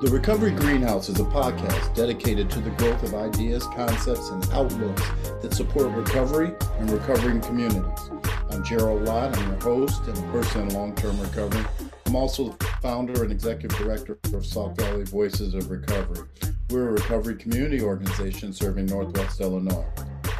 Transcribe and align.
The 0.00 0.10
Recovery 0.10 0.52
Greenhouse 0.52 1.08
is 1.08 1.18
a 1.18 1.24
podcast 1.24 1.92
dedicated 1.96 2.48
to 2.50 2.60
the 2.60 2.70
growth 2.70 3.02
of 3.02 3.14
ideas, 3.14 3.64
concepts, 3.64 4.30
and 4.30 4.48
outlooks 4.52 5.02
that 5.42 5.52
support 5.52 5.88
recovery 5.88 6.52
and 6.78 6.88
recovering 6.88 7.40
communities. 7.40 8.10
I'm 8.48 8.62
Gerald 8.62 9.02
Lott. 9.02 9.36
I'm 9.36 9.48
your 9.48 9.60
host 9.60 10.04
and 10.06 10.16
a 10.16 10.22
person 10.30 10.68
in 10.68 10.68
long 10.68 10.94
term 10.94 11.20
recovery. 11.20 11.64
I'm 12.06 12.14
also 12.14 12.50
the 12.50 12.64
founder 12.80 13.24
and 13.24 13.32
executive 13.32 13.76
director 13.76 14.16
of 14.34 14.46
Salt 14.46 14.76
Valley 14.76 15.02
Voices 15.02 15.54
of 15.54 15.68
Recovery. 15.68 16.28
We're 16.70 16.90
a 16.90 16.92
recovery 16.92 17.34
community 17.34 17.82
organization 17.82 18.52
serving 18.52 18.86
Northwest 18.86 19.40
Illinois. 19.40 19.84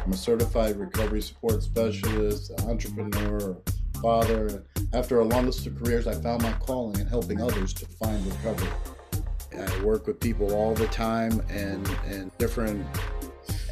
I'm 0.05 0.13
a 0.13 0.15
certified 0.15 0.77
recovery 0.77 1.21
support 1.21 1.63
specialist, 1.63 2.53
entrepreneur, 2.61 3.57
father. 4.01 4.63
After 4.93 5.19
a 5.19 5.25
long 5.25 5.47
list 5.47 5.67
of 5.67 5.77
careers, 5.77 6.07
I 6.07 6.13
found 6.13 6.43
my 6.43 6.53
calling 6.53 6.97
in 7.01 7.07
helping 7.07 7.41
others 7.41 7.73
to 7.73 7.85
find 7.85 8.25
recovery. 8.25 8.69
I 9.57 9.83
work 9.83 10.07
with 10.07 10.19
people 10.19 10.53
all 10.53 10.73
the 10.73 10.87
time 10.87 11.41
and, 11.49 11.87
and 12.05 12.35
different 12.37 12.85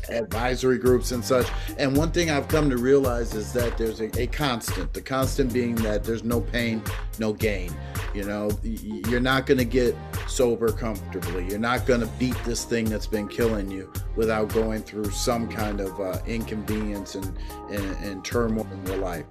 advisory 0.09 0.77
groups 0.77 1.11
and 1.11 1.23
such. 1.23 1.47
And 1.77 1.95
one 1.95 2.11
thing 2.11 2.29
I've 2.29 2.47
come 2.47 2.69
to 2.69 2.77
realize 2.77 3.33
is 3.33 3.51
that 3.53 3.77
there's 3.77 3.99
a, 3.99 4.21
a, 4.21 4.27
constant, 4.27 4.93
the 4.93 5.01
constant 5.01 5.53
being 5.53 5.75
that 5.75 6.03
there's 6.03 6.23
no 6.23 6.41
pain, 6.41 6.81
no 7.19 7.33
gain. 7.33 7.73
You 8.13 8.23
know, 8.23 8.49
you're 8.63 9.19
not 9.19 9.45
going 9.45 9.57
to 9.57 9.65
get 9.65 9.95
sober 10.27 10.71
comfortably. 10.71 11.47
You're 11.47 11.59
not 11.59 11.85
going 11.85 12.01
to 12.01 12.07
beat 12.19 12.37
this 12.45 12.63
thing 12.63 12.85
that's 12.85 13.07
been 13.07 13.27
killing 13.27 13.69
you 13.69 13.91
without 14.15 14.49
going 14.49 14.81
through 14.81 15.11
some 15.11 15.47
kind 15.47 15.81
of 15.81 15.99
uh, 15.99 16.19
inconvenience 16.25 17.15
and, 17.15 17.37
and, 17.69 17.97
and, 18.03 18.25
turmoil 18.25 18.67
in 18.71 18.85
your 18.87 18.97
life. 18.97 19.25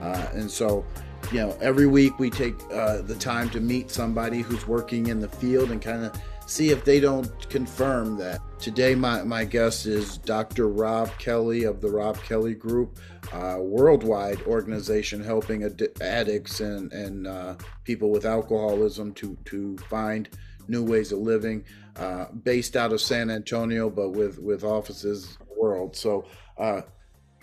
Uh, 0.00 0.26
and 0.34 0.50
so, 0.50 0.84
you 1.32 1.40
know, 1.40 1.56
every 1.60 1.86
week 1.86 2.18
we 2.18 2.30
take 2.30 2.54
uh, 2.72 3.02
the 3.02 3.14
time 3.14 3.50
to 3.50 3.60
meet 3.60 3.90
somebody 3.90 4.40
who's 4.40 4.66
working 4.66 5.08
in 5.08 5.20
the 5.20 5.28
field 5.28 5.70
and 5.70 5.80
kind 5.82 6.04
of 6.04 6.12
see 6.46 6.70
if 6.70 6.84
they 6.84 7.00
don't 7.00 7.48
confirm 7.50 8.16
that. 8.18 8.40
Today, 8.58 8.94
my, 8.94 9.22
my 9.24 9.44
guest 9.44 9.86
is 9.86 10.18
Dr. 10.18 10.68
Robb 10.68 11.10
Kelly 11.18 11.64
of 11.64 11.80
the 11.80 11.90
Robb 11.90 12.16
Kelly 12.22 12.54
Group, 12.54 12.98
a 13.32 13.60
worldwide 13.60 14.40
organization 14.42 15.22
helping 15.22 15.64
ad- 15.64 15.88
addicts 16.00 16.60
and, 16.60 16.92
and 16.92 17.26
uh, 17.26 17.56
people 17.84 18.10
with 18.10 18.24
alcoholism 18.24 19.12
to, 19.14 19.36
to 19.46 19.76
find 19.90 20.28
new 20.68 20.84
ways 20.84 21.12
of 21.12 21.18
living, 21.18 21.64
uh, 21.96 22.26
based 22.44 22.76
out 22.76 22.92
of 22.92 23.00
San 23.00 23.30
Antonio, 23.30 23.90
but 23.90 24.10
with, 24.10 24.38
with 24.38 24.64
offices 24.64 25.38
world. 25.56 25.96
So, 25.96 26.26
uh, 26.58 26.82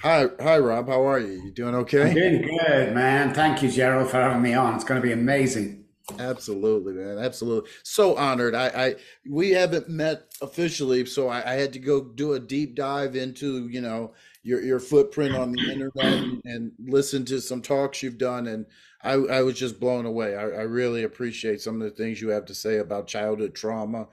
Hi, 0.04 0.28
hi, 0.42 0.58
Robb. 0.58 0.90
How 0.90 1.08
are 1.08 1.18
you? 1.18 1.42
You 1.46 1.52
doing 1.52 1.76
okay? 1.76 2.10
I'm 2.10 2.14
doing 2.14 2.42
good, 2.42 2.94
man. 2.94 3.34
Thank 3.34 3.64
you, 3.64 3.72
Gerald, 3.72 4.12
for 4.12 4.18
having 4.18 4.42
me 4.42 4.54
on. 4.54 4.76
It's 4.76 4.84
going 4.84 5.02
to 5.02 5.08
be 5.08 5.14
amazing. 5.14 5.86
Absolutely, 6.20 6.92
man. 6.92 7.20
Absolutely. 7.20 7.70
So 7.84 8.18
honored. 8.18 8.54
I, 8.54 8.68
I 8.68 8.96
we 9.26 9.52
haven't 9.52 9.88
met 9.88 10.26
officially, 10.42 11.06
so 11.06 11.30
I, 11.30 11.54
I, 11.54 11.54
had 11.54 11.72
to 11.72 11.80
go 11.80 12.04
do 12.04 12.34
a 12.34 12.40
deep 12.42 12.76
dive 12.76 13.16
into 13.16 13.70
you 13.70 13.80
know 13.80 14.14
your 14.44 14.62
your 14.62 14.82
footprint 14.82 15.38
on 15.38 15.54
the 15.54 15.72
internet 15.72 16.14
and, 16.14 16.42
and 16.44 16.72
listen 16.80 17.24
to 17.24 17.40
some 17.40 17.62
talks 17.62 18.04
you've 18.04 18.18
done, 18.18 18.48
and 18.48 18.66
I, 19.04 19.14
I 19.14 19.42
was 19.42 19.58
just 19.58 19.80
blown 19.80 20.06
away. 20.06 20.36
I, 20.36 20.42
I 20.42 20.64
really 20.64 21.04
appreciate 21.04 21.62
some 21.62 21.82
of 21.82 21.90
the 21.90 21.96
things 21.96 22.20
you 22.20 22.28
have 22.28 22.44
to 22.48 22.54
say 22.54 22.80
about 22.80 23.08
childhood 23.08 23.56
trauma, 23.56 24.10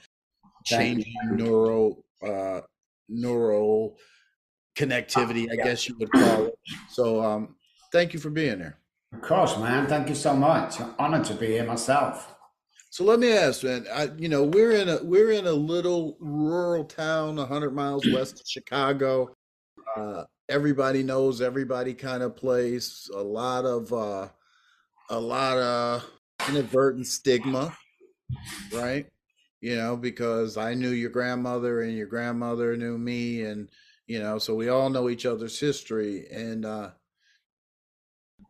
changing 0.65 1.17
neuro 1.33 2.05
uh, 2.25 2.61
neural 3.09 3.99
connectivity, 4.77 5.49
I 5.51 5.57
guess 5.57 5.89
you 5.89 5.97
would 5.99 6.11
call 6.13 6.47
it. 6.47 6.59
So, 6.89 7.23
um, 7.23 7.57
thank 7.93 8.13
you 8.15 8.21
for 8.21 8.31
being 8.31 8.59
here. 8.59 8.79
Of 9.13 9.23
course, 9.23 9.57
man. 9.59 9.87
Thank 9.87 10.09
you 10.09 10.15
so 10.15 10.35
much. 10.35 10.81
I'm 10.81 10.95
honored 10.99 11.25
to 11.27 11.35
be 11.35 11.47
here 11.47 11.65
myself. 11.65 12.35
So 12.91 13.05
let 13.05 13.21
me 13.21 13.33
ask, 13.33 13.63
man. 13.63 13.87
I, 13.93 14.09
you 14.17 14.29
know, 14.29 14.43
we're 14.45 14.73
in 14.73 14.89
a 14.89 14.99
we're 15.03 15.31
in 15.31 15.47
a 15.47 15.53
little 15.53 16.17
rural 16.21 16.85
town, 16.85 17.37
hundred 17.37 17.75
miles 17.75 18.05
west 18.13 18.41
of 18.41 18.47
Chicago. 18.49 19.37
Uh, 19.97 20.25
everybody 20.49 21.03
knows 21.05 21.41
everybody, 21.41 21.95
kind 21.95 22.23
of 22.23 22.37
place. 22.37 23.09
A 23.15 23.23
lot 23.23 23.65
of 23.65 23.93
uh, 23.93 24.29
a 25.09 25.21
lot 25.21 25.59
of 25.59 26.05
inadvertent 26.49 27.07
stigma, 27.07 27.77
right? 28.73 29.07
You 29.61 29.77
know, 29.77 29.97
because 29.97 30.57
I 30.57 30.75
knew 30.75 30.91
your 30.91 31.11
grandmother 31.11 31.83
and 31.83 31.97
your 31.97 32.09
grandmother 32.09 32.77
knew 32.77 32.99
me, 32.99 33.43
and 33.43 33.69
you 34.11 34.19
know, 34.19 34.39
so 34.39 34.57
we 34.57 34.69
all 34.69 34.91
know 34.91 35.09
each 35.09 35.25
other's 35.25 35.61
history, 35.61 36.27
and 36.33 36.67
uh, 36.67 36.91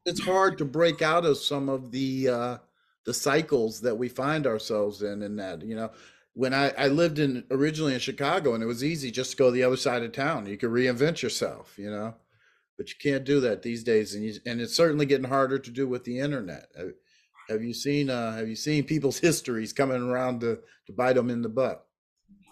it's 0.06 0.24
hard 0.24 0.56
to 0.56 0.64
break 0.64 1.02
out 1.02 1.26
of 1.26 1.36
some 1.36 1.68
of 1.68 1.90
the 1.90 2.30
uh, 2.30 2.58
the 3.04 3.12
cycles 3.12 3.82
that 3.82 3.98
we 3.98 4.08
find 4.08 4.46
ourselves 4.46 5.02
in. 5.02 5.20
In 5.20 5.36
that, 5.36 5.60
you 5.60 5.76
know, 5.76 5.90
when 6.32 6.54
I, 6.54 6.70
I 6.78 6.88
lived 6.88 7.18
in 7.18 7.44
originally 7.50 7.92
in 7.92 8.00
Chicago, 8.00 8.54
and 8.54 8.62
it 8.62 8.66
was 8.66 8.82
easy 8.82 9.10
just 9.10 9.32
to 9.32 9.36
go 9.36 9.50
the 9.50 9.62
other 9.62 9.76
side 9.76 10.02
of 10.02 10.12
town. 10.12 10.46
You 10.46 10.56
could 10.56 10.70
reinvent 10.70 11.20
yourself, 11.20 11.74
you 11.76 11.90
know, 11.90 12.14
but 12.78 12.88
you 12.88 12.96
can't 12.98 13.24
do 13.24 13.38
that 13.40 13.60
these 13.60 13.84
days, 13.84 14.14
and 14.14 14.24
you, 14.24 14.36
and 14.46 14.62
it's 14.62 14.74
certainly 14.74 15.04
getting 15.04 15.28
harder 15.28 15.58
to 15.58 15.70
do 15.70 15.86
with 15.86 16.04
the 16.04 16.20
internet. 16.20 16.68
Have 17.50 17.62
you 17.62 17.74
seen 17.74 18.08
uh, 18.08 18.32
Have 18.34 18.48
you 18.48 18.56
seen 18.56 18.84
people's 18.84 19.18
histories 19.28 19.74
coming 19.74 20.00
around 20.00 20.40
to 20.40 20.60
to 20.86 20.92
bite 20.94 21.16
them 21.16 21.28
in 21.28 21.42
the 21.42 21.50
butt? 21.50 21.86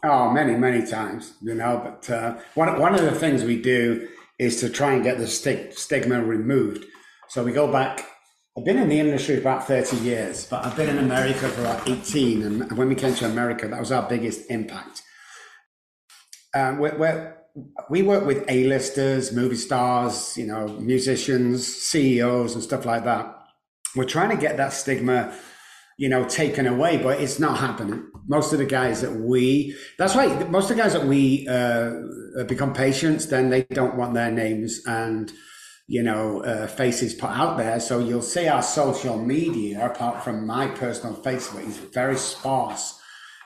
Oh, 0.05 0.31
many, 0.31 0.55
many 0.55 0.87
times, 0.87 1.35
you 1.43 1.55
know. 1.55 1.81
But 1.83 2.11
uh, 2.11 2.39
one 2.55 2.79
one 2.79 2.95
of 2.95 3.03
the 3.03 3.13
things 3.13 3.43
we 3.45 3.61
do 3.61 4.09
is 4.39 4.61
to 4.61 4.71
try 4.71 4.93
and 4.93 5.03
get 5.03 5.19
the 5.19 5.27
st- 5.27 5.75
stigma 5.75 6.23
removed. 6.23 6.85
So 7.29 7.43
we 7.43 7.53
go 7.53 7.71
back. 7.71 8.07
I've 8.57 8.65
been 8.65 8.79
in 8.79 8.89
the 8.89 9.01
industry 9.01 9.37
for 9.37 9.43
about 9.43 9.67
thirty 9.67 9.97
years, 9.99 10.47
but 10.47 10.65
I've 10.65 10.77
been 10.77 10.89
in 10.89 10.99
America 10.99 11.49
for 11.49 11.63
about 11.63 11.89
eighteen. 11.89 12.43
And 12.43 12.77
when 12.79 12.89
we 12.89 12.95
came 12.95 13.15
to 13.17 13.27
America, 13.27 13.67
that 13.67 13.81
was 13.81 13.91
our 13.91 14.09
biggest 14.09 14.51
impact. 14.51 15.03
Um, 16.55 16.79
we're, 16.79 16.97
we're, 16.97 17.37
we 17.91 18.03
work 18.03 18.25
with 18.25 18.45
A-listers, 18.49 19.33
movie 19.33 19.57
stars, 19.57 20.37
you 20.37 20.47
know, 20.47 20.67
musicians, 20.79 21.67
CEOs, 21.67 22.55
and 22.55 22.63
stuff 22.63 22.87
like 22.87 23.05
that. 23.05 23.35
We're 23.95 24.05
trying 24.05 24.31
to 24.31 24.37
get 24.37 24.57
that 24.57 24.73
stigma 24.73 25.37
you 25.99 26.09
know, 26.09 26.25
taken 26.25 26.67
away, 26.67 26.97
but 26.97 27.21
it's 27.21 27.41
not 27.41 27.59
happening. 27.59 28.09
Most 28.29 28.53
of 28.53 28.61
the 28.61 28.65
guys 28.65 29.03
that 29.03 29.13
we, 29.13 29.75
that's 29.99 30.15
why 30.15 30.29
most 30.45 30.71
of 30.71 30.77
the 30.77 30.83
guys 30.83 30.93
that 30.93 31.05
we 31.05 31.47
uh, 31.49 32.45
become 32.45 32.73
patients, 32.73 33.27
then 33.27 33.51
they 33.51 33.65
don't 33.65 33.97
want 33.97 34.15
their 34.15 34.31
names 34.31 34.81
and, 34.87 35.33
you 35.89 36.05
know, 36.05 36.45
uh, 36.45 36.69
faces 36.69 37.15
put 37.15 37.31
out 37.31 37.59
there. 37.59 37.81
So 37.81 37.99
you'll 37.99 38.23
see 38.23 38.47
our 38.47 38.63
social 38.63 39.19
media, 39.19 39.85
apart 39.85 40.23
from 40.23 40.47
my 40.47 40.69
personal 40.69 41.17
Facebook, 41.17 41.67
is 41.67 41.79
very 41.79 42.17
sparse. 42.17 43.01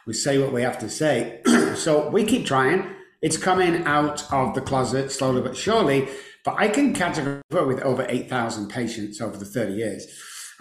We 0.07 0.13
say 0.13 0.37
what 0.37 0.53
we 0.53 0.61
have 0.61 0.79
to 0.81 0.91
say. 0.91 1.41
so 1.75 2.11
we 2.11 2.25
keep 2.25 2.45
trying. 2.45 2.85
It's 3.23 3.39
coming 3.39 3.85
out 3.85 4.31
of 4.31 4.55
the 4.55 4.61
closet 4.61 5.11
slowly 5.11 5.41
but 5.41 5.57
surely. 5.57 6.07
But 6.45 6.57
I 6.59 6.69
can 6.69 6.93
categorize 6.93 7.67
with 7.67 7.81
over 7.81 8.05
8,000 8.07 8.69
patients 8.69 9.23
over 9.23 9.39
the 9.39 9.47
30 9.47 9.73
years. 9.73 10.07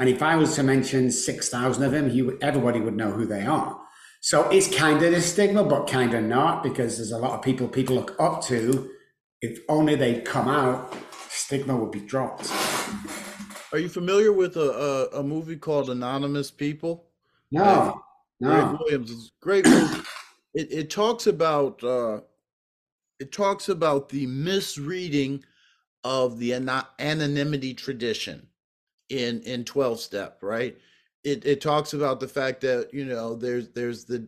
And 0.01 0.09
if 0.09 0.23
I 0.23 0.35
was 0.35 0.56
to 0.56 0.63
mention 0.63 1.12
6,000 1.12 1.84
of 1.84 1.91
them, 1.91 2.09
you, 2.09 2.35
everybody 2.41 2.79
would 2.79 2.97
know 2.97 3.12
who 3.12 3.23
they 3.23 3.45
are. 3.45 3.79
So 4.19 4.50
it's 4.50 4.75
kind 4.75 5.00
of 5.03 5.13
a 5.13 5.22
stigma, 5.22 5.63
but 5.63 5.85
kind 5.85 6.16
of 6.16 6.23
not, 6.23 6.63
because 6.63 6.97
there's 6.97 7.12
a 7.12 7.19
lot 7.19 7.34
of 7.34 7.44
people 7.44 7.67
people 7.67 7.97
look 7.97 8.16
up 8.19 8.44
to. 8.45 8.89
If 9.44 9.59
only 9.69 9.94
they'd 9.94 10.25
come 10.25 10.47
out, 10.47 10.97
stigma 11.29 11.75
would 11.75 11.91
be 11.91 12.00
dropped. 12.00 12.51
Are 13.72 13.78
you 13.78 13.89
familiar 13.89 14.34
with 14.34 14.57
a, 14.57 15.09
a, 15.13 15.19
a 15.19 15.23
movie 15.23 15.56
called 15.56 15.91
Anonymous 15.91 16.50
People? 16.50 17.06
No, 17.51 17.63
uh, 17.63 17.94
no. 18.39 18.50
Greg 18.50 18.79
Williams 18.79 19.12
is 19.12 19.31
great 19.39 19.68
movie. 19.68 20.01
it, 20.56 20.72
it 20.72 20.89
talks 20.89 21.28
about 21.28 21.83
uh, 21.83 22.22
it 23.19 23.31
talks 23.31 23.69
about 23.69 24.09
the 24.09 24.25
misreading 24.25 25.45
of 26.03 26.39
the 26.39 26.53
anonymity 26.97 27.75
tradition 27.75 28.47
in 29.12 29.42
in 29.42 29.63
12 29.63 30.00
step 30.00 30.40
right? 30.42 30.78
It 31.24 31.46
it 31.46 31.62
talks 31.62 31.94
about 31.94 32.19
the 32.19 32.28
fact 32.28 32.62
that 32.62 32.94
you 32.94 33.06
know 33.06 33.36
there's 33.36 33.69
there's 33.69 34.06
the 34.06 34.28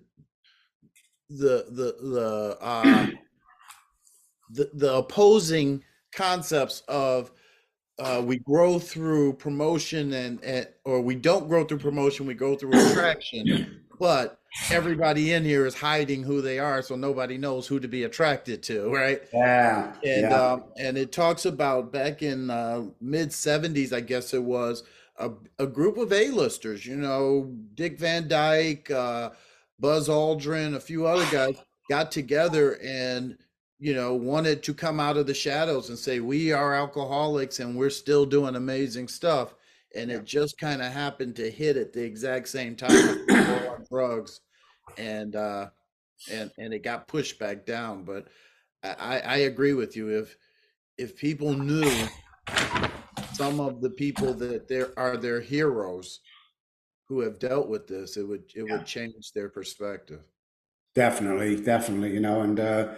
the 1.30 1.66
the 1.70 1.96
the 2.02 2.58
uh 2.62 3.08
the, 4.52 4.70
the 4.74 4.94
opposing 4.94 5.84
concepts 6.12 6.84
of 6.88 7.32
uh, 8.00 8.22
we 8.24 8.40
grow 8.40 8.80
through 8.80 9.34
promotion 9.34 10.14
and, 10.14 10.44
and 10.44 10.68
or 10.84 11.02
we 11.02 11.16
don't 11.16 11.48
grow 11.48 11.64
through 11.64 11.78
promotion 11.78 12.26
we 12.26 12.34
go 12.34 12.56
through 12.56 12.72
attraction. 12.92 13.82
But 14.00 14.40
everybody 14.72 15.34
in 15.34 15.44
here 15.44 15.66
is 15.66 15.76
hiding 15.76 16.24
who 16.24 16.42
they 16.42 16.60
are 16.60 16.82
so 16.82 16.96
nobody 16.96 17.38
knows 17.38 17.68
who 17.68 17.80
to 17.80 17.88
be 17.88 18.04
attracted 18.04 18.62
to 18.64 18.94
right? 18.94 19.22
Yeah 19.34 19.94
and 20.04 20.22
yeah. 20.22 20.52
um 20.52 20.64
and 20.78 20.98
it 20.98 21.12
talks 21.12 21.46
about 21.46 21.92
back 21.92 22.22
in 22.22 22.50
uh 22.50 22.84
mid 23.02 23.30
70s 23.30 23.94
i 23.94 24.00
guess 24.00 24.34
it 24.34 24.44
was 24.44 24.84
a, 25.18 25.32
a 25.60 25.68
group 25.68 25.98
of 25.98 26.12
a-listers 26.12 26.86
you 26.86 26.96
know 26.96 27.52
dick 27.76 28.00
van 28.00 28.28
dyke 28.28 28.90
uh 28.92 29.32
buzz 29.80 30.08
aldrin 30.08 30.76
a 30.76 30.80
few 30.80 31.06
other 31.06 31.26
guys 31.32 31.56
got 31.90 32.12
together 32.12 32.80
and 32.84 33.38
you 33.80 33.94
know 33.94 34.14
wanted 34.14 34.64
to 34.64 34.74
come 34.74 35.00
out 35.00 35.18
of 35.18 35.28
the 35.28 35.34
shadows 35.34 35.90
and 35.90 35.98
say 35.98 36.20
we 36.22 36.54
are 36.54 36.74
alcoholics 36.74 37.60
and 37.60 37.76
we're 37.76 37.90
still 37.90 38.26
doing 38.26 38.56
amazing 38.56 39.08
stuff. 39.08 39.56
And 39.96 40.10
it 40.10 40.26
just 40.26 40.58
kind 40.58 40.82
of 40.82 40.92
happened 40.92 41.36
to 41.36 41.52
hit 41.52 41.78
at 41.78 41.94
the 41.94 42.04
exact 42.04 42.48
same 42.48 42.76
time 42.76 43.28
drugs 43.92 44.40
and 44.98 45.36
uh, 45.36 45.70
and 46.32 46.52
and 46.58 46.74
it 46.74 46.84
got 46.84 47.08
pushed 47.08 47.40
back 47.40 47.66
down. 47.66 48.04
But 48.04 48.28
I, 48.84 49.20
I 49.20 49.38
agree 49.38 49.74
with 49.74 49.96
you. 49.96 50.10
If 50.10 50.38
if 50.98 51.18
people 51.18 51.54
knew 51.54 51.92
some 53.34 53.60
of 53.60 53.82
the 53.82 53.90
people 53.90 54.34
that 54.36 54.68
there 54.68 54.98
are 54.98 55.18
their 55.18 55.42
heroes 55.42 56.20
who 57.08 57.22
have 57.22 57.40
dealt 57.40 57.68
with 57.68 57.88
this, 57.88 58.18
it 58.18 58.28
would 58.28 58.44
it 58.56 58.66
yeah. 58.68 58.78
would 58.78 58.86
change 58.86 59.32
their 59.34 59.50
perspective. 59.50 60.22
Definitely, 60.96 61.62
definitely, 61.62 62.14
you 62.14 62.20
know, 62.20 62.42
and 62.42 62.60
uh, 62.60 62.90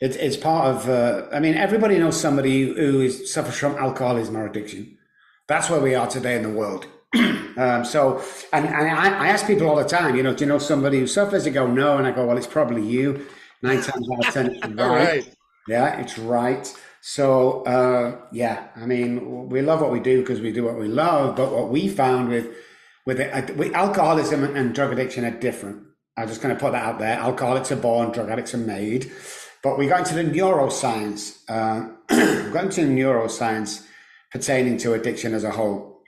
it's 0.00 0.16
it's 0.16 0.36
part 0.36 0.66
of. 0.66 0.88
Uh, 0.88 1.26
I 1.32 1.40
mean, 1.40 1.54
everybody 1.54 1.98
knows 1.98 2.20
somebody 2.20 2.68
who 2.68 3.00
is 3.00 3.32
suffers 3.32 3.56
from 3.56 3.76
alcoholism 3.76 4.36
or 4.36 4.46
addiction. 4.46 4.98
That's 5.48 5.68
where 5.68 5.80
we 5.80 5.94
are 5.94 6.06
today 6.06 6.36
in 6.36 6.42
the 6.42 6.50
world. 6.50 6.86
um, 7.56 7.84
so, 7.84 8.22
and, 8.52 8.66
and 8.66 8.90
I, 8.90 9.24
I, 9.24 9.28
ask 9.28 9.46
people 9.46 9.68
all 9.68 9.76
the 9.76 9.84
time, 9.84 10.14
you 10.14 10.22
know, 10.22 10.32
do 10.32 10.44
you 10.44 10.48
know 10.48 10.58
somebody 10.58 11.00
who 11.00 11.06
suffers? 11.08 11.44
They 11.44 11.50
go, 11.50 11.66
no, 11.66 11.98
and 11.98 12.06
I 12.06 12.12
go, 12.12 12.24
well, 12.24 12.38
it's 12.38 12.46
probably 12.46 12.86
you. 12.86 13.26
Nine 13.62 13.82
times 13.82 14.08
out 14.12 14.26
of 14.28 14.34
ten, 14.34 14.46
it's 14.54 14.66
right. 14.68 14.76
right. 14.76 15.36
Yeah, 15.66 16.00
it's 16.00 16.18
right. 16.18 16.72
So, 17.00 17.64
uh, 17.64 18.20
yeah, 18.30 18.68
I 18.76 18.86
mean, 18.86 19.48
we 19.48 19.60
love 19.60 19.80
what 19.80 19.90
we 19.90 20.00
do 20.00 20.20
because 20.20 20.40
we 20.40 20.52
do 20.52 20.64
what 20.64 20.78
we 20.78 20.86
love. 20.86 21.34
But 21.34 21.52
what 21.52 21.68
we 21.68 21.88
found 21.88 22.28
with 22.28 22.54
with, 23.06 23.20
it, 23.20 23.56
with 23.56 23.74
alcoholism 23.74 24.44
and 24.44 24.74
drug 24.74 24.92
addiction 24.92 25.24
are 25.24 25.30
different. 25.30 25.82
I'm 26.16 26.28
just 26.28 26.42
going 26.42 26.54
to 26.54 26.60
put 26.60 26.72
that 26.72 26.84
out 26.84 26.98
there. 26.98 27.18
Alcoholics 27.18 27.72
are 27.72 27.76
born, 27.76 28.12
drug 28.12 28.28
addicts 28.28 28.54
are 28.54 28.58
made. 28.58 29.10
But 29.62 29.78
we 29.78 29.88
got 29.88 30.00
into 30.00 30.14
the 30.14 30.24
neuroscience. 30.24 31.38
Uh, 31.48 31.88
we 32.10 32.52
got 32.52 32.64
into 32.64 32.82
neuroscience 32.82 33.86
pertaining 34.30 34.76
to 34.78 34.92
addiction 34.94 35.34
as 35.34 35.44
a 35.44 35.50
whole, 35.50 35.99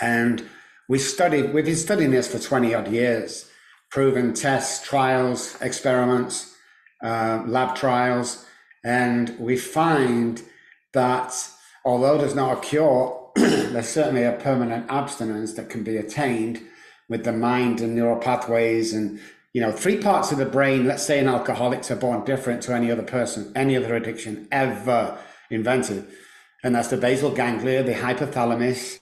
and 0.00 0.48
we 0.88 0.98
studied. 0.98 1.52
We've 1.54 1.64
been 1.64 1.76
studying 1.76 2.10
this 2.10 2.30
for 2.30 2.38
twenty 2.38 2.74
odd 2.74 2.88
years, 2.88 3.50
proven 3.90 4.34
tests, 4.34 4.86
trials, 4.86 5.56
experiments, 5.60 6.54
uh, 7.02 7.42
lab 7.46 7.76
trials, 7.76 8.44
and 8.84 9.36
we 9.38 9.56
find 9.56 10.42
that 10.92 11.34
although 11.84 12.18
there's 12.18 12.34
not 12.34 12.58
a 12.58 12.60
cure, 12.60 13.30
there's 13.36 13.88
certainly 13.88 14.24
a 14.24 14.32
permanent 14.32 14.90
abstinence 14.90 15.54
that 15.54 15.70
can 15.70 15.82
be 15.82 15.96
attained 15.96 16.60
with 17.08 17.24
the 17.24 17.32
mind 17.32 17.80
and 17.80 17.94
neural 17.94 18.18
pathways 18.18 18.92
and 18.92 19.20
you 19.52 19.60
know 19.60 19.70
three 19.70 19.98
parts 19.98 20.32
of 20.32 20.38
the 20.38 20.46
brain 20.46 20.86
let's 20.86 21.04
say 21.04 21.18
an 21.18 21.28
alcoholics 21.28 21.90
are 21.90 21.96
born 21.96 22.24
different 22.24 22.62
to 22.62 22.74
any 22.74 22.90
other 22.90 23.02
person 23.02 23.52
any 23.54 23.76
other 23.76 23.94
addiction 23.94 24.48
ever 24.50 25.18
invented 25.50 26.06
and 26.62 26.74
that's 26.74 26.88
the 26.88 26.96
basal 26.96 27.30
ganglia 27.30 27.82
the 27.82 27.92
hypothalamus 27.94 29.00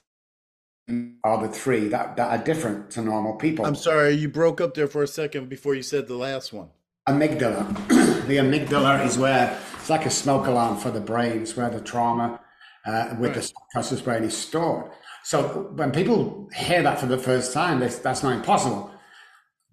are 1.23 1.41
the 1.41 1.47
three 1.47 1.87
that, 1.87 2.17
that 2.17 2.29
are 2.29 2.43
different 2.43 2.91
to 2.91 3.01
normal 3.01 3.35
people 3.35 3.65
i'm 3.65 3.75
sorry 3.75 4.11
you 4.11 4.27
broke 4.27 4.59
up 4.59 4.73
there 4.73 4.87
for 4.87 5.01
a 5.01 5.07
second 5.07 5.47
before 5.47 5.73
you 5.75 5.81
said 5.81 6.07
the 6.07 6.15
last 6.15 6.51
one 6.51 6.69
amygdala 7.07 7.65
the 8.27 8.37
amygdala 8.37 9.05
is 9.05 9.17
where 9.17 9.57
it's 9.75 9.89
like 9.89 10.05
a 10.05 10.09
smoke 10.09 10.47
alarm 10.47 10.77
for 10.77 10.91
the 10.91 10.99
brain 10.99 11.41
it's 11.41 11.55
where 11.55 11.69
the 11.69 11.79
trauma 11.79 12.39
uh, 12.85 13.15
with 13.19 13.29
right. 13.29 13.33
the 13.35 13.41
subconscious 13.41 14.01
brain 14.01 14.23
is 14.23 14.35
stored. 14.35 14.91
So 15.23 15.71
when 15.75 15.91
people 15.91 16.49
hear 16.53 16.83
that 16.83 16.99
for 16.99 17.05
the 17.05 17.17
first 17.17 17.53
time, 17.53 17.79
that's 17.79 18.23
not 18.23 18.33
impossible. 18.33 18.91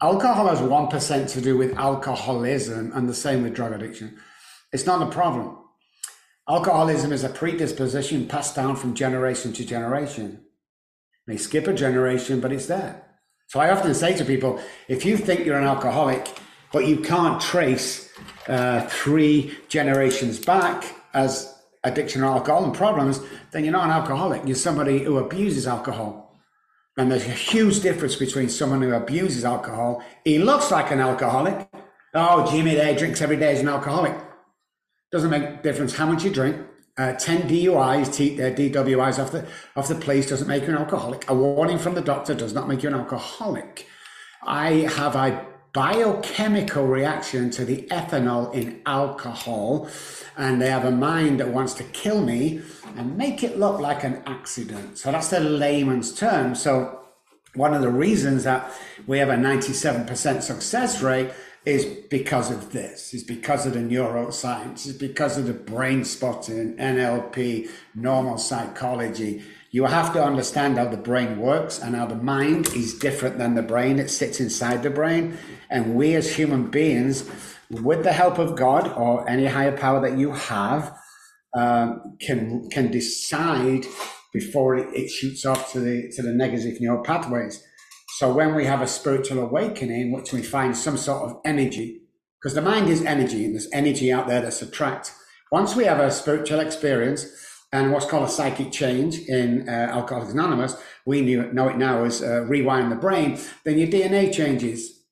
Alcohol 0.01 0.47
has 0.47 0.61
1% 0.61 1.33
to 1.33 1.41
do 1.41 1.59
with 1.59 1.77
alcoholism 1.77 2.93
and 2.95 3.09
the 3.09 3.15
same 3.15 3.43
with 3.43 3.55
drug 3.55 3.73
addiction. 3.73 4.19
It's 4.73 4.87
not 4.87 5.07
a 5.07 5.11
problem. 5.11 5.59
Alcoholism 6.49 7.13
is 7.13 7.25
a 7.25 7.29
predisposition 7.29 8.27
passed 8.27 8.57
down 8.57 8.77
from 8.77 8.95
generation 8.95 9.53
to 9.55 9.65
generation. 9.65 10.45
They 11.31 11.37
skip 11.37 11.69
a 11.69 11.73
generation, 11.73 12.41
but 12.41 12.53
it's 12.53 12.67
there. 12.67 13.01
So 13.47 13.61
I 13.61 13.71
often 13.71 13.95
say 13.95 14.17
to 14.17 14.25
people, 14.25 14.61
if 14.89 15.05
you 15.05 15.17
think 15.17 15.47
you're 15.47 15.59
an 15.59 15.67
alcoholic, 15.67 16.29
but 16.73 16.87
you 16.87 16.97
can't 16.99 17.41
trace 17.41 18.11
uh, 18.49 18.81
three 18.89 19.57
generations 19.69 20.45
back 20.45 20.93
as 21.15 21.57
addiction 21.85 22.23
or 22.23 22.27
alcohol 22.27 22.65
and 22.65 22.75
problems, 22.75 23.21
then 23.53 23.63
you're 23.63 23.73
not 23.73 23.85
an 23.85 23.93
alcoholic. 23.93 24.43
You're 24.45 24.57
somebody 24.57 25.05
who 25.05 25.19
abuses 25.19 25.69
alcohol. 25.69 26.37
And 26.97 27.13
there's 27.13 27.27
a 27.27 27.31
huge 27.31 27.79
difference 27.79 28.17
between 28.17 28.49
someone 28.49 28.83
who 28.83 28.93
abuses 28.93 29.45
alcohol. 29.45 30.03
He 30.25 30.41
looks 30.41 30.73
like 30.73 30.91
an 30.91 30.99
alcoholic. 30.99 31.69
Oh, 32.13 32.51
Jimmy 32.51 32.75
there 32.75 32.97
drinks 32.97 33.21
every 33.21 33.37
day 33.37 33.53
as 33.53 33.61
an 33.61 33.69
alcoholic. 33.69 34.17
Doesn't 35.13 35.31
make 35.31 35.63
difference 35.63 35.95
how 35.95 36.07
much 36.07 36.25
you 36.25 36.31
drink. 36.31 36.57
Uh, 37.01 37.15
10 37.15 37.49
DUIs, 37.49 38.13
T, 38.13 38.43
uh, 38.43 38.51
DWIs 38.51 39.19
off 39.19 39.33
the, 39.33 39.47
off 39.75 39.89
the 39.89 39.95
police 39.95 40.29
doesn't 40.29 40.47
make 40.47 40.65
you 40.65 40.69
an 40.69 40.77
alcoholic. 40.77 41.31
A 41.31 41.35
warning 41.35 41.79
from 41.79 41.95
the 41.95 42.03
doctor 42.03 42.35
does 42.35 42.53
not 42.53 42.69
make 42.69 42.83
you 42.83 42.91
an 42.91 42.95
alcoholic. 42.95 43.87
I 44.43 44.87
have 44.97 45.17
a 45.17 45.47
biochemical 45.73 46.87
reaction 46.87 47.49
to 47.53 47.65
the 47.65 47.89
ethanol 47.91 48.53
in 48.53 48.83
alcohol, 48.85 49.89
and 50.37 50.61
they 50.61 50.69
have 50.69 50.85
a 50.85 50.91
mind 50.91 51.41
that 51.41 51.49
wants 51.49 51.73
to 51.75 51.85
kill 51.85 52.21
me 52.21 52.61
and 52.99 53.17
make 53.17 53.43
it 53.43 53.59
look 53.59 53.81
like 53.81 54.05
an 54.05 54.23
accident. 54.27 54.99
So 54.99 55.11
that's 55.11 55.29
the 55.29 55.41
layman's 55.41 56.15
term. 56.15 56.55
So 56.55 57.01
one 57.55 57.73
of 57.73 57.81
the 57.81 57.89
reasons 57.89 58.45
that 58.45 58.71
we 59.07 59.17
have 59.21 59.31
a 59.31 59.37
97% 59.37 60.43
success 60.43 61.01
rate 61.01 61.31
is 61.67 61.85
because 61.85 62.51
of 62.51 62.73
this, 62.73 63.13
is 63.13 63.23
because 63.23 63.67
of 63.67 63.75
the 63.75 63.81
neuroscience, 63.81 64.87
is 64.87 64.97
because 64.97 65.37
of 65.37 65.47
the 65.47 65.53
brain 65.53 66.05
spotting, 66.05 66.77
NLP, 66.77 67.69
normal 67.95 68.39
psychology, 68.39 69.43
you 69.71 69.85
have 69.85 70.13
to 70.15 70.25
understand 70.25 70.79
how 70.79 70.89
the 70.89 70.97
brain 70.97 71.39
works 71.39 71.79
and 71.79 71.95
how 71.95 72.07
the 72.07 72.17
mind 72.17 72.69
is 72.69 72.99
different 72.99 73.39
than 73.39 73.55
the 73.55 73.63
brain. 73.63 73.99
It 73.99 74.11
sits 74.11 74.41
inside 74.41 74.83
the 74.83 74.91
brain. 74.91 75.39
And 75.69 75.95
we 75.95 76.15
as 76.17 76.35
human 76.35 76.71
beings, 76.71 77.31
with 77.71 78.03
the 78.03 78.13
help 78.13 78.39
of 78.39 78.57
God 78.57 78.89
or 78.97 79.29
any 79.29 79.47
higher 79.47 79.77
power 79.77 80.01
that 80.01 80.19
you 80.19 80.33
have, 80.33 80.93
um, 81.57 82.17
can 82.21 82.69
can 82.71 82.91
decide 82.91 83.87
before 84.33 84.77
it, 84.77 84.89
it 84.95 85.09
shoots 85.09 85.45
off 85.45 85.73
to 85.73 85.81
the 85.81 86.11
to 86.17 86.23
the 86.23 86.33
negative 86.33 86.81
neural 86.81 87.05
pathways. 87.05 87.65
So 88.21 88.31
when 88.31 88.55
we 88.55 88.67
have 88.67 88.83
a 88.83 88.87
spiritual 88.87 89.39
awakening, 89.43 90.13
which 90.13 90.31
we 90.31 90.43
find 90.43 90.77
some 90.77 90.99
sort 90.99 91.23
of 91.23 91.41
energy, 91.43 92.03
because 92.39 92.53
the 92.53 92.61
mind 92.61 92.91
is 92.91 93.03
energy, 93.03 93.47
and 93.47 93.55
there's 93.55 93.71
energy 93.73 94.13
out 94.13 94.29
there 94.29 94.43
that's 94.43 94.61
attract. 94.61 95.15
Once 95.51 95.75
we 95.75 95.85
have 95.87 96.01
a 96.01 96.11
spiritual 96.11 96.61
experience, 96.61 97.25
and 97.73 97.91
what's 97.91 98.05
called 98.05 98.29
a 98.29 98.31
psychic 98.31 98.73
change 98.73 99.21
in 99.21 99.67
uh, 99.67 99.73
Alcoholics 99.73 100.35
Anonymous, 100.35 100.77
we 101.07 101.23
knew, 101.23 101.51
know 101.55 101.69
it 101.69 101.79
now 101.79 102.05
as 102.05 102.21
uh, 102.21 102.45
rewiring 102.47 102.91
the 102.91 102.97
brain, 102.97 103.39
then 103.65 103.79
your 103.79 103.89
DNA 103.89 104.31
changes. 104.31 105.05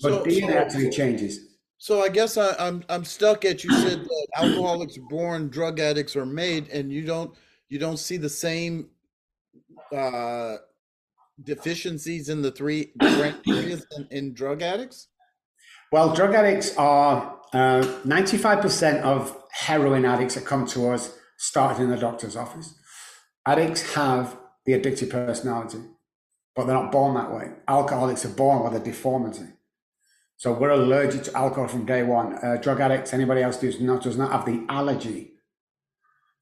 But 0.00 0.22
so, 0.22 0.24
DNA 0.24 0.52
so, 0.52 0.58
actually 0.58 0.90
changes. 0.90 1.48
So 1.78 2.00
I 2.00 2.10
guess 2.10 2.36
I, 2.36 2.50
am 2.50 2.54
I'm, 2.60 2.84
I'm 2.90 3.04
stuck 3.04 3.44
at 3.44 3.64
you 3.64 3.72
said 3.72 4.04
that 4.04 4.26
alcoholics 4.36 4.96
are 4.98 5.08
born, 5.10 5.48
drug 5.48 5.80
addicts 5.80 6.14
are 6.14 6.26
made, 6.26 6.68
and 6.68 6.92
you 6.92 7.04
don't 7.04 7.34
you 7.68 7.80
don't 7.80 7.98
see 7.98 8.18
the 8.18 8.28
same 8.28 8.90
uh, 9.92 10.58
deficiencies 11.42 12.28
in 12.28 12.42
the 12.42 12.50
three 12.50 12.92
different 12.98 13.36
areas 13.48 13.86
in, 13.96 14.08
in 14.10 14.34
drug 14.34 14.62
addicts. 14.62 15.08
Well, 15.90 16.14
drug 16.14 16.34
addicts 16.34 16.76
are 16.76 17.38
uh, 17.52 17.82
95% 18.04 19.02
of 19.02 19.36
heroin 19.52 20.04
addicts 20.04 20.34
that 20.34 20.44
come 20.44 20.66
to 20.66 20.90
us 20.90 21.16
started 21.38 21.82
in 21.82 21.90
the 21.90 21.96
doctor's 21.96 22.36
office. 22.36 22.74
Addicts 23.46 23.94
have 23.94 24.36
the 24.66 24.72
addictive 24.72 25.10
personality, 25.10 25.78
but 26.54 26.66
they're 26.66 26.74
not 26.74 26.92
born 26.92 27.14
that 27.14 27.32
way. 27.32 27.52
Alcoholics 27.66 28.24
are 28.26 28.30
born 28.30 28.62
with 28.62 28.80
a 28.80 28.84
deformity. 28.84 29.46
So 30.36 30.52
we're 30.52 30.70
allergic 30.70 31.24
to 31.24 31.36
alcohol 31.36 31.68
from 31.68 31.86
day 31.86 32.02
one. 32.02 32.34
Uh, 32.44 32.56
drug 32.56 32.80
addicts, 32.80 33.12
anybody 33.12 33.42
else 33.42 33.56
does 33.56 33.80
not 33.80 34.02
does 34.02 34.16
not 34.16 34.30
have 34.30 34.44
the 34.44 34.64
allergy. 34.68 35.32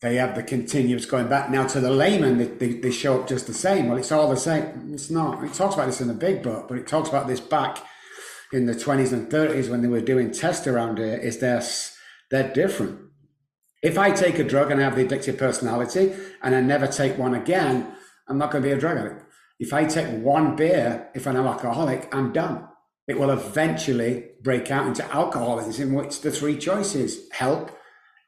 They 0.03 0.17
have 0.17 0.35
the 0.35 0.43
continuous 0.43 1.07
going 1.07 1.29
back. 1.29 1.51
Now 1.51 1.67
to 1.69 1.81
the 1.81 1.91
layman, 1.91 2.37
they, 2.37 2.45
they, 2.45 2.73
they 2.75 2.91
show 2.91 3.21
up 3.21 3.29
just 3.29 3.47
the 3.47 3.55
same. 3.55 3.89
Well, 3.89 3.97
it's 3.97 4.13
all 4.13 4.29
the 4.29 4.37
same. 4.37 4.91
It's 4.93 5.11
not. 5.11 5.43
It 5.43 5.55
talks 5.55 5.75
about 5.75 5.87
this 5.87 6.03
in 6.03 6.09
the 6.09 6.15
big 6.15 6.43
book, 6.43 6.69
but 6.69 6.77
it 6.79 6.87
talks 6.87 7.09
about 7.09 7.27
this 7.27 7.41
back 7.41 7.79
in 8.53 8.67
the 8.67 8.75
20s 8.75 9.13
and 9.13 9.31
30s 9.31 9.71
when 9.71 9.81
they 9.81 9.89
were 9.89 10.03
doing 10.03 10.31
tests 10.31 10.67
around 10.67 10.99
here. 10.99 11.17
Is 11.17 11.39
they're, 11.39 11.63
they're 12.31 12.53
different. 12.53 13.01
If 13.83 13.97
I 13.97 14.11
take 14.11 14.39
a 14.39 14.45
drug 14.45 14.71
and 14.71 14.81
I 14.81 14.85
have 14.85 14.97
the 14.97 15.05
addictive 15.05 15.39
personality 15.39 16.15
and 16.43 16.55
I 16.55 16.61
never 16.61 16.87
take 16.87 17.17
one 17.17 17.35
again, 17.35 17.95
I'm 18.29 18.39
not 18.39 18.51
going 18.51 18.63
to 18.63 18.69
be 18.69 18.73
a 18.75 18.79
drug 18.79 18.99
addict. 18.99 19.23
If 19.59 19.73
I 19.73 19.85
take 19.85 20.23
one 20.23 20.57
beer, 20.57 21.09
if 21.15 21.27
I'm 21.27 21.37
an 21.37 21.47
alcoholic, 21.47 22.15
I'm 22.15 22.33
done. 22.33 22.69
It 23.09 23.19
will 23.19 23.31
eventually 23.31 24.31
break 24.43 24.71
out 24.71 24.87
into 24.87 25.05
alcoholism, 25.15 25.95
which 25.95 26.21
the 26.21 26.31
three 26.31 26.59
choices 26.59 27.31
help, 27.33 27.71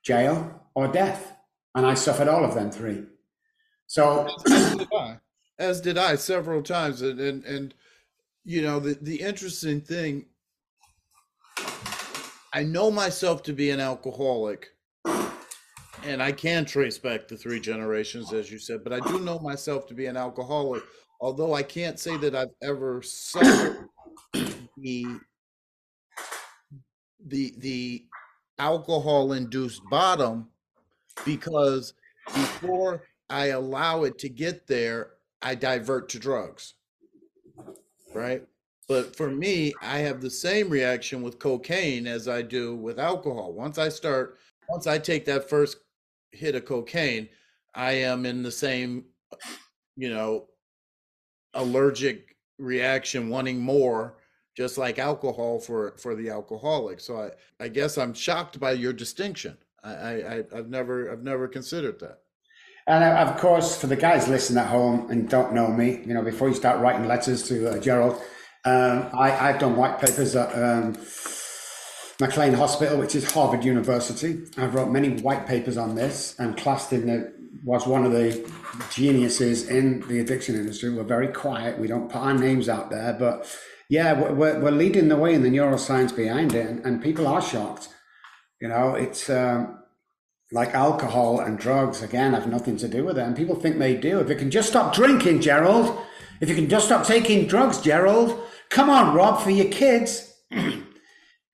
jail, 0.05 0.63
or 0.75 0.89
death. 0.89 1.35
And 1.75 1.87
I 1.87 1.95
suffered 1.95 2.29
all 2.29 2.45
of 2.45 2.55
them 2.55 2.71
three. 2.71 3.05
So, 3.87 4.29
as 5.59 5.81
did 5.81 5.99
I, 5.99 6.17
several 6.17 6.63
times. 6.63 7.03
And, 7.03 7.21
and, 7.21 7.45
and 7.45 7.75
you 8.45 8.63
know, 8.63 8.81
the, 8.81 8.99
the 9.01 9.21
interesting 9.21 9.81
thing, 9.81 10.27
I 12.53 12.63
know 12.63 12.91
myself 12.91 13.43
to 13.45 13.53
be 13.53 13.71
an 13.71 13.81
alcoholic 13.81 14.69
and 16.05 16.23
I 16.23 16.33
can 16.33 16.65
trace 16.65 16.99
back 16.99 17.29
the 17.29 17.37
three 17.37 17.61
generations, 17.61 18.33
as 18.33 18.51
you 18.51 18.59
said, 18.59 18.85
but 18.85 18.93
I 18.93 19.01
do 19.01 19.21
know 19.21 19.39
myself 19.39 19.87
to 19.89 19.95
be 19.95 20.07
an 20.07 20.17
alcoholic, 20.17 20.83
although 21.21 21.55
I 21.55 21.63
can't 21.63 21.99
say 21.99 22.17
that 22.19 22.35
I've 22.35 22.55
ever 22.63 23.03
suffered 23.03 23.89
the 24.33 25.21
the 27.27 27.55
the 27.59 28.07
alcohol 28.59 29.33
induced 29.33 29.83
bottom 29.91 30.49
because 31.25 31.95
before 32.27 33.05
I 33.31 33.47
allow 33.47 34.05
it 34.05 34.19
to 34.19 34.29
get 34.29 34.67
there, 34.67 35.13
I 35.43 35.55
divert 35.55 36.09
to 36.11 36.19
drugs. 36.19 36.75
Right? 38.15 38.43
But 38.89 39.15
for 39.15 39.31
me, 39.31 39.75
I 39.83 39.99
have 39.99 40.21
the 40.21 40.31
same 40.31 40.71
reaction 40.71 41.23
with 41.23 41.39
cocaine 41.39 42.07
as 42.07 42.27
I 42.27 42.41
do 42.43 42.75
with 42.75 42.99
alcohol. 42.99 43.53
Once 43.53 43.77
I 43.77 43.91
start, 43.91 44.39
once 44.69 44.87
I 44.87 44.99
take 44.99 45.27
that 45.27 45.49
first 45.49 45.77
hit 46.33 46.55
of 46.55 46.65
cocaine, 46.65 47.29
I 47.75 47.93
am 47.93 48.25
in 48.25 48.43
the 48.43 48.51
same, 48.51 49.05
you 49.97 50.09
know, 50.09 50.47
allergic 51.53 52.37
reaction, 52.59 53.29
wanting 53.29 53.61
more, 53.61 54.17
just 54.57 54.79
like 54.79 54.99
alcohol 54.99 55.61
for 55.61 55.95
for 55.99 56.15
the 56.15 56.31
alcoholic. 56.31 56.99
So 56.99 57.31
I, 57.61 57.65
I 57.65 57.69
guess 57.69 57.99
I'm 57.99 58.15
shocked 58.15 58.59
by 58.59 58.73
your 58.73 58.95
distinction. 58.95 59.57
I, 59.83 59.91
I 59.91 60.45
I've 60.55 60.69
never 60.69 61.11
I've 61.11 61.23
never 61.23 61.49
considered 61.49 62.01
that. 62.01 62.19
And 62.87 63.05
uh, 63.05 63.31
of 63.31 63.39
course, 63.39 63.79
for 63.79 63.87
the 63.87 63.97
guys 63.97 64.29
listening 64.29 64.59
at 64.59 64.69
home 64.69 65.11
and 65.11 65.29
don't 65.29 65.53
know 65.53 65.69
me, 65.69 66.03
you 66.07 66.15
know, 66.15 66.23
before 66.23 66.49
you 66.49 66.55
start 66.55 66.81
writing 66.81 67.07
letters 67.07 67.43
to 67.49 67.71
uh, 67.71 67.79
Gerald, 67.79 68.15
um, 68.65 69.11
I, 69.13 69.29
have 69.29 69.61
done 69.61 69.77
white 69.77 70.01
papers 70.01 70.35
at 70.35 70.55
um, 70.55 70.97
McLean 72.19 72.55
Hospital, 72.55 72.99
which 72.99 73.15
is 73.15 73.31
Harvard 73.31 73.63
University. 73.63 74.43
I've 74.57 74.75
wrote 74.75 74.91
many 74.91 75.21
white 75.21 75.47
papers 75.47 75.77
on 75.77 75.95
this 75.97 76.35
and 76.39 76.57
classed 76.57 76.93
in 76.93 77.07
the 77.07 77.39
was 77.65 77.87
one 77.87 78.05
of 78.05 78.13
the 78.13 78.51
geniuses 78.91 79.69
in 79.69 80.01
the 80.09 80.21
addiction 80.21 80.55
industry. 80.55 80.91
We're 80.91 81.03
very 81.03 81.29
quiet. 81.29 81.79
We 81.79 81.89
don't 81.89 82.09
put 82.09 82.23
our 82.23 82.35
names 82.35 82.69
out 82.69 82.91
there, 82.91 83.15
but 83.19 83.47
yeah, 83.89 84.19
we're, 84.19 84.61
we're 84.61 84.71
leading 84.71 85.09
the 85.09 85.17
way 85.17 85.35
in 85.35 85.43
the 85.43 85.51
neuroscience 85.51 86.15
behind 86.15 86.55
it, 86.55 86.67
and, 86.67 86.85
and 86.85 87.03
people 87.03 87.27
are 87.27 87.43
shocked. 87.43 87.89
You 88.61 88.69
know, 88.69 88.95
it's 88.95 89.31
um, 89.31 89.79
like 90.51 90.75
alcohol 90.75 91.41
and 91.41 91.59
drugs 91.59 92.03
again 92.03 92.33
have 92.33 92.49
nothing 92.49 92.77
to 92.79 92.89
do 92.89 93.05
with 93.05 93.19
it, 93.19 93.23
and 93.23 93.37
people 93.37 93.55
think 93.55 93.79
they 93.79 93.95
do. 93.95 94.21
If 94.21 94.29
you 94.29 94.37
can 94.37 94.51
just 94.51 94.69
stop 94.69 94.95
drinking, 94.95 95.41
Gerald, 95.41 95.99
if 96.41 96.49
you 96.49 96.55
can 96.55 96.69
just 96.69 96.87
stop 96.87 97.07
taking 97.07 97.47
drugs, 97.47 97.81
Gerald, 97.81 98.41
come 98.71 98.91
on, 98.91 99.15
Robb, 99.15 99.41
for 99.41 99.51
your 99.51 99.71
kids. 99.71 100.33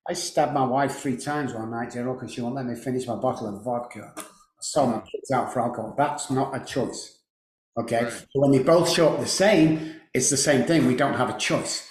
I 0.09 0.13
stabbed 0.13 0.53
my 0.53 0.65
wife 0.65 0.99
three 0.99 1.17
times 1.17 1.55
one 1.55 1.71
night, 1.71 1.93
Gerald, 1.93 2.19
because 2.19 2.35
she 2.35 2.43
won't 2.43 2.55
let 2.55 2.67
me 2.67 2.75
finish 2.75 3.07
my 3.07 3.17
bottle 3.17 3.49
of 3.49 3.65
vodka. 3.65 4.13
I 4.17 4.23
sold 4.61 4.91
my 4.91 5.01
kids 5.01 5.31
out 5.31 5.53
for 5.53 5.61
alcohol. 5.61 5.95
That's 5.97 6.31
not 6.31 6.55
a 6.55 6.65
choice. 6.65 7.21
Okay. 7.79 8.05
Right. 8.05 8.13
So 8.13 8.41
when 8.41 8.53
they 8.53 8.63
both 8.63 8.91
show 8.91 9.09
up 9.09 9.21
the 9.21 9.27
same, 9.27 9.97
it's 10.13 10.31
the 10.31 10.37
same 10.37 10.65
thing. 10.65 10.87
We 10.87 10.95
don't 10.95 11.15
have 11.15 11.31
a 11.31 11.39
choice. 11.39 11.89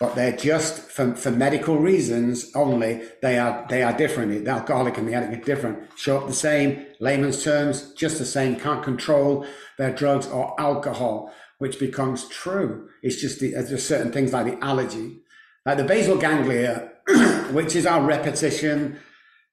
But 0.00 0.16
they're 0.16 0.36
just 0.36 0.90
for, 0.90 1.14
for 1.14 1.30
medical 1.30 1.78
reasons 1.78 2.50
only, 2.54 3.02
they 3.22 3.38
are 3.38 3.64
they 3.68 3.82
are 3.82 3.96
different. 3.96 4.44
The 4.44 4.50
alcoholic 4.50 4.98
and 4.98 5.08
the 5.08 5.14
addict 5.14 5.42
are 5.42 5.44
different. 5.44 5.88
Show 5.96 6.18
up 6.18 6.26
the 6.26 6.32
same, 6.32 6.84
layman's 7.00 7.44
terms, 7.44 7.92
just 7.94 8.18
the 8.18 8.24
same, 8.24 8.56
can't 8.56 8.82
control 8.82 9.46
their 9.78 9.92
drugs 9.92 10.26
or 10.26 10.58
alcohol, 10.60 11.32
which 11.58 11.78
becomes 11.78 12.28
true. 12.28 12.88
It's 13.02 13.20
just 13.20 13.38
the, 13.40 13.52
there's 13.52 13.86
certain 13.86 14.12
things 14.12 14.32
like 14.32 14.46
the 14.46 14.64
allergy. 14.64 15.20
Like 15.64 15.78
the 15.78 15.84
basal 15.84 16.16
ganglia 16.18 16.90
which 17.52 17.76
is 17.76 17.84
our 17.84 18.02
repetition 18.02 18.98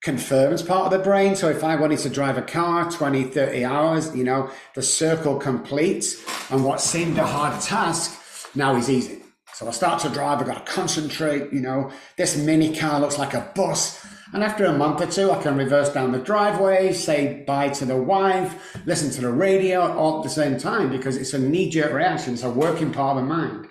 confirms 0.01 0.63
part 0.63 0.85
of 0.85 0.91
the 0.97 1.03
brain. 1.03 1.35
So 1.35 1.49
if 1.49 1.63
I 1.63 1.75
wanted 1.75 1.99
to 1.99 2.09
drive 2.09 2.37
a 2.37 2.41
car 2.41 2.89
20, 2.89 3.25
30 3.25 3.65
hours, 3.65 4.15
you 4.15 4.23
know, 4.23 4.49
the 4.73 4.81
circle 4.81 5.37
completes 5.37 6.23
and 6.49 6.63
what 6.63 6.81
seemed 6.81 7.17
a 7.17 7.25
hard 7.25 7.61
task 7.61 8.19
now 8.55 8.75
is 8.75 8.89
easy. 8.89 9.21
So 9.61 9.67
I 9.67 9.71
start 9.73 10.01
to 10.01 10.09
drive, 10.09 10.39
I've 10.39 10.47
got 10.47 10.65
to 10.65 10.73
concentrate, 10.73 11.53
you 11.53 11.61
know, 11.61 11.91
this 12.17 12.35
mini 12.35 12.75
car 12.75 12.99
looks 12.99 13.19
like 13.19 13.35
a 13.35 13.51
bus. 13.53 14.03
And 14.33 14.43
after 14.43 14.65
a 14.65 14.75
month 14.75 15.01
or 15.01 15.05
two, 15.05 15.29
I 15.29 15.39
can 15.39 15.55
reverse 15.55 15.89
down 15.89 16.13
the 16.13 16.17
driveway, 16.17 16.93
say 16.93 17.43
bye 17.45 17.69
to 17.69 17.85
the 17.85 17.95
wife, 17.95 18.75
listen 18.87 19.11
to 19.11 19.21
the 19.21 19.31
radio 19.31 19.81
all 19.81 20.17
at 20.17 20.23
the 20.23 20.31
same 20.31 20.57
time 20.57 20.89
because 20.89 21.15
it's 21.15 21.35
a 21.35 21.37
knee 21.37 21.69
jerk 21.69 21.93
reaction. 21.93 22.33
It's 22.33 22.41
a 22.41 22.49
working 22.49 22.91
part 22.91 23.17
of 23.17 23.23
the 23.23 23.29
mind. 23.29 23.67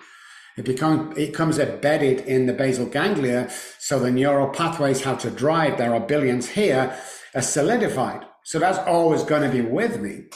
It 0.55 0.63
becomes 0.63 1.17
it 1.17 1.33
comes 1.33 1.59
embedded 1.59 2.21
in 2.21 2.45
the 2.45 2.53
basal 2.53 2.85
ganglia, 2.85 3.51
so 3.77 3.99
the 3.99 4.11
neural 4.11 4.47
pathways 4.47 5.03
how 5.03 5.15
to 5.15 5.29
drive. 5.29 5.77
There 5.77 5.93
are 5.93 5.99
billions 5.99 6.47
here, 6.47 6.97
are 7.35 7.41
solidified. 7.41 8.23
So 8.45 8.59
that's 8.59 8.77
always 8.77 9.23
going 9.23 9.41
to 9.41 9.49
be 9.49 9.59
with 9.59 9.99
me. 9.99 10.27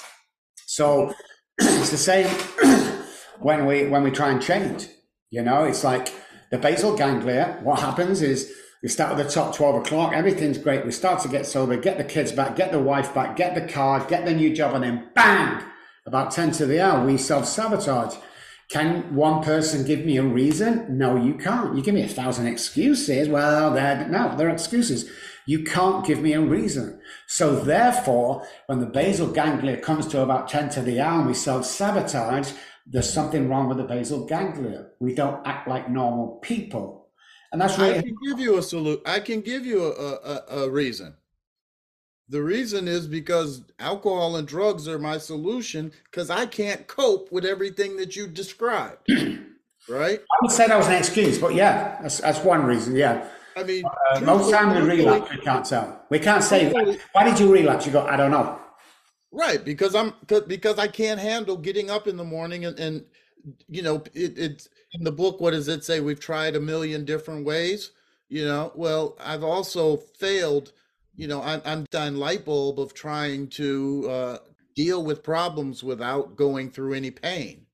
So 0.65 1.13
it's 1.57 1.91
the 1.91 1.97
same 1.97 2.27
when 3.39 3.65
we 3.65 3.87
when 3.87 4.03
we 4.03 4.11
try 4.11 4.31
and 4.31 4.41
change. 4.41 4.89
You 5.29 5.41
know, 5.41 5.63
it's 5.63 5.83
like 5.83 6.13
the 6.51 6.57
basal 6.57 6.95
ganglia. 6.95 7.59
What 7.63 7.79
happens 7.79 8.21
is 8.21 8.53
we 8.83 8.89
start 8.89 9.17
at 9.17 9.25
the 9.25 9.31
top, 9.31 9.55
12 9.55 9.75
o'clock, 9.77 10.13
everything's 10.13 10.57
great. 10.57 10.85
We 10.85 10.91
start 10.91 11.21
to 11.23 11.27
get 11.27 11.45
sober, 11.45 11.75
get 11.77 11.97
the 11.97 12.03
kids 12.03 12.31
back, 12.31 12.55
get 12.55 12.71
the 12.71 12.79
wife 12.79 13.13
back, 13.13 13.35
get 13.35 13.55
the 13.55 13.67
car, 13.71 14.05
get 14.07 14.25
the 14.25 14.33
new 14.33 14.55
job, 14.55 14.75
and 14.75 14.83
then 14.83 15.09
bang, 15.15 15.63
about 16.05 16.31
10 16.31 16.51
to 16.53 16.65
the 16.65 16.79
hour, 16.79 17.05
we 17.05 17.17
self 17.17 17.47
sabotage. 17.47 18.15
Can 18.69 19.15
one 19.15 19.43
person 19.43 19.85
give 19.85 20.05
me 20.05 20.17
a 20.17 20.23
reason? 20.23 20.97
No, 20.97 21.15
you 21.15 21.35
can't. 21.35 21.75
You 21.75 21.83
give 21.83 21.93
me 21.93 22.01
a 22.01 22.07
thousand 22.07 22.47
excuses. 22.47 23.29
Well, 23.29 23.73
they're, 23.73 24.07
no, 24.07 24.35
they're 24.35 24.49
excuses. 24.49 25.09
You 25.45 25.63
can't 25.63 26.05
give 26.05 26.21
me 26.21 26.33
a 26.33 26.41
reason. 26.41 26.99
So 27.27 27.59
therefore, 27.59 28.47
when 28.65 28.79
the 28.79 28.87
basal 28.87 29.27
ganglia 29.27 29.77
comes 29.77 30.07
to 30.07 30.21
about 30.21 30.47
10 30.47 30.69
to 30.69 30.81
the 30.81 30.99
hour 30.99 31.19
and 31.19 31.27
we 31.27 31.35
self-sabotage, 31.35 32.51
there's 32.85 33.11
something 33.11 33.49
wrong 33.49 33.67
with 33.67 33.77
the 33.77 33.83
basal 33.83 34.25
ganglia. 34.25 34.87
We 34.99 35.15
don't 35.15 35.45
act 35.45 35.67
like 35.67 35.89
normal 35.89 36.39
people. 36.41 37.09
And 37.51 37.61
that's 37.61 37.77
really- 37.77 37.97
I 37.99 38.01
can 38.01 38.15
give 38.27 38.39
you 38.39 38.57
a 38.57 38.61
solution. 38.61 39.01
I 39.05 39.19
can 39.19 39.41
give 39.41 39.65
you 39.65 39.83
a, 39.85 39.89
a, 39.89 40.63
a 40.63 40.69
reason. 40.69 41.15
The 42.27 42.41
reason 42.41 42.87
is 42.87 43.07
because 43.07 43.63
alcohol 43.79 44.35
and 44.35 44.47
drugs 44.47 44.87
are 44.87 44.97
my 44.97 45.19
solution 45.19 45.91
because 46.05 46.29
I 46.29 46.47
can't 46.47 46.87
cope 46.87 47.31
with 47.31 47.45
everything 47.45 47.97
that 47.97 48.15
you 48.15 48.27
described. 48.27 49.07
right? 49.89 50.19
I 50.19 50.37
would 50.41 50.51
say 50.51 50.67
that 50.67 50.77
was 50.77 50.87
an 50.87 50.93
excuse, 50.93 51.37
but 51.37 51.53
yeah, 51.53 51.99
that's, 52.01 52.19
that's 52.19 52.39
one 52.39 52.65
reason. 52.65 52.95
Yeah. 52.95 53.27
I 53.55 53.63
mean, 53.63 53.85
uh, 53.85 54.19
most 54.21 54.51
time 54.51 54.75
we 54.75 54.81
relapse, 54.81 55.31
we 55.31 55.37
can't 55.37 55.65
tell. 55.65 56.05
We 56.09 56.19
can't 56.19 56.43
say, 56.43 56.73
why 57.13 57.23
did 57.23 57.39
you 57.39 57.51
relapse? 57.51 57.85
You 57.85 57.93
go, 57.93 58.05
I 58.05 58.17
don't 58.17 58.31
know. 58.31 58.59
Right, 59.37 59.63
because 59.63 59.95
I'm 59.95 60.13
because 60.47 60.79
I 60.79 60.87
can't 60.87 61.19
handle 61.19 61.57
getting 61.57 61.89
up 61.89 62.07
in 62.07 62.15
the 62.15 62.23
morning 62.23 62.65
and, 62.65 62.79
and 62.79 63.05
you 63.67 63.81
know 63.81 63.97
it, 64.13 64.37
it's 64.37 64.69
in 64.93 65.03
the 65.03 65.11
book. 65.11 65.41
What 65.41 65.51
does 65.51 65.67
it 65.67 65.83
say? 65.83 65.99
We've 65.99 66.19
tried 66.19 66.55
a 66.55 66.59
million 66.61 67.03
different 67.03 67.45
ways. 67.45 67.91
You 68.29 68.45
know, 68.45 68.71
well, 68.75 69.17
I've 69.19 69.43
also 69.43 69.97
failed 69.97 70.71
you 71.15 71.27
know, 71.27 71.41
I'm, 71.41 71.61
I'm 71.65 71.85
done 71.91 72.17
light 72.17 72.45
bulb 72.45 72.79
of 72.79 72.93
trying 72.93 73.47
to 73.49 74.07
uh, 74.09 74.37
deal 74.75 75.03
with 75.03 75.23
problems 75.23 75.83
without 75.83 76.35
going 76.35 76.69
through 76.69 76.93
any 76.93 77.11
pain, 77.11 77.65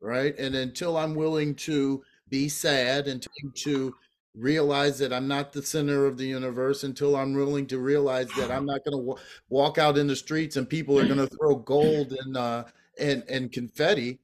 right? 0.00 0.38
And 0.38 0.54
until 0.54 0.96
I'm 0.96 1.14
willing 1.14 1.54
to 1.56 2.02
be 2.28 2.48
sad 2.48 3.08
and 3.08 3.26
to 3.56 3.94
realize 4.34 4.98
that 4.98 5.12
I'm 5.12 5.28
not 5.28 5.52
the 5.52 5.62
center 5.62 6.06
of 6.06 6.16
the 6.16 6.26
universe, 6.26 6.84
until 6.84 7.16
I'm 7.16 7.34
willing 7.34 7.66
to 7.68 7.78
realize 7.78 8.28
that 8.36 8.50
I'm 8.50 8.66
not 8.66 8.84
going 8.84 8.96
to 8.98 9.06
w- 9.06 9.16
walk 9.48 9.78
out 9.78 9.98
in 9.98 10.06
the 10.06 10.16
streets 10.16 10.56
and 10.56 10.68
people 10.68 10.98
are 10.98 11.06
going 11.06 11.18
to 11.18 11.36
throw 11.36 11.56
gold 11.56 12.12
and 12.12 12.36
uh, 12.36 12.64
and 12.98 13.24
and 13.28 13.52
confetti, 13.52 14.20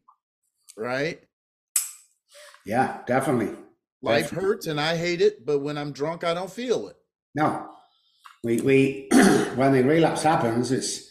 right? 0.76 1.22
Yeah, 2.64 3.02
definitely. 3.06 3.56
Life 4.02 4.24
definitely. 4.24 4.48
hurts 4.48 4.66
and 4.66 4.80
I 4.80 4.96
hate 4.96 5.20
it, 5.20 5.44
but 5.44 5.60
when 5.60 5.78
I'm 5.78 5.92
drunk, 5.92 6.24
I 6.24 6.34
don't 6.34 6.50
feel 6.50 6.88
it. 6.88 6.96
No, 7.34 7.70
we, 8.42 8.60
we 8.60 9.08
when 9.54 9.72
the 9.72 9.82
relapse 9.82 10.22
happens, 10.22 10.70
it's 10.70 11.10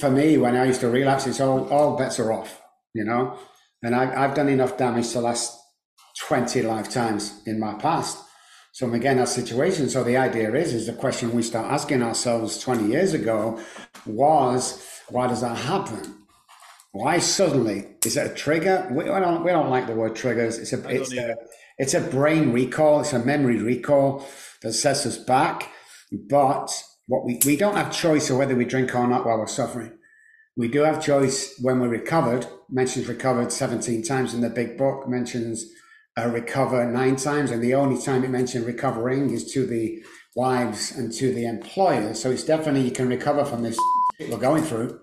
for 0.00 0.10
me 0.10 0.36
when 0.36 0.56
I 0.56 0.64
used 0.64 0.80
to 0.80 0.88
relapse, 0.88 1.26
it's 1.26 1.40
all 1.40 1.68
all 1.68 1.96
bets 1.96 2.18
are 2.18 2.32
off, 2.32 2.60
you 2.94 3.04
know. 3.04 3.38
And 3.82 3.94
I, 3.94 4.24
I've 4.24 4.34
done 4.34 4.48
enough 4.48 4.76
damage 4.76 5.10
to 5.12 5.20
last 5.20 5.58
twenty 6.26 6.62
lifetimes 6.62 7.42
in 7.46 7.58
my 7.58 7.74
past. 7.74 8.18
So 8.72 8.86
I'm 8.86 8.94
again 8.94 9.18
that 9.18 9.28
situation. 9.28 9.90
So 9.90 10.02
the 10.02 10.16
idea 10.16 10.54
is, 10.54 10.72
is 10.72 10.86
the 10.86 10.94
question 10.94 11.32
we 11.32 11.42
start 11.42 11.70
asking 11.70 12.02
ourselves 12.02 12.58
20 12.58 12.90
years 12.90 13.12
ago 13.12 13.60
was, 14.06 14.82
why 15.10 15.26
does 15.26 15.42
that 15.42 15.58
happen? 15.58 16.24
Why 16.92 17.18
suddenly? 17.18 17.96
Is 18.04 18.16
it 18.16 18.30
a 18.30 18.34
trigger? 18.34 18.88
We, 18.90 19.04
don't, 19.04 19.44
we 19.44 19.50
don't 19.50 19.68
like 19.68 19.86
the 19.86 19.94
word 19.94 20.16
triggers. 20.16 20.58
It's 20.58 20.72
a, 20.72 20.88
it's 20.88 21.12
a, 21.12 21.34
it's 21.76 21.92
a 21.92 22.00
brain 22.00 22.50
recall. 22.50 23.00
It's 23.00 23.12
a 23.12 23.18
memory 23.18 23.58
recall 23.58 24.26
that 24.62 24.72
sets 24.72 25.04
us 25.04 25.18
back. 25.18 25.70
But 26.10 26.70
what 27.08 27.26
we, 27.26 27.40
we 27.44 27.56
don't 27.56 27.76
have 27.76 27.92
choice 27.92 28.30
of 28.30 28.38
whether 28.38 28.54
we 28.54 28.64
drink 28.64 28.94
or 28.94 29.06
not 29.06 29.26
while 29.26 29.38
we're 29.38 29.46
suffering. 29.48 29.92
We 30.56 30.68
do 30.68 30.80
have 30.80 31.02
choice 31.02 31.58
when 31.60 31.78
we're 31.78 31.88
recovered. 31.88 32.46
Mentions 32.70 33.06
recovered 33.06 33.52
17 33.52 34.02
times 34.02 34.32
in 34.32 34.40
the 34.40 34.50
big 34.50 34.78
book, 34.78 35.08
mentions 35.08 35.66
uh, 36.18 36.28
recover 36.28 36.84
nine 36.84 37.16
times. 37.16 37.50
And 37.50 37.62
the 37.62 37.74
only 37.74 38.00
time 38.02 38.24
it 38.24 38.30
mentioned 38.30 38.66
recovering 38.66 39.30
is 39.30 39.50
to 39.52 39.66
the 39.66 40.02
wives 40.34 40.92
and 40.92 41.12
to 41.14 41.32
the 41.32 41.46
employers. 41.46 42.20
So 42.20 42.30
it's 42.30 42.44
definitely 42.44 42.82
you 42.82 42.90
can 42.90 43.08
recover 43.08 43.44
from 43.44 43.62
this 43.62 43.78
we're 44.20 44.38
going 44.38 44.62
through. 44.62 45.00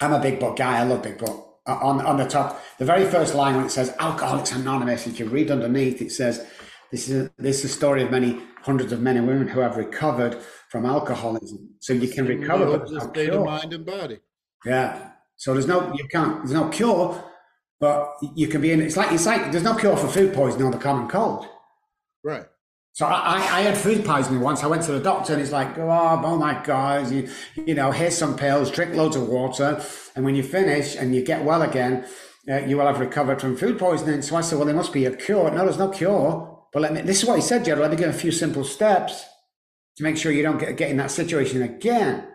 I'm 0.00 0.12
a 0.12 0.20
big 0.20 0.40
book 0.40 0.56
guy. 0.56 0.78
I 0.78 0.82
love 0.84 1.02
big 1.02 1.18
book. 1.18 1.60
Uh, 1.66 1.78
on, 1.82 2.00
on 2.06 2.16
the 2.16 2.26
top, 2.26 2.62
the 2.78 2.84
very 2.84 3.04
first 3.04 3.34
line 3.34 3.56
when 3.56 3.66
it 3.66 3.70
says 3.70 3.94
Alcoholics 3.98 4.52
Anonymous, 4.52 5.06
if 5.06 5.18
you 5.18 5.26
read 5.26 5.50
underneath, 5.50 6.00
it 6.00 6.12
says 6.12 6.46
This 6.92 7.08
is 7.08 7.26
a, 7.26 7.30
this 7.38 7.64
is 7.64 7.72
a 7.72 7.74
story 7.74 8.02
of 8.02 8.10
many 8.10 8.40
hundreds 8.62 8.92
of 8.92 9.00
men 9.00 9.16
and 9.16 9.26
women 9.26 9.48
who 9.48 9.60
have 9.60 9.76
recovered 9.76 10.40
from 10.70 10.86
alcoholism. 10.86 11.74
So 11.80 11.92
you 11.92 12.08
can 12.08 12.26
recover, 12.26 12.66
but 12.66 12.78
there's 12.78 12.92
no 12.92 13.10
state 13.10 13.30
of 13.30 13.44
mind 13.44 13.72
and 13.72 13.84
body. 13.84 14.20
Yeah. 14.64 15.10
So 15.36 15.52
there's 15.52 15.66
no 15.66 15.92
you 15.94 16.06
can't 16.08 16.38
there's 16.38 16.52
no 16.52 16.68
cure, 16.68 17.22
but 17.80 18.14
you 18.34 18.48
can 18.48 18.60
be 18.60 18.72
in. 18.72 18.80
It's 18.80 18.96
like 18.96 19.12
it's 19.12 19.26
like 19.26 19.52
there's 19.52 19.64
no 19.64 19.74
cure 19.74 19.96
for 19.96 20.08
food 20.08 20.34
poisoning 20.34 20.66
or 20.66 20.72
the 20.72 20.78
common 20.78 21.08
cold. 21.08 21.46
Right. 22.24 22.46
So 22.96 23.04
I, 23.04 23.34
I 23.34 23.60
had 23.60 23.76
food 23.76 24.06
poisoning 24.06 24.40
once. 24.40 24.64
I 24.64 24.68
went 24.68 24.82
to 24.84 24.92
the 24.92 25.00
doctor 25.00 25.34
and 25.34 25.42
he's 25.42 25.52
like, 25.52 25.76
oh, 25.76 26.22
oh 26.24 26.38
my 26.38 26.62
God, 26.64 27.12
you, 27.12 27.28
you 27.54 27.74
know, 27.74 27.90
here's 27.90 28.16
some 28.16 28.38
pills, 28.38 28.70
drink 28.70 28.94
loads 28.94 29.16
of 29.16 29.28
water. 29.28 29.84
And 30.14 30.24
when 30.24 30.34
you 30.34 30.42
finish 30.42 30.96
and 30.96 31.14
you 31.14 31.22
get 31.22 31.44
well 31.44 31.60
again, 31.60 32.06
uh, 32.48 32.60
you 32.60 32.78
will 32.78 32.86
have 32.86 32.98
recovered 32.98 33.38
from 33.38 33.54
food 33.54 33.78
poisoning. 33.78 34.22
So 34.22 34.36
I 34.36 34.40
said, 34.40 34.56
well, 34.56 34.64
there 34.64 34.74
must 34.74 34.94
be 34.94 35.04
a 35.04 35.14
cure. 35.14 35.50
No, 35.50 35.64
there's 35.64 35.76
no 35.76 35.90
cure. 35.90 36.66
But 36.72 36.80
let 36.80 36.94
me, 36.94 37.02
this 37.02 37.22
is 37.22 37.28
what 37.28 37.36
he 37.36 37.42
said, 37.42 37.66
Gerald. 37.66 37.82
Let 37.82 37.90
me 37.90 37.98
give 37.98 38.08
a 38.08 38.18
few 38.18 38.32
simple 38.32 38.64
steps 38.64 39.22
to 39.98 40.02
make 40.02 40.16
sure 40.16 40.32
you 40.32 40.42
don't 40.42 40.58
get, 40.58 40.78
get 40.78 40.90
in 40.90 40.96
that 40.96 41.10
situation 41.10 41.60
again. 41.60 42.26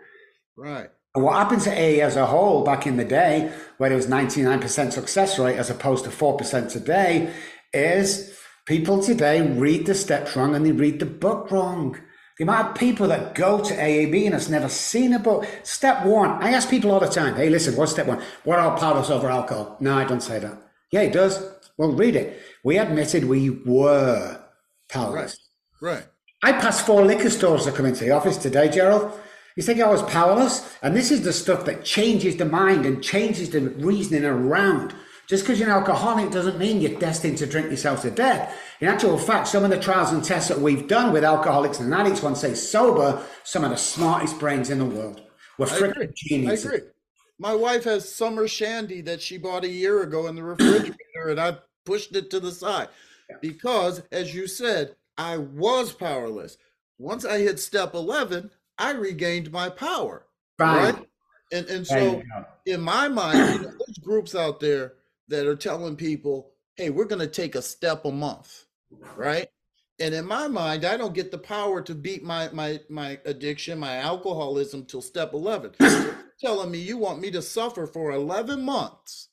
Right. 0.56 0.90
What 1.14 1.34
happened 1.34 1.60
to 1.62 1.70
AA 1.70 2.02
as 2.02 2.16
a 2.16 2.24
whole 2.24 2.64
back 2.64 2.86
in 2.86 2.96
the 2.96 3.04
day, 3.04 3.52
where 3.76 3.92
it 3.92 3.96
was 3.96 4.06
99% 4.06 4.92
success 4.92 5.38
rate 5.38 5.58
as 5.58 5.68
opposed 5.68 6.04
to 6.04 6.10
4% 6.10 6.72
today, 6.72 7.32
is 7.74 8.38
people 8.64 9.02
today 9.02 9.46
read 9.46 9.84
the 9.84 9.94
steps 9.94 10.34
wrong 10.36 10.54
and 10.54 10.64
they 10.64 10.72
read 10.72 11.00
the 11.00 11.06
book 11.06 11.50
wrong. 11.50 11.98
The 12.38 12.44
amount 12.44 12.70
of 12.70 12.76
people 12.76 13.08
that 13.08 13.34
go 13.34 13.62
to 13.62 13.74
AAB 13.74 14.24
and 14.24 14.32
has 14.32 14.48
never 14.48 14.70
seen 14.70 15.12
a 15.12 15.18
book. 15.18 15.46
Step 15.64 16.06
one, 16.06 16.42
I 16.42 16.52
ask 16.52 16.70
people 16.70 16.90
all 16.90 17.00
the 17.00 17.08
time, 17.08 17.36
hey, 17.36 17.50
listen, 17.50 17.76
what's 17.76 17.92
step 17.92 18.06
one? 18.06 18.22
What 18.44 18.58
are 18.58 18.78
powerless 18.78 19.10
over 19.10 19.28
alcohol? 19.28 19.76
No, 19.80 19.98
I 19.98 20.04
don't 20.04 20.22
say 20.22 20.38
that. 20.38 20.62
Yeah, 20.90 21.02
it 21.02 21.12
does. 21.12 21.44
Well, 21.76 21.92
read 21.92 22.16
it. 22.16 22.40
We 22.64 22.78
admitted 22.78 23.24
we 23.24 23.50
were 23.50 24.42
powerless. 24.88 25.38
Right. 25.82 26.06
I 26.42 26.52
passed 26.52 26.86
four 26.86 27.04
liquor 27.04 27.30
stores 27.30 27.66
that 27.66 27.74
come 27.74 27.86
into 27.86 28.04
the 28.04 28.12
office 28.12 28.38
today, 28.38 28.70
Gerald. 28.70 29.12
You 29.56 29.62
think 29.62 29.80
oh, 29.80 29.84
I 29.84 29.90
was 29.90 30.02
powerless? 30.02 30.76
And 30.82 30.96
this 30.96 31.10
is 31.10 31.22
the 31.22 31.32
stuff 31.32 31.64
that 31.66 31.84
changes 31.84 32.36
the 32.36 32.44
mind 32.44 32.86
and 32.86 33.02
changes 33.02 33.50
the 33.50 33.60
reasoning 33.60 34.24
around. 34.24 34.94
Just 35.28 35.44
because 35.44 35.58
you're 35.58 35.68
an 35.68 35.74
alcoholic 35.74 36.30
doesn't 36.30 36.58
mean 36.58 36.80
you're 36.80 36.98
destined 36.98 37.38
to 37.38 37.46
drink 37.46 37.70
yourself 37.70 38.02
to 38.02 38.10
death. 38.10 38.58
In 38.80 38.88
actual 38.88 39.16
fact, 39.16 39.48
some 39.48 39.64
of 39.64 39.70
the 39.70 39.78
trials 39.78 40.12
and 40.12 40.24
tests 40.24 40.48
that 40.48 40.60
we've 40.60 40.88
done 40.88 41.12
with 41.12 41.24
alcoholics 41.24 41.80
and 41.80 41.94
addicts, 41.94 42.22
once 42.22 42.40
they 42.40 42.54
sober, 42.54 43.24
some 43.44 43.64
of 43.64 43.70
the 43.70 43.76
smartest 43.76 44.38
brains 44.38 44.70
in 44.70 44.78
the 44.78 44.84
world. 44.84 45.22
We're 45.58 45.68
I 45.68 45.76
agree. 45.76 46.48
I 46.48 46.52
agree. 46.52 46.80
My 47.38 47.54
wife 47.54 47.84
has 47.84 48.14
summer 48.14 48.46
shandy 48.48 49.00
that 49.02 49.22
she 49.22 49.38
bought 49.38 49.64
a 49.64 49.68
year 49.68 50.02
ago 50.02 50.26
in 50.26 50.34
the 50.34 50.42
refrigerator, 50.42 51.28
and 51.28 51.40
I 51.40 51.58
pushed 51.84 52.14
it 52.14 52.30
to 52.30 52.40
the 52.40 52.52
side 52.52 52.88
because, 53.40 54.02
as 54.12 54.34
you 54.34 54.46
said, 54.46 54.96
I 55.16 55.38
was 55.38 55.92
powerless. 55.92 56.56
Once 56.98 57.24
I 57.24 57.38
hit 57.38 57.58
step 57.58 57.94
11, 57.94 58.50
I 58.82 58.90
regained 58.90 59.52
my 59.52 59.68
power. 59.70 60.26
Fine. 60.58 60.94
Right? 60.94 61.08
And, 61.52 61.66
and 61.68 61.86
so, 61.86 62.22
in 62.66 62.80
my 62.80 63.08
mind, 63.08 63.38
you 63.38 63.66
know, 63.66 63.74
there's 63.86 63.98
groups 63.98 64.34
out 64.34 64.58
there 64.58 64.94
that 65.28 65.46
are 65.46 65.56
telling 65.56 65.96
people, 65.96 66.50
hey, 66.76 66.90
we're 66.90 67.04
going 67.04 67.20
to 67.20 67.26
take 67.26 67.54
a 67.54 67.62
step 67.62 68.04
a 68.04 68.10
month, 68.10 68.64
right? 69.16 69.48
And 70.00 70.14
in 70.14 70.26
my 70.26 70.48
mind, 70.48 70.84
I 70.84 70.96
don't 70.96 71.14
get 71.14 71.30
the 71.30 71.38
power 71.38 71.80
to 71.82 71.94
beat 71.94 72.24
my 72.24 72.48
my 72.52 72.80
my 72.88 73.20
addiction, 73.24 73.78
my 73.78 73.96
alcoholism 73.98 74.84
till 74.84 75.02
step 75.02 75.32
11. 75.32 75.74
Telling 76.40 76.70
me 76.70 76.78
you 76.78 76.96
want 76.96 77.20
me 77.20 77.30
to 77.30 77.42
suffer 77.42 77.86
for 77.86 78.10
11 78.10 78.62
months 78.62 79.28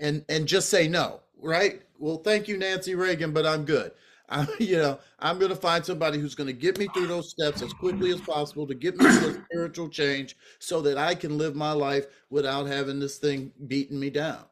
and 0.00 0.24
and 0.28 0.48
just 0.48 0.70
say 0.70 0.88
no, 0.88 1.20
right? 1.40 1.82
Well, 1.98 2.16
thank 2.16 2.48
you 2.48 2.56
Nancy 2.56 2.94
Reagan, 2.96 3.32
but 3.32 3.46
I'm 3.46 3.64
good. 3.64 3.92
I, 4.32 4.46
you 4.58 4.78
know, 4.78 4.98
I'm 5.18 5.38
going 5.38 5.50
to 5.50 5.56
find 5.56 5.84
somebody 5.84 6.18
who's 6.18 6.34
going 6.34 6.46
to 6.48 6.52
get 6.52 6.78
me 6.78 6.88
through 6.94 7.06
those 7.06 7.30
steps 7.30 7.62
as 7.62 7.72
quickly 7.72 8.10
as 8.10 8.20
possible 8.20 8.66
to 8.66 8.74
get 8.74 8.96
me 8.96 9.04
to 9.04 9.44
spiritual 9.44 9.88
change 9.88 10.36
so 10.58 10.80
that 10.82 10.98
I 10.98 11.14
can 11.14 11.38
live 11.38 11.54
my 11.54 11.72
life 11.72 12.06
without 12.30 12.66
having 12.66 12.98
this 12.98 13.18
thing 13.18 13.52
beating 13.66 14.00
me 14.00 14.10
down. 14.10 14.44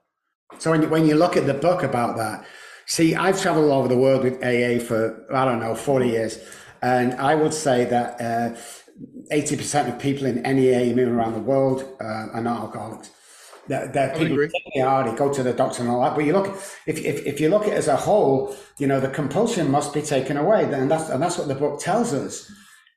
So 0.58 0.70
when 0.70 0.82
you, 0.82 0.88
when 0.88 1.06
you 1.06 1.14
look 1.14 1.36
at 1.36 1.46
the 1.46 1.54
book 1.54 1.82
about 1.82 2.16
that, 2.16 2.44
see, 2.86 3.14
I've 3.14 3.40
traveled 3.40 3.70
all 3.70 3.78
over 3.78 3.88
the 3.88 3.96
world 3.96 4.24
with 4.24 4.34
AA 4.42 4.84
for 4.84 5.26
I 5.32 5.44
don't 5.44 5.60
know 5.60 5.76
forty 5.76 6.08
years, 6.08 6.40
and 6.82 7.14
I 7.14 7.36
would 7.36 7.54
say 7.54 7.84
that 7.84 8.20
uh, 8.20 8.56
eighty 9.30 9.56
percent 9.56 9.88
of 9.88 10.00
people 10.00 10.26
in 10.26 10.44
any 10.44 10.74
AA 10.74 10.92
moving 10.92 11.14
around 11.14 11.34
the 11.34 11.40
world 11.40 11.84
uh, 12.00 12.26
are 12.32 12.42
not 12.42 12.62
alcoholics. 12.62 13.10
They're, 13.70 13.86
they're 13.86 14.10
I 14.10 14.18
people 14.18 14.32
agree. 14.32 14.46
who 14.46 14.52
take 14.52 14.76
it 14.76 14.82
hard, 14.82 15.06
they 15.06 15.16
go 15.16 15.32
to 15.32 15.44
the 15.44 15.52
doctor 15.52 15.82
and 15.82 15.90
all 15.92 16.02
that. 16.02 16.16
But 16.16 16.24
you 16.24 16.32
look, 16.32 16.48
if, 16.86 16.98
if, 16.98 17.24
if 17.24 17.40
you 17.40 17.48
look 17.48 17.62
at 17.62 17.68
it 17.68 17.74
as 17.74 17.86
a 17.86 17.94
whole, 17.94 18.56
you 18.78 18.88
know 18.88 18.98
the 18.98 19.08
compulsion 19.08 19.70
must 19.70 19.94
be 19.94 20.02
taken 20.02 20.36
away, 20.36 20.64
and 20.64 20.90
that's 20.90 21.08
and 21.08 21.22
that's 21.22 21.38
what 21.38 21.46
the 21.46 21.54
book 21.54 21.78
tells 21.78 22.12
us. 22.12 22.50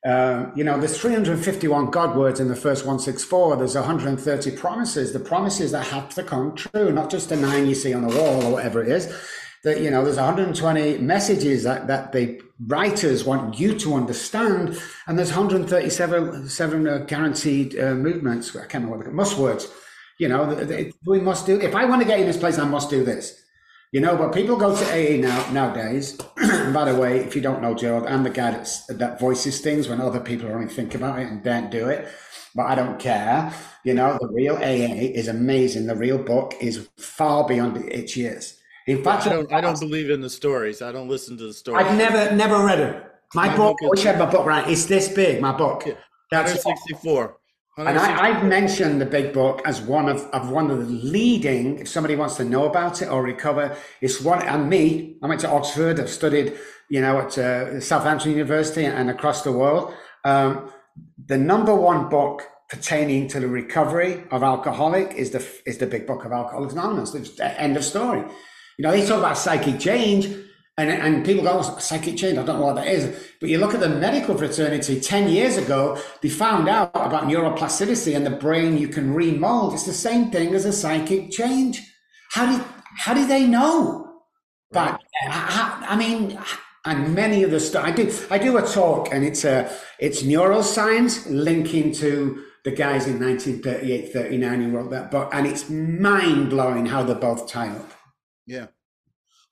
Um, 0.04 0.52
you 0.56 0.64
know, 0.64 0.76
there's 0.76 0.98
351 0.98 1.90
God 1.90 2.16
words 2.16 2.40
in 2.40 2.48
the 2.48 2.56
first 2.56 2.84
164. 2.84 3.56
There's 3.56 3.76
130 3.76 4.50
promises. 4.56 5.12
The 5.12 5.20
promises 5.20 5.70
that 5.70 5.86
have 5.86 6.08
to 6.16 6.24
come 6.24 6.56
true, 6.56 6.92
not 6.92 7.08
just 7.08 7.28
the 7.28 7.36
nine 7.36 7.68
you 7.68 7.74
see 7.76 7.94
on 7.94 8.06
the 8.06 8.14
wall 8.18 8.44
or 8.44 8.52
whatever 8.52 8.82
it 8.82 8.88
is. 8.88 9.06
That 9.62 9.80
you 9.80 9.92
know, 9.92 10.04
there's 10.04 10.16
120 10.16 10.98
messages 10.98 11.62
that, 11.62 11.86
that 11.86 12.10
the 12.10 12.42
writers 12.66 13.24
want 13.24 13.60
you 13.60 13.78
to 13.78 13.94
understand, 13.94 14.76
and 15.06 15.16
there's 15.16 15.30
137 15.30 16.48
seven 16.48 16.88
uh, 16.88 16.98
guaranteed 16.98 17.78
uh, 17.78 17.94
movements. 17.94 18.56
I 18.56 18.66
can't 18.66 18.84
remember 18.84 18.96
what 18.96 19.04
they're 19.04 19.14
called. 19.14 19.16
must 19.16 19.38
words. 19.38 19.68
You 20.18 20.28
know, 20.28 20.44
we 21.06 21.20
must 21.20 21.46
do. 21.46 21.60
If 21.60 21.74
I 21.74 21.84
want 21.84 22.02
to 22.02 22.06
get 22.08 22.20
in 22.20 22.26
this 22.26 22.36
place, 22.36 22.58
I 22.58 22.64
must 22.64 22.90
do 22.90 23.04
this. 23.04 23.40
You 23.92 24.00
know, 24.00 24.16
but 24.16 24.32
people 24.32 24.56
go 24.56 24.76
to 24.76 24.84
AA 24.92 25.20
now 25.20 25.50
nowadays. 25.52 26.18
and 26.36 26.74
by 26.78 26.90
the 26.90 26.98
way, 26.98 27.18
if 27.20 27.36
you 27.36 27.42
don't 27.42 27.62
know 27.62 27.74
Gerald, 27.74 28.06
I'm 28.06 28.24
the 28.24 28.30
guy 28.30 28.50
that's, 28.50 28.84
that 28.86 29.20
voices 29.20 29.60
things 29.60 29.88
when 29.88 30.00
other 30.00 30.18
people 30.18 30.50
only 30.50 30.66
think 30.66 30.96
about 30.96 31.20
it 31.20 31.28
and 31.28 31.44
don't 31.44 31.70
do 31.70 31.88
it. 31.88 32.08
But 32.56 32.66
I 32.66 32.74
don't 32.74 32.98
care. 32.98 33.52
You 33.84 33.94
know, 33.94 34.18
the 34.20 34.28
real 34.28 34.56
AA 34.56 35.12
is 35.20 35.28
amazing. 35.28 35.86
The 35.86 35.94
real 35.94 36.18
book 36.18 36.54
is 36.60 36.88
far 36.96 37.46
beyond 37.46 37.76
its 37.88 38.16
years. 38.16 38.58
In 38.86 39.02
fact, 39.02 39.26
I 39.26 39.30
don't 39.30 39.52
I 39.52 39.60
don't 39.60 39.78
believe 39.80 40.10
in 40.10 40.20
the 40.20 40.30
stories. 40.30 40.82
I 40.82 40.92
don't 40.92 41.08
listen 41.08 41.36
to 41.38 41.46
the 41.46 41.54
stories. 41.54 41.84
I've 41.86 41.96
never 41.96 42.34
never 42.34 42.64
read 42.64 42.80
it. 42.80 43.02
My, 43.34 43.48
My 43.48 43.56
book, 43.56 43.78
book 43.78 43.78
is- 43.80 43.86
I 43.86 43.90
wish 43.90 44.06
I 44.06 44.10
had 44.10 44.18
my 44.18 44.30
book 44.30 44.46
right. 44.46 44.68
It's 44.68 44.84
this 44.86 45.08
big. 45.08 45.40
My 45.40 45.56
book. 45.56 45.84
That's 46.30 46.64
164. 46.64 47.36
And 47.76 47.98
I, 47.98 48.28
I've 48.28 48.44
mentioned 48.44 49.00
the 49.00 49.06
big 49.06 49.32
book 49.32 49.60
as 49.64 49.80
one 49.80 50.08
of, 50.08 50.22
of 50.26 50.50
one 50.50 50.70
of 50.70 50.78
the 50.78 50.92
leading, 50.92 51.78
if 51.80 51.88
somebody 51.88 52.14
wants 52.14 52.36
to 52.36 52.44
know 52.44 52.66
about 52.66 53.02
it 53.02 53.08
or 53.08 53.22
recover, 53.22 53.76
it's 54.00 54.20
one, 54.20 54.42
and 54.42 54.68
me, 54.68 55.16
I 55.22 55.26
went 55.26 55.40
to 55.40 55.50
Oxford, 55.50 55.98
I've 55.98 56.10
studied, 56.10 56.56
you 56.88 57.00
know, 57.00 57.18
at 57.20 57.36
uh, 57.36 57.80
Southampton 57.80 58.30
University 58.30 58.84
and 58.84 59.10
across 59.10 59.42
the 59.42 59.52
world. 59.52 59.92
Um, 60.24 60.70
the 61.26 61.36
number 61.36 61.74
one 61.74 62.08
book 62.08 62.48
pertaining 62.68 63.26
to 63.28 63.40
the 63.40 63.48
recovery 63.48 64.22
of 64.30 64.42
alcoholic 64.42 65.12
is 65.14 65.32
the, 65.32 65.44
is 65.66 65.78
the 65.78 65.86
big 65.86 66.06
book 66.06 66.24
of 66.24 66.32
Alcoholics 66.32 66.74
Anonymous. 66.74 67.38
End 67.40 67.76
of 67.76 67.84
story. 67.84 68.20
You 68.78 68.82
know, 68.84 68.92
they 68.92 69.04
talk 69.06 69.18
about 69.18 69.36
psychic 69.36 69.80
change, 69.80 70.28
and, 70.76 70.90
and 70.90 71.24
people 71.24 71.44
go, 71.44 71.60
oh, 71.62 71.78
psychic 71.78 72.16
change, 72.16 72.36
I 72.36 72.42
don't 72.42 72.58
know 72.58 72.66
what 72.66 72.76
that 72.76 72.88
is. 72.88 73.32
But 73.40 73.48
you 73.48 73.58
look 73.58 73.74
at 73.74 73.80
the 73.80 73.88
medical 73.88 74.36
fraternity 74.36 75.00
10 75.00 75.28
years 75.28 75.56
ago, 75.56 76.00
they 76.20 76.28
found 76.28 76.68
out 76.68 76.90
about 76.94 77.24
neuroplasticity 77.24 78.16
and 78.16 78.26
the 78.26 78.30
brain 78.30 78.76
you 78.76 78.88
can 78.88 79.14
remold. 79.14 79.74
It's 79.74 79.86
the 79.86 79.92
same 79.92 80.32
thing 80.32 80.52
as 80.54 80.64
a 80.64 80.72
psychic 80.72 81.30
change. 81.30 81.80
How 82.32 82.50
did, 82.50 82.64
how 82.98 83.14
did 83.14 83.28
they 83.28 83.46
know? 83.46 84.22
But 84.72 85.00
I, 85.28 85.86
I 85.90 85.96
mean, 85.96 86.40
and 86.84 87.14
many 87.14 87.44
of 87.44 87.52
the 87.52 87.60
stuff 87.60 87.84
I 87.84 87.92
do, 87.92 88.12
I 88.28 88.38
do 88.38 88.58
a 88.58 88.62
talk 88.62 89.14
and 89.14 89.24
it's 89.24 89.44
a, 89.44 89.72
it's 90.00 90.24
neuroscience 90.24 91.24
linking 91.30 91.92
to 91.92 92.42
the 92.64 92.72
guys 92.72 93.06
in 93.06 93.20
1938, 93.20 94.12
39 94.12 94.62
who 94.62 94.76
wrote 94.76 94.90
that 94.90 95.12
book. 95.12 95.30
And 95.32 95.46
it's 95.46 95.70
mind 95.70 96.50
blowing 96.50 96.86
how 96.86 97.04
they 97.04 97.14
both 97.14 97.48
tie 97.48 97.68
up. 97.68 97.92
Yeah. 98.46 98.66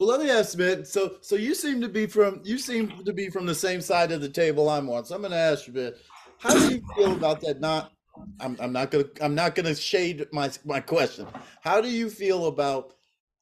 Well, 0.02 0.10
let 0.10 0.20
me 0.20 0.32
ask, 0.32 0.58
man. 0.58 0.84
So, 0.84 1.18
so 1.20 1.36
you 1.36 1.54
seem 1.54 1.80
to 1.80 1.88
be 1.88 2.06
from 2.06 2.40
you 2.42 2.58
seem 2.58 3.04
to 3.04 3.12
be 3.12 3.30
from 3.30 3.46
the 3.46 3.54
same 3.54 3.80
side 3.80 4.10
of 4.10 4.20
the 4.20 4.28
table 4.28 4.68
I'm 4.68 4.90
on. 4.90 5.04
So 5.04 5.14
I'm 5.14 5.20
going 5.20 5.30
to 5.30 5.38
ask 5.38 5.68
you, 5.68 5.74
man, 5.74 5.92
how 6.40 6.54
do 6.54 6.74
you 6.74 6.82
feel 6.96 7.12
about 7.12 7.40
that? 7.42 7.60
Not, 7.60 7.92
I'm, 8.40 8.56
I'm 8.58 8.72
not 8.72 8.90
going 8.90 9.04
to, 9.04 9.24
I'm 9.24 9.36
not 9.36 9.54
going 9.54 9.66
to 9.66 9.76
shade 9.76 10.26
my 10.32 10.50
my 10.64 10.80
question. 10.80 11.28
How 11.60 11.80
do 11.80 11.88
you 11.88 12.10
feel 12.10 12.46
about 12.46 12.94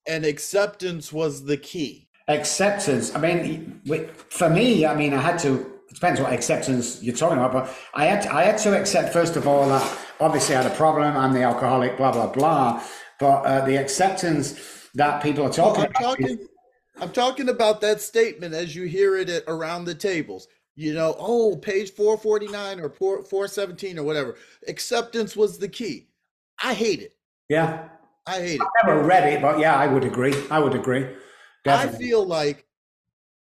and 0.07 0.27
acceptance 0.27 1.14
was 1.14 1.46
the 1.46 1.57
key? 1.57 2.11
acceptance. 2.29 3.14
I 3.14 3.20
mean, 3.20 3.81
for 4.29 4.51
me, 4.51 4.85
I 4.85 4.94
mean, 4.94 5.14
I 5.14 5.23
had 5.23 5.38
to. 5.38 5.61
It 5.88 5.94
depends 5.94 6.20
what 6.20 6.31
acceptance 6.31 7.03
you're 7.03 7.16
talking 7.16 7.38
about, 7.38 7.53
but 7.55 7.75
I 7.94 8.05
had 8.05 8.20
to, 8.25 8.35
I 8.35 8.42
had 8.42 8.59
to 8.59 8.79
accept 8.79 9.14
first 9.14 9.37
of 9.37 9.49
all 9.49 9.66
that 9.70 9.99
obviously 10.20 10.57
I 10.57 10.62
had 10.62 10.70
a 10.70 10.75
problem. 10.75 11.16
I'm 11.16 11.33
the 11.33 11.42
alcoholic, 11.42 11.96
blah 11.96 12.12
blah 12.12 12.27
blah. 12.27 12.83
But 13.18 13.46
uh, 13.46 13.64
the 13.64 13.77
acceptance 13.77 14.61
that 14.94 15.23
people 15.23 15.46
are 15.46 15.53
talking 15.53 15.85
I'm 15.85 15.90
about. 15.90 16.20
is- 16.20 16.37
talking, 16.37 16.46
I'm 17.00 17.12
talking 17.12 17.48
about 17.48 17.80
that 17.80 18.00
statement 18.00 18.54
as 18.54 18.76
you 18.76 18.84
hear 18.84 19.16
it 19.16 19.28
at, 19.28 19.44
around 19.48 19.84
the 19.84 19.94
tables. 19.94 20.48
You 20.76 20.94
know, 20.94 21.14
oh, 21.18 21.56
page 21.56 21.92
449 21.92 22.80
or 22.80 22.88
4- 22.88 23.28
417 23.28 23.98
or 23.98 24.02
whatever. 24.02 24.36
Acceptance 24.68 25.36
was 25.36 25.58
the 25.58 25.68
key. 25.68 26.08
I 26.62 26.74
hate 26.74 27.00
it. 27.00 27.14
yeah, 27.48 27.88
I 28.26 28.40
hate 28.40 28.60
it. 28.60 28.68
never 28.84 29.02
read 29.02 29.32
it, 29.32 29.42
but 29.42 29.58
yeah, 29.58 29.76
I 29.76 29.86
would 29.86 30.04
agree. 30.04 30.34
I 30.50 30.58
would 30.58 30.74
agree. 30.74 31.06
I 31.66 31.88
feel 31.88 32.24
like 32.24 32.66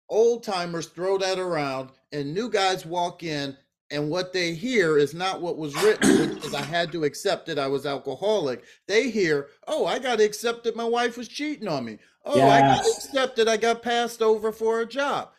old 0.09 0.43
timers 0.43 0.87
throw 0.87 1.17
that 1.17 1.39
around, 1.39 1.89
and 2.11 2.33
new 2.33 2.49
guys 2.49 2.85
walk 2.85 3.23
in, 3.23 3.55
and 3.91 4.09
what 4.09 4.33
they 4.33 4.53
hear 4.53 4.97
is 4.97 5.13
not 5.13 5.41
what 5.41 5.57
was 5.57 5.75
written, 5.83 6.35
which 6.35 6.45
is 6.45 6.53
I 6.53 6.61
had 6.61 6.91
to 6.91 7.05
accept 7.05 7.47
that 7.47 7.57
I 7.57 7.67
was 7.67 7.85
alcoholic. 7.85 8.63
They 8.87 9.09
hear, 9.09 9.47
oh, 9.67 9.85
I 9.85 9.99
got 9.99 10.19
to 10.19 10.25
accept 10.25 10.63
that 10.65 10.75
my 10.75 10.83
wife 10.85 11.17
was 11.17 11.27
cheating 11.27 11.67
on 11.67 11.85
me. 11.85 11.97
Oh, 12.25 12.41
I 12.41 12.61
got 12.61 12.83
to 12.83 12.89
accept 12.89 13.35
that 13.37 13.49
I 13.49 13.57
got 13.57 13.81
passed 13.81 14.21
over 14.21 14.51
for 14.51 14.81
a 14.81 14.85
job. 14.85 15.29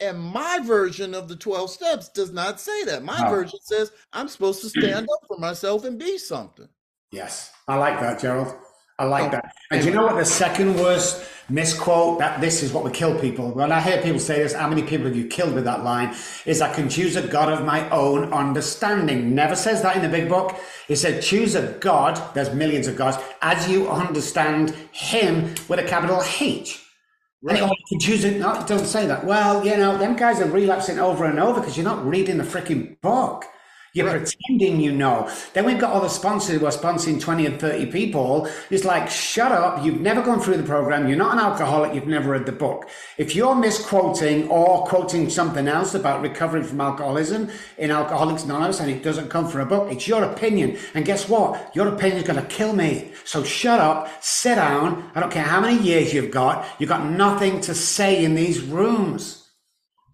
And 0.00 0.18
my 0.18 0.60
version 0.60 1.14
of 1.14 1.28
the 1.28 1.36
12 1.36 1.70
steps 1.70 2.08
does 2.08 2.32
not 2.32 2.58
say 2.58 2.84
that. 2.84 3.04
My 3.04 3.28
version 3.28 3.58
says 3.62 3.92
I'm 4.14 4.28
supposed 4.28 4.62
to 4.62 4.70
stand 4.70 5.06
up 5.06 5.28
for 5.28 5.38
myself 5.38 5.84
and 5.84 5.98
be 5.98 6.16
something. 6.16 6.68
Yes, 7.12 7.52
I 7.68 7.76
like 7.76 8.00
that, 8.00 8.18
Gerald. 8.18 8.54
I 9.00 9.04
like 9.04 9.28
Oh, 9.28 9.30
that. 9.30 9.54
And 9.70 9.82
you 9.82 9.92
know 9.92 10.04
what 10.04 10.16
the 10.16 10.26
second 10.26 10.76
worst 10.76 11.24
misquote 11.48 12.18
that 12.18 12.40
this 12.40 12.62
is 12.62 12.70
what 12.72 12.84
will 12.84 12.90
kill 12.90 13.18
people? 13.18 13.50
When 13.50 13.72
I 13.72 13.80
hear 13.80 14.00
people 14.02 14.20
say 14.20 14.40
this, 14.42 14.52
how 14.52 14.68
many 14.68 14.82
people 14.82 15.06
have 15.06 15.16
you 15.16 15.26
killed 15.26 15.54
with 15.54 15.64
that 15.64 15.82
line? 15.82 16.14
Is 16.44 16.60
I 16.60 16.70
can 16.72 16.90
choose 16.90 17.16
a 17.16 17.26
God 17.26 17.50
of 17.50 17.64
my 17.64 17.88
own 17.90 18.30
understanding. 18.32 19.34
Never 19.34 19.56
says 19.56 19.80
that 19.82 19.96
in 19.96 20.02
the 20.02 20.08
big 20.08 20.28
book. 20.28 20.54
It 20.88 20.96
said 20.96 21.22
choose 21.22 21.54
a 21.54 21.72
God, 21.80 22.20
there's 22.34 22.52
millions 22.54 22.86
of 22.88 22.96
gods, 22.96 23.16
as 23.40 23.66
you 23.68 23.88
understand 23.88 24.74
him 24.92 25.54
with 25.68 25.78
a 25.78 25.84
capital 25.84 26.22
H. 26.38 26.84
And 27.42 27.56
it, 27.56 27.62
Right. 27.62 27.62
oh, 27.62 27.68
you 27.72 27.84
can 27.88 28.00
choose 28.00 28.24
it. 28.24 28.38
No, 28.38 28.52
it 28.60 28.66
doesn't 28.66 28.86
say 28.88 29.06
that. 29.06 29.24
Well, 29.24 29.64
you 29.64 29.74
know, 29.78 29.96
them 29.96 30.14
guys 30.14 30.40
are 30.42 30.50
relapsing 30.50 30.98
over 30.98 31.24
and 31.24 31.40
over 31.40 31.60
because 31.60 31.74
you're 31.74 31.84
not 31.92 32.06
reading 32.06 32.36
the 32.36 32.44
freaking 32.44 33.00
book. 33.00 33.46
You're 33.92 34.06
Right. 34.06 34.22
pretending 34.24 34.80
you 34.80 34.92
know. 34.92 35.28
Then 35.52 35.64
we've 35.64 35.78
got 35.78 35.92
all 35.92 36.00
the 36.00 36.08
sponsors 36.08 36.60
who 36.60 36.66
are 36.66 36.70
sponsoring 36.70 37.20
20 37.20 37.44
and 37.46 37.58
30 37.60 37.86
people. 37.86 38.48
It's 38.70 38.84
like, 38.84 39.10
shut 39.10 39.50
up. 39.50 39.84
You've 39.84 40.00
never 40.00 40.22
gone 40.22 40.40
through 40.40 40.58
the 40.58 40.62
program. 40.62 41.08
You're 41.08 41.18
not 41.18 41.32
an 41.34 41.40
alcoholic. 41.40 41.92
You've 41.94 42.06
never 42.06 42.30
read 42.30 42.46
the 42.46 42.52
book. 42.52 42.88
If 43.18 43.34
you're 43.34 43.54
misquoting 43.56 44.48
or 44.48 44.84
quoting 44.84 45.28
something 45.28 45.66
else 45.66 45.94
about 45.94 46.22
recovering 46.22 46.62
from 46.62 46.80
alcoholism 46.80 47.50
in 47.78 47.90
Alcoholics 47.90 48.44
Anonymous 48.44 48.78
and 48.80 48.90
it 48.90 49.02
doesn't 49.02 49.28
come 49.28 49.48
from 49.48 49.62
a 49.62 49.66
book, 49.66 49.90
it's 49.90 50.06
your 50.06 50.22
opinion. 50.22 50.78
And 50.94 51.04
guess 51.04 51.28
what? 51.28 51.74
Your 51.74 51.88
opinion 51.88 52.18
is 52.18 52.24
going 52.26 52.40
to 52.40 52.46
kill 52.48 52.72
me. 52.72 53.10
So 53.24 53.42
shut 53.42 53.80
up, 53.80 54.08
sit 54.22 54.54
down. 54.54 55.10
I 55.14 55.20
don't 55.20 55.32
care 55.32 55.42
how 55.42 55.60
many 55.60 55.82
years 55.82 56.14
you've 56.14 56.30
got. 56.30 56.64
You've 56.78 56.88
got 56.90 57.04
nothing 57.10 57.60
to 57.62 57.74
say 57.74 58.24
in 58.24 58.34
these 58.36 58.60
rooms. 58.62 59.48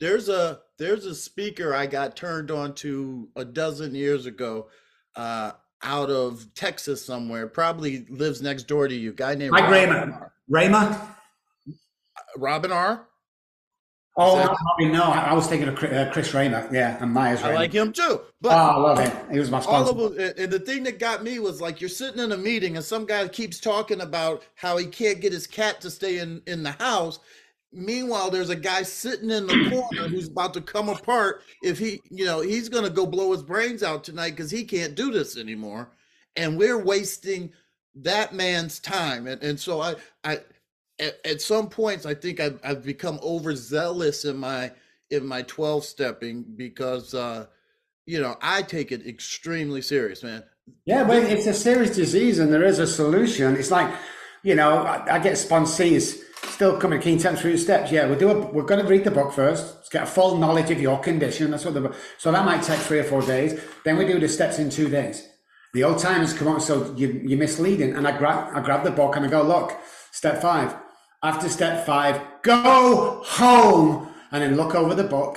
there's 0.01 0.29
a 0.29 0.61
there's 0.79 1.07
a 1.07 1.15
speaker 1.15 1.75
I 1.75 1.87
got 1.87 2.17
turned 2.17 2.51
on 2.51 2.75
to 2.77 3.29
a 3.37 3.45
dozen 3.45 3.95
years 3.95 4.27
ago, 4.27 4.69
uh, 5.17 5.53
out 5.83 6.11
of 6.11 6.47
Texas 6.55 7.05
somewhere. 7.05 7.47
Probably 7.47 8.07
lives 8.09 8.43
next 8.43 8.65
door 8.65 8.89
to 8.89 8.95
you. 8.95 9.13
Guy 9.13 9.35
named 9.35 9.53
Mike 9.53 9.65
Robin 9.65 9.91
Raymer. 9.91 10.13
R. 10.13 10.33
Raymer? 10.49 11.01
Robin 12.39 12.73
R. 12.73 13.07
Oh, 14.19 14.37
no, 14.37 14.43
that- 14.47 14.57
probably 14.57 14.87
no. 14.97 15.03
I 15.05 15.19
I 15.31 15.33
was 15.35 15.47
thinking 15.47 15.69
of 15.69 15.75
Chris, 15.75 15.93
uh, 15.93 16.11
Chris 16.11 16.33
Raymer. 16.33 16.67
Yeah, 16.73 16.97
and 17.03 17.13
Myers 17.13 17.43
I 17.43 17.49
Raymer. 17.49 17.55
like 17.59 17.73
him 17.73 17.93
too. 17.93 18.03
Oh, 18.09 18.25
But 18.41 18.53
I 18.53 18.77
love 18.77 18.99
him. 18.99 19.31
He 19.31 19.39
was 19.39 19.51
my 19.51 19.61
all 19.61 19.89
of 19.89 19.97
them, 20.15 20.19
and- 20.19 20.39
and 20.39 20.53
the 20.53 20.59
thing 20.59 20.85
that 20.85 20.99
got 20.99 21.23
me 21.23 21.39
was 21.39 21.61
like 21.61 21.81
you're 21.83 21.91
sitting 21.91 22.21
in 22.23 22.33
a 22.33 22.37
meeting 22.37 22.77
and 22.77 22.85
some 22.85 23.05
guy 23.05 23.29
keeps 23.29 23.61
talking 23.61 24.01
about 24.01 24.43
how 24.55 24.79
he 24.79 24.87
can't 24.87 25.21
get 25.21 25.33
his 25.35 25.47
cat 25.47 25.83
to 25.83 25.91
stay 25.91 26.19
in 26.19 26.43
in 26.47 26.63
the 26.63 26.73
house. 26.73 27.19
Meanwhile, 27.77 28.31
there's 28.31 28.51
a 28.51 28.57
guy 28.57 28.83
sitting 28.83 29.31
in 29.31 29.47
the 29.47 29.69
corner 29.71 30.09
who's 30.09 30.29
about 30.29 30.55
to 30.55 30.61
come 30.61 30.89
apart. 30.89 31.43
If 31.63 31.79
he, 31.79 32.01
you 32.11 32.25
know, 32.25 32.41
he's 32.41 32.69
gonna 32.69 32.91
go 32.91 33.07
blow 33.07 33.33
his 33.33 33.43
brains 33.43 33.83
out 33.83 34.03
tonight 34.03 34.31
because 34.31 34.51
he 34.51 34.65
can't 34.65 34.95
do 34.95 35.13
this 35.13 35.37
anymore, 35.37 35.91
and 36.37 36.59
we're 36.59 36.83
wasting 36.83 37.53
that 37.97 38.35
man's 38.35 38.81
time. 38.81 39.27
And 39.27 39.43
and 39.43 39.61
so 39.61 39.83
I 39.83 39.97
I 40.25 40.41
at, 40.99 41.21
at 41.25 41.41
some 41.43 41.69
points 41.69 42.07
I 42.07 42.15
think 42.15 42.41
I've 42.41 42.59
I've 42.65 42.83
become 42.83 43.21
overzealous 43.23 44.25
in 44.25 44.39
my 44.39 44.73
in 45.11 45.27
my 45.27 45.43
12 45.43 45.85
stepping 45.85 46.45
because 46.57 47.15
uh 47.15 47.47
you 48.07 48.21
know, 48.21 48.37
I 48.41 48.63
take 48.63 48.93
it 48.93 49.07
extremely 49.07 49.83
serious, 49.83 50.23
man. 50.23 50.45
Yeah, 50.85 51.03
well, 51.03 51.23
it's 51.25 51.47
a 51.47 51.55
serious 51.55 51.95
disease 51.95 52.39
and 52.39 52.53
there 52.53 52.63
is 52.63 52.79
a 52.79 52.87
solution. 52.87 53.57
It's 53.57 53.71
like, 53.71 53.93
you 54.43 54.55
know, 54.55 54.79
I, 54.79 55.17
I 55.17 55.19
get 55.19 55.35
sponsees 55.35 56.21
still 56.57 56.79
coming 56.79 56.99
keen 56.99 57.19
temps 57.19 57.43
through 57.43 57.53
the 57.53 57.59
steps. 57.59 57.93
Yeah, 57.93 58.07
we'll 58.07 58.19
do 58.19 58.31
a, 58.31 58.47
we're 58.47 58.63
going 58.63 58.83
to 58.83 58.91
read 58.91 59.05
the 59.05 59.11
book 59.11 59.31
first. 59.31 59.77
Let's 59.77 59.91
get 59.91 60.05
a 60.05 60.07
full 60.07 60.39
knowledge 60.39 60.71
of 60.71 60.81
your 60.81 60.99
condition. 60.99 61.51
That's 61.51 61.67
what 61.67 61.75
the. 61.75 61.95
So 62.17 62.33
that 62.33 62.47
might 62.47 62.63
take 62.63 62.81
three 62.81 62.99
or 62.99 63.05
four 63.05 63.21
days. 63.21 63.61
Then 63.85 63.99
we 63.99 64.07
do 64.07 64.19
the 64.19 64.27
steps 64.27 64.59
in 64.59 64.71
two 64.71 64.89
days. 64.89 65.29
The 65.75 65.85
old 65.85 65.99
timers 65.99 66.33
come 66.33 66.49
on, 66.49 66.63
so 66.63 66.95
you, 66.97 67.21
you're 67.27 67.39
misleading. 67.39 67.95
And 67.95 68.09
I 68.09 68.17
grab, 68.17 68.57
I 68.57 68.61
grab 68.61 68.85
the 68.85 68.91
book 68.91 69.17
and 69.17 69.27
I 69.27 69.29
go, 69.29 69.43
look, 69.43 69.79
step 70.11 70.41
five. 70.41 70.75
After 71.23 71.51
step 71.51 71.85
five, 71.85 72.23
go 72.41 73.23
home 73.23 74.09
and 74.33 74.43
then 74.43 74.57
look 74.57 74.75
over 74.75 74.95
the 74.95 75.05
book. 75.05 75.37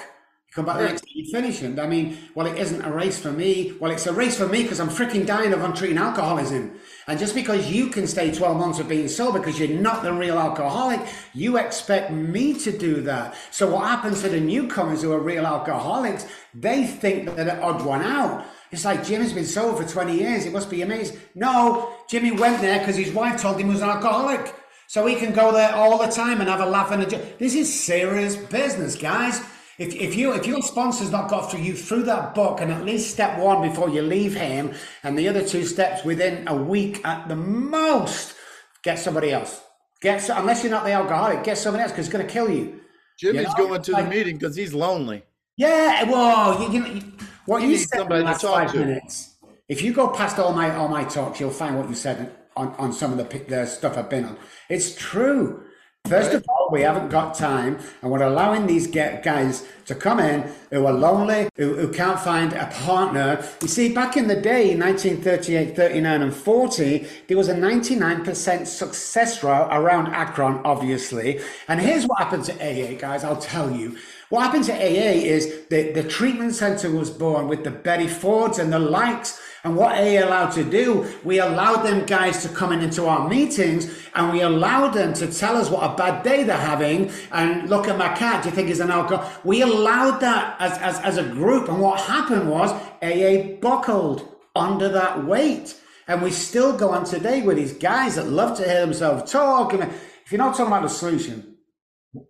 Come 0.53 0.65
back 0.65 0.81
next 0.81 1.05
you 1.19 1.31
finish 1.31 1.61
it. 1.61 1.77
I 1.77 1.85
mean, 1.85 2.17
well, 2.33 2.47
it 2.47 2.57
isn't 2.57 2.81
a 2.81 2.91
race 2.91 3.19
for 3.19 3.31
me. 3.31 3.73
Well, 3.79 3.91
it's 3.91 4.07
a 4.07 4.13
race 4.13 4.35
for 4.35 4.47
me 4.47 4.63
because 4.63 4.79
I'm 4.79 4.89
freaking 4.89 5.25
dying 5.25 5.53
of 5.53 5.61
untreated 5.61 5.97
alcoholism. 5.97 6.79
And 7.07 7.19
just 7.19 7.35
because 7.35 7.69
you 7.71 7.87
can 7.87 8.07
stay 8.07 8.31
12 8.31 8.57
months 8.57 8.79
of 8.79 8.87
being 8.87 9.07
sober 9.07 9.37
because 9.37 9.59
you're 9.59 9.79
not 9.79 10.01
the 10.01 10.11
real 10.11 10.39
alcoholic, 10.39 11.01
you 11.35 11.57
expect 11.57 12.11
me 12.11 12.53
to 12.59 12.75
do 12.75 13.01
that. 13.01 13.35
So 13.51 13.69
what 13.69 13.87
happens 13.87 14.21
to 14.21 14.29
the 14.29 14.39
newcomers 14.39 15.03
who 15.03 15.11
are 15.11 15.19
real 15.19 15.45
alcoholics? 15.45 16.25
They 16.55 16.87
think 16.87 17.25
that 17.25 17.35
they're 17.35 17.45
the 17.45 17.61
odd 17.61 17.85
one 17.85 18.01
out. 18.01 18.45
It's 18.71 18.85
like 18.85 19.05
Jimmy's 19.05 19.33
been 19.33 19.45
sober 19.45 19.83
for 19.83 19.89
20 19.89 20.17
years. 20.17 20.45
It 20.45 20.53
must 20.53 20.69
be 20.69 20.81
amazing. 20.81 21.19
No, 21.35 21.93
Jimmy 22.09 22.31
went 22.31 22.61
there 22.61 22.79
because 22.79 22.95
his 22.95 23.11
wife 23.11 23.39
told 23.39 23.59
him 23.59 23.67
he 23.67 23.73
was 23.73 23.81
an 23.81 23.89
alcoholic. 23.89 24.55
So 24.87 25.05
he 25.05 25.15
can 25.15 25.33
go 25.33 25.51
there 25.51 25.75
all 25.75 25.99
the 25.99 26.07
time 26.07 26.39
and 26.39 26.49
have 26.49 26.61
a 26.61 26.65
laugh 26.65 26.91
and 26.91 27.03
a 27.03 27.05
joke. 27.05 27.37
This 27.37 27.53
is 27.53 27.71
serious 27.71 28.35
business, 28.35 28.95
guys. 28.95 29.41
If, 29.79 29.95
if 29.95 30.15
you 30.15 30.33
if 30.33 30.45
your 30.45 30.61
sponsor's 30.61 31.09
not 31.09 31.29
got 31.29 31.49
through 31.49 31.61
you 31.61 31.73
through 31.73 32.03
that 32.03 32.35
book 32.35 32.59
and 32.59 32.69
at 32.69 32.83
least 32.83 33.11
step 33.11 33.39
one 33.39 33.67
before 33.67 33.89
you 33.89 34.01
leave 34.01 34.35
him 34.35 34.73
and 35.03 35.17
the 35.17 35.29
other 35.29 35.43
two 35.43 35.63
steps 35.63 36.03
within 36.03 36.45
a 36.49 36.55
week 36.55 36.99
at 37.05 37.29
the 37.29 37.35
most, 37.37 38.35
get 38.83 38.99
somebody 38.99 39.31
else. 39.31 39.61
Get 40.01 40.21
so, 40.21 40.37
unless 40.37 40.63
you're 40.63 40.71
not 40.71 40.83
the 40.83 40.91
alcoholic, 40.91 41.45
get 41.45 41.57
somebody 41.57 41.83
else 41.83 41.93
because 41.93 42.07
it's 42.07 42.13
going 42.13 42.27
to 42.27 42.31
kill 42.31 42.49
you. 42.49 42.81
Jimmy's 43.17 43.47
know, 43.47 43.67
going 43.67 43.81
to 43.81 43.91
the 43.91 44.03
meeting 44.03 44.37
because 44.37 44.55
he's 44.55 44.73
lonely. 44.73 45.23
Yeah, 45.55 46.03
well, 46.03 46.61
you, 46.61 46.71
you, 46.71 46.79
know, 46.79 47.01
what 47.45 47.61
You 47.61 47.69
you, 47.69 47.77
said 47.77 48.01
in 48.01 48.09
the 48.09 48.19
last 48.19 48.41
five 48.41 48.71
to. 48.73 48.79
minutes. 48.79 49.37
If 49.69 49.81
you 49.81 49.93
go 49.93 50.09
past 50.09 50.39
all 50.39 50.51
my 50.51 50.75
all 50.75 50.89
my 50.89 51.05
talks, 51.05 51.39
you'll 51.39 51.51
find 51.51 51.77
what 51.77 51.87
you 51.87 51.95
said 51.95 52.35
on, 52.57 52.73
on 52.75 52.91
some 52.91 53.17
of 53.17 53.17
the, 53.17 53.39
the 53.39 53.65
stuff 53.65 53.97
I've 53.97 54.09
been 54.09 54.25
on. 54.25 54.37
It's 54.69 54.93
true. 54.95 55.63
First 56.05 56.33
of 56.33 56.43
all, 56.49 56.69
we 56.71 56.81
haven't 56.81 57.09
got 57.09 57.35
time, 57.35 57.77
and 58.01 58.09
we're 58.09 58.23
allowing 58.23 58.65
these 58.65 58.87
guys 58.87 59.67
to 59.85 59.93
come 59.93 60.19
in 60.19 60.51
who 60.71 60.85
are 60.87 60.93
lonely, 60.93 61.49
who, 61.55 61.75
who 61.75 61.91
can't 61.91 62.19
find 62.19 62.53
a 62.53 62.65
partner. 62.67 63.43
You 63.61 63.67
see, 63.67 63.93
back 63.93 64.17
in 64.17 64.27
the 64.27 64.35
day, 64.35 64.75
1938, 64.75 65.75
39, 65.75 66.21
and 66.23 66.33
40, 66.33 67.07
there 67.27 67.37
was 67.37 67.47
a 67.47 67.53
99% 67.53 68.65
success 68.65 69.43
rate 69.43 69.67
around 69.69 70.07
Akron, 70.07 70.61
obviously. 70.63 71.41
And 71.67 71.79
here's 71.79 72.05
what 72.05 72.17
happened 72.17 72.45
to 72.45 72.53
AA, 72.53 72.97
guys, 72.97 73.23
I'll 73.23 73.37
tell 73.37 73.69
you. 73.69 73.95
What 74.29 74.41
happened 74.41 74.65
to 74.65 74.73
AA 74.73 75.13
is 75.13 75.65
the, 75.69 75.91
the 75.91 76.03
treatment 76.03 76.55
center 76.55 76.89
was 76.89 77.11
born 77.11 77.47
with 77.47 77.63
the 77.63 77.71
Betty 77.71 78.07
Fords 78.07 78.57
and 78.57 78.73
the 78.73 78.79
likes. 78.79 79.39
And 79.63 79.75
what 79.75 79.97
AA 79.97 80.25
allowed 80.25 80.51
to 80.51 80.63
do, 80.63 81.05
we 81.25 81.39
allowed 81.39 81.83
them 81.83 82.05
guys 82.05 82.41
to 82.43 82.49
come 82.49 82.71
in 82.71 82.81
into 82.81 83.05
our 83.05 83.27
meetings 83.27 83.91
and 84.15 84.31
we 84.31 84.41
allowed 84.41 84.91
them 84.91 85.13
to 85.15 85.27
tell 85.27 85.57
us 85.57 85.69
what 85.69 85.83
a 85.83 85.95
bad 85.97 86.23
day 86.23 86.43
they're 86.43 86.55
having 86.55 87.11
and 87.33 87.69
look 87.69 87.87
at 87.87 87.97
my 87.97 88.13
cat, 88.15 88.43
do 88.43 88.49
you 88.49 88.55
think 88.55 88.69
he's 88.69 88.79
an 88.79 88.89
alcohol? 88.89 89.29
We 89.43 89.61
allowed 89.61 90.21
that 90.21 90.55
as, 90.59 90.77
as, 90.77 90.99
as 91.01 91.17
a 91.17 91.23
group. 91.23 91.67
And 91.67 91.81
what 91.81 91.99
happened 91.99 92.49
was 92.49 92.71
AA 93.01 93.59
buckled 93.59 94.33
under 94.55 94.87
that 94.89 95.25
weight. 95.25 95.75
And 96.07 96.21
we 96.21 96.31
still 96.31 96.75
go 96.75 96.91
on 96.91 97.03
today 97.03 97.41
with 97.41 97.57
these 97.57 97.73
guys 97.73 98.15
that 98.15 98.27
love 98.27 98.57
to 98.57 98.63
hear 98.63 98.81
themselves 98.81 99.29
talk. 99.29 99.73
And 99.73 99.83
if 99.83 100.31
you're 100.31 100.39
not 100.39 100.55
talking 100.55 100.67
about 100.67 100.83
the 100.83 100.89
solution, 100.89 101.57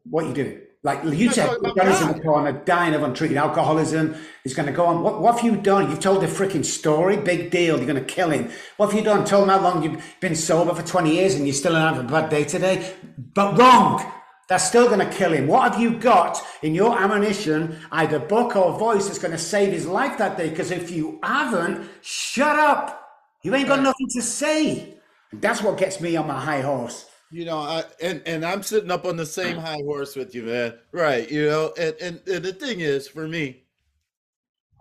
what 0.04 0.26
are 0.26 0.28
you 0.30 0.34
do? 0.34 0.62
Like 0.82 1.04
you 1.04 1.30
said, 1.30 1.58
Johnny's 1.76 2.02
in 2.02 2.08
the 2.08 2.22
corner 2.22 2.54
dying 2.54 2.94
of 2.94 3.04
untreated 3.04 3.36
alcoholism. 3.36 4.15
He's 4.46 4.54
going 4.54 4.68
to 4.68 4.72
go 4.72 4.86
on. 4.86 5.04
What, 5.04 5.20
what 5.22 5.36
have 5.36 5.46
you 5.46 5.60
done? 5.60 5.89
You've 5.89 6.00
told 6.00 6.24
a 6.24 6.28
freaking 6.28 6.63
story. 6.63 7.18
Big 7.18 7.52
deal. 7.52 7.76
You're 7.76 7.86
going 7.86 8.04
to 8.04 8.13
kill 8.13 8.30
him. 8.30 8.50
What 8.78 8.88
have 8.89 8.98
you 8.98 9.04
done? 9.04 9.26
Told 9.26 9.44
him 9.44 9.50
how 9.50 9.62
long 9.62 9.84
you've 9.84 10.02
been 10.22 10.36
sober 10.36 10.74
for 10.74 10.82
20 10.82 11.13
years 11.13 11.36
and 11.36 11.46
you're 11.46 11.54
still 11.54 11.76
having 11.76 12.06
a 12.06 12.10
bad 12.10 12.30
day 12.30 12.46
today? 12.46 12.94
But 13.34 13.58
wrong. 13.58 14.10
That's 14.48 14.63
still 14.63 14.88
going 14.88 15.00
to 15.00 15.15
kill 15.15 15.34
him. 15.34 15.48
What 15.48 15.74
have 15.74 15.82
you 15.82 16.00
got 16.00 16.42
in 16.63 16.74
your 16.74 16.98
ammunition, 16.98 17.78
either 17.92 18.18
book 18.18 18.56
or 18.56 18.80
voice, 18.80 19.06
that's 19.06 19.20
going 19.20 19.34
to 19.34 19.38
save 19.38 19.74
his 19.74 19.86
life 19.86 20.18
that 20.18 20.38
day? 20.38 20.50
Because 20.50 20.72
if 20.72 20.89
you 20.89 21.20
haven't, 21.22 21.88
shut 22.02 22.58
up. 22.58 23.06
You 23.44 23.54
ain't 23.54 23.68
got 23.68 23.82
nothing 23.82 24.08
to 24.15 24.22
say. 24.22 24.98
And 25.32 25.42
That's 25.42 25.62
what 25.62 25.78
gets 25.78 26.00
me 26.00 26.15
on 26.15 26.26
my 26.26 26.39
high 26.39 26.62
horse. 26.62 27.09
You 27.32 27.46
know, 27.46 27.60
I 27.60 27.84
and 28.02 28.22
and 28.26 28.46
I'm 28.46 28.63
sitting 28.63 28.92
up 28.92 29.06
on 29.06 29.15
the 29.15 29.26
same 29.26 29.58
high 29.60 29.82
horse 29.84 30.15
with 30.15 30.34
you, 30.34 30.44
man. 30.44 30.76
Right? 30.92 31.30
You 31.30 31.46
know, 31.46 31.74
and 31.78 31.96
and, 32.02 32.22
and 32.28 32.44
the 32.44 32.54
thing 32.54 32.80
is, 32.80 33.08
for 33.08 33.28
me, 33.28 33.63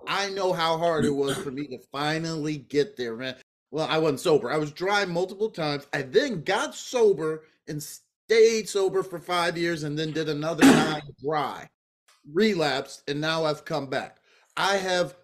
I 0.06 0.30
know 0.30 0.52
how 0.52 0.78
hard 0.78 1.04
it 1.04 1.10
was 1.10 1.36
for 1.36 1.50
me 1.50 1.66
to 1.68 1.78
finally 1.92 2.56
get 2.56 2.96
there, 2.96 3.16
man. 3.16 3.36
Well, 3.70 3.86
I 3.88 3.98
wasn't 3.98 4.20
sober. 4.20 4.50
I 4.50 4.56
was 4.56 4.72
dry 4.72 5.04
multiple 5.04 5.50
times. 5.50 5.86
I 5.92 6.02
then 6.02 6.42
got 6.42 6.74
sober 6.74 7.44
and 7.68 7.82
stayed 7.82 8.68
sober 8.68 9.02
for 9.02 9.18
five 9.18 9.58
years 9.58 9.82
and 9.82 9.98
then 9.98 10.12
did 10.12 10.28
another 10.28 10.64
nine 10.66 11.02
dry, 11.22 11.68
relapsed, 12.32 13.02
and 13.08 13.20
now 13.20 13.44
I've 13.44 13.66
come 13.66 13.88
back. 13.88 14.18
I 14.56 14.76
have 14.76 15.16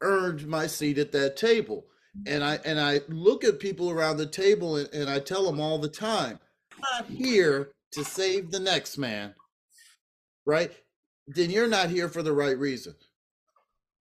earned 0.00 0.46
my 0.46 0.66
seat 0.66 0.96
at 0.98 1.12
that 1.12 1.36
table. 1.36 1.86
And 2.26 2.42
I 2.42 2.58
and 2.64 2.80
I 2.80 3.00
look 3.08 3.44
at 3.44 3.60
people 3.60 3.90
around 3.90 4.16
the 4.16 4.24
table 4.24 4.76
and, 4.76 4.88
and 4.94 5.10
I 5.10 5.18
tell 5.18 5.44
them 5.44 5.60
all 5.60 5.78
the 5.78 5.88
time, 5.88 6.30
I'm 6.32 6.45
not 6.92 7.06
here 7.06 7.72
to 7.92 8.04
save 8.04 8.50
the 8.50 8.60
next 8.60 8.98
man, 8.98 9.34
right? 10.44 10.72
Then 11.28 11.50
you're 11.50 11.68
not 11.68 11.90
here 11.90 12.08
for 12.08 12.22
the 12.22 12.32
right 12.32 12.58
reason. 12.58 12.94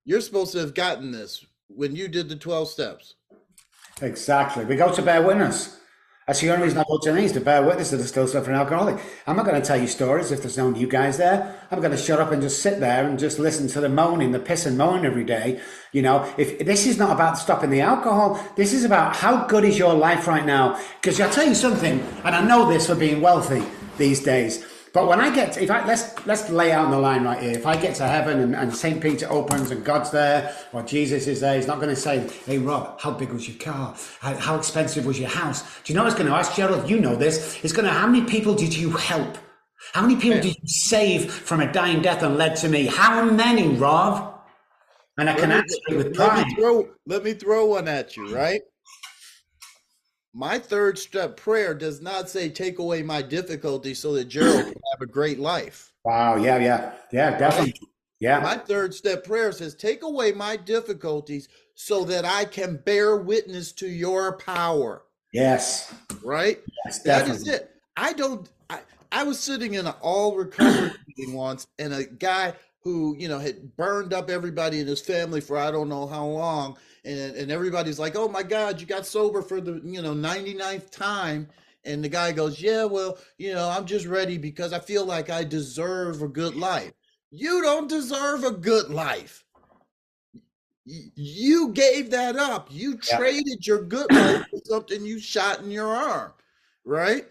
You're 0.06 0.22
supposed 0.22 0.52
to 0.52 0.60
have 0.60 0.74
gotten 0.76 1.12
this 1.12 1.46
when 1.68 1.96
you 1.96 2.08
did 2.08 2.30
the 2.30 2.36
12 2.36 2.70
steps. 2.70 3.16
Exactly. 4.02 4.66
We 4.66 4.76
go 4.76 4.94
to 4.94 5.02
bear 5.02 5.22
witness. 5.22 5.80
That's 6.28 6.42
the 6.42 6.50
only 6.50 6.64
reason 6.64 6.80
I 6.80 6.86
go 6.90 6.98
to 6.98 7.12
these 7.12 7.34
to 7.34 7.40
bear 7.40 7.62
witness 7.62 7.92
that 7.92 8.02
are 8.02 8.08
still 8.08 8.28
suffering 8.28 8.56
alcoholic. 8.56 8.98
I'm 9.28 9.36
not 9.36 9.46
going 9.46 9.62
to 9.62 9.68
tell 9.68 9.80
you 9.80 9.86
stories 9.86 10.32
if 10.32 10.42
there's 10.42 10.58
no 10.58 10.74
you 10.74 10.88
guys 10.88 11.18
there. 11.18 11.56
I'm 11.70 11.82
going 11.82 11.92
to 11.92 11.98
shut 11.98 12.20
up 12.20 12.32
and 12.32 12.42
just 12.42 12.64
sit 12.64 12.80
there 12.80 13.08
and 13.08 13.20
just 13.20 13.38
listen 13.38 13.68
to 13.68 13.80
the 13.80 13.90
moaning, 13.90 14.32
the 14.32 14.40
piss 14.40 14.66
and 14.66 14.76
moan 14.76 15.06
every 15.06 15.24
day. 15.24 15.62
You 15.92 16.02
know, 16.02 16.34
if 16.36 16.58
this 16.66 16.88
is 16.88 16.98
not 16.98 17.12
about 17.12 17.38
stopping 17.38 17.70
the 17.70 17.82
alcohol, 17.82 18.44
this 18.56 18.74
is 18.74 18.84
about 18.84 19.16
how 19.16 19.46
good 19.46 19.64
is 19.66 19.78
your 19.78 19.94
life 19.94 20.28
right 20.28 20.46
now. 20.46 20.82
Because 21.00 21.22
I'll 21.22 21.30
tell 21.30 21.48
you 21.48 21.54
something, 21.54 22.00
and 22.24 22.36
I 22.36 22.44
know 22.44 22.68
this 22.68 22.88
for 22.88 22.96
being 22.96 23.22
wealthy 23.22 23.64
these 24.00 24.24
days. 24.24 24.66
But 24.95 25.10
when 25.10 25.19
I 25.19 25.29
get, 25.29 25.51
to, 25.51 25.62
if 25.62 25.69
I 25.69 25.86
let's 25.86 26.25
let's 26.25 26.49
lay 26.49 26.71
out 26.71 26.86
on 26.86 26.91
the 26.91 26.97
line 26.97 27.25
right 27.25 27.43
here. 27.43 27.51
If 27.51 27.65
I 27.67 27.75
get 27.75 27.95
to 27.95 28.08
heaven 28.08 28.39
and, 28.39 28.55
and 28.55 28.73
Saint 28.73 29.01
Peter 29.01 29.29
opens 29.29 29.69
and 29.69 29.84
God's 29.84 30.10
there 30.10 30.55
or 30.71 30.84
Jesus 30.84 31.27
is 31.27 31.41
there, 31.41 31.58
He's 31.58 31.67
not 31.67 31.81
going 31.81 31.93
to 31.93 31.97
say, 31.97 32.25
"Hey 32.45 32.60
Robb, 32.60 33.01
how 33.01 33.12
big 33.12 33.34
was 33.34 33.45
your 33.45 33.58
car? 33.58 33.93
How, 34.21 34.34
how 34.38 34.55
expensive 34.55 35.05
was 35.05 35.19
your 35.19 35.27
house?" 35.27 35.63
Do 35.84 35.91
you 35.91 35.97
know 35.97 36.05
what 36.05 36.13
He's 36.13 36.17
going 36.17 36.31
to 36.31 36.38
ask 36.38 36.55
Gerald? 36.55 36.89
You 36.89 37.01
know 37.01 37.13
this. 37.13 37.53
He's 37.55 37.73
going 37.73 37.84
to, 37.84 37.91
how 37.91 38.08
many 38.08 38.23
people 38.25 38.55
did 38.55 38.73
you 38.73 38.91
help? 38.91 39.38
How 39.91 40.01
many 40.01 40.15
people 40.15 40.38
yeah. 40.38 40.43
did 40.43 40.55
you 40.55 40.67
save 40.67 41.29
from 41.29 41.60
a 41.60 41.69
dying 41.69 42.01
death 42.01 42.23
and 42.23 42.38
led 42.38 42.55
to 42.58 42.69
me? 42.69 42.86
How 42.86 43.29
many, 43.29 43.67
Robb? 43.75 44.39
And 45.17 45.29
I 45.29 45.34
let 45.34 45.41
can 45.41 45.49
me, 45.49 45.55
answer 45.55 45.77
it 45.89 45.97
with 45.97 46.15
pride. 46.15 46.38
Let 46.38 46.47
me, 46.47 46.55
throw, 46.55 46.89
let 47.05 47.23
me 47.25 47.34
throw 47.34 47.65
one 47.65 47.89
at 47.89 48.15
you, 48.15 48.34
right? 48.34 48.62
My 50.36 50.60
third 50.60 51.00
step 51.00 51.38
prayer 51.38 51.74
does 51.74 52.02
not 52.02 52.30
say 52.30 52.50
take 52.50 52.78
away 52.80 53.02
my 53.02 53.21
difficulty 53.21 53.93
so 53.93 54.13
that 54.13 54.26
Gerald 54.26 54.65
can 54.65 54.82
have 54.91 55.02
a 55.02 55.06
great 55.06 55.39
life. 55.39 55.93
Wow. 56.04 56.36
Yeah. 56.36 56.58
Yeah. 56.58 56.91
Yeah. 57.12 57.38
Definitely. 57.38 57.80
Yeah. 58.19 58.41
My 58.41 58.58
third 58.58 58.93
step 58.93 59.24
prayer 59.24 59.54
says 59.54 59.76
take 59.76 60.04
away 60.04 60.34
my 60.34 60.58
difficulties 60.58 61.48
so 61.76 62.04
that 62.06 62.26
I 62.26 62.43
can 62.43 62.76
bear 62.86 63.15
witness 63.15 63.71
to 63.74 63.88
your 63.88 64.38
power. 64.38 65.04
Yes. 65.32 65.93
Right? 66.21 66.60
Yes, 66.86 67.00
that 67.04 67.30
is 67.30 67.48
it. 67.48 67.71
I 67.95 68.12
don't 68.12 68.50
I, 68.69 68.80
I 69.13 69.24
was 69.24 69.39
sitting 69.39 69.76
in 69.76 69.88
an 69.88 69.93
all 70.02 70.36
recovery 70.36 70.91
meeting 71.17 71.34
once 71.34 71.65
and 71.80 71.93
a 71.93 72.04
guy 72.04 72.54
who, 72.82 73.15
you 73.17 73.30
know, 73.30 73.39
had 73.39 73.76
burned 73.78 74.13
up 74.13 74.30
everybody 74.30 74.82
in 74.82 74.88
his 74.88 75.02
family 75.02 75.39
for 75.39 75.58
I 75.58 75.71
don't 75.71 75.89
know 75.89 76.08
how 76.08 76.26
long 76.26 76.78
and 77.06 77.36
and 77.36 77.52
everybody's 77.52 78.00
like, 78.00 78.15
"Oh 78.15 78.28
my 78.28 78.44
God, 78.44 78.82
you 78.82 78.88
got 78.88 79.06
sober 79.06 79.41
for 79.41 79.62
the 79.62 79.82
you 79.84 80.02
know 80.02 80.13
99th 80.13 80.91
time." 80.91 81.48
And 81.84 82.04
the 82.04 82.10
guy 82.10 82.32
goes, 82.32 82.60
"Yeah, 82.60 82.86
well, 82.86 83.18
you 83.38 83.54
know, 83.54 83.70
I'm 83.70 83.86
just 83.86 84.08
ready 84.08 84.38
because 84.38 84.74
I 84.74 84.80
feel 84.80 85.06
like 85.06 85.30
I 85.30 85.44
deserve 85.44 86.22
a 86.22 86.28
good 86.28 86.56
life." 86.56 86.94
You 87.32 87.62
don't 87.62 87.89
deserve 87.89 88.44
a 88.44 88.52
good 88.52 88.89
life. 88.89 89.44
You 90.86 91.70
gave 91.70 92.12
that 92.12 92.36
up. 92.36 92.70
You 92.72 92.91
yeah. 92.91 93.18
traded 93.18 93.65
your 93.65 93.84
good 93.84 94.12
life 94.12 94.46
for 94.50 94.60
something 94.63 95.06
you 95.06 95.20
shot 95.20 95.60
in 95.60 95.72
your 95.72 95.96
arm, 95.96 96.32
right? 96.86 97.26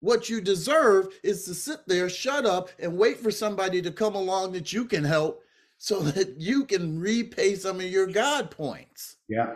What 0.00 0.28
you 0.28 0.40
deserve 0.40 1.08
is 1.22 1.44
to 1.44 1.54
sit 1.54 1.80
there, 1.86 2.08
shut 2.08 2.44
up, 2.44 2.70
and 2.78 2.98
wait 2.98 3.18
for 3.18 3.30
somebody 3.30 3.80
to 3.82 3.90
come 3.90 4.14
along 4.14 4.52
that 4.52 4.72
you 4.72 4.84
can 4.84 5.04
help 5.04 5.42
so 5.78 6.00
that 6.02 6.38
you 6.38 6.64
can 6.64 7.00
repay 7.00 7.54
some 7.54 7.76
of 7.76 7.86
your 7.86 8.06
God 8.06 8.50
points. 8.50 9.16
Yeah, 9.28 9.54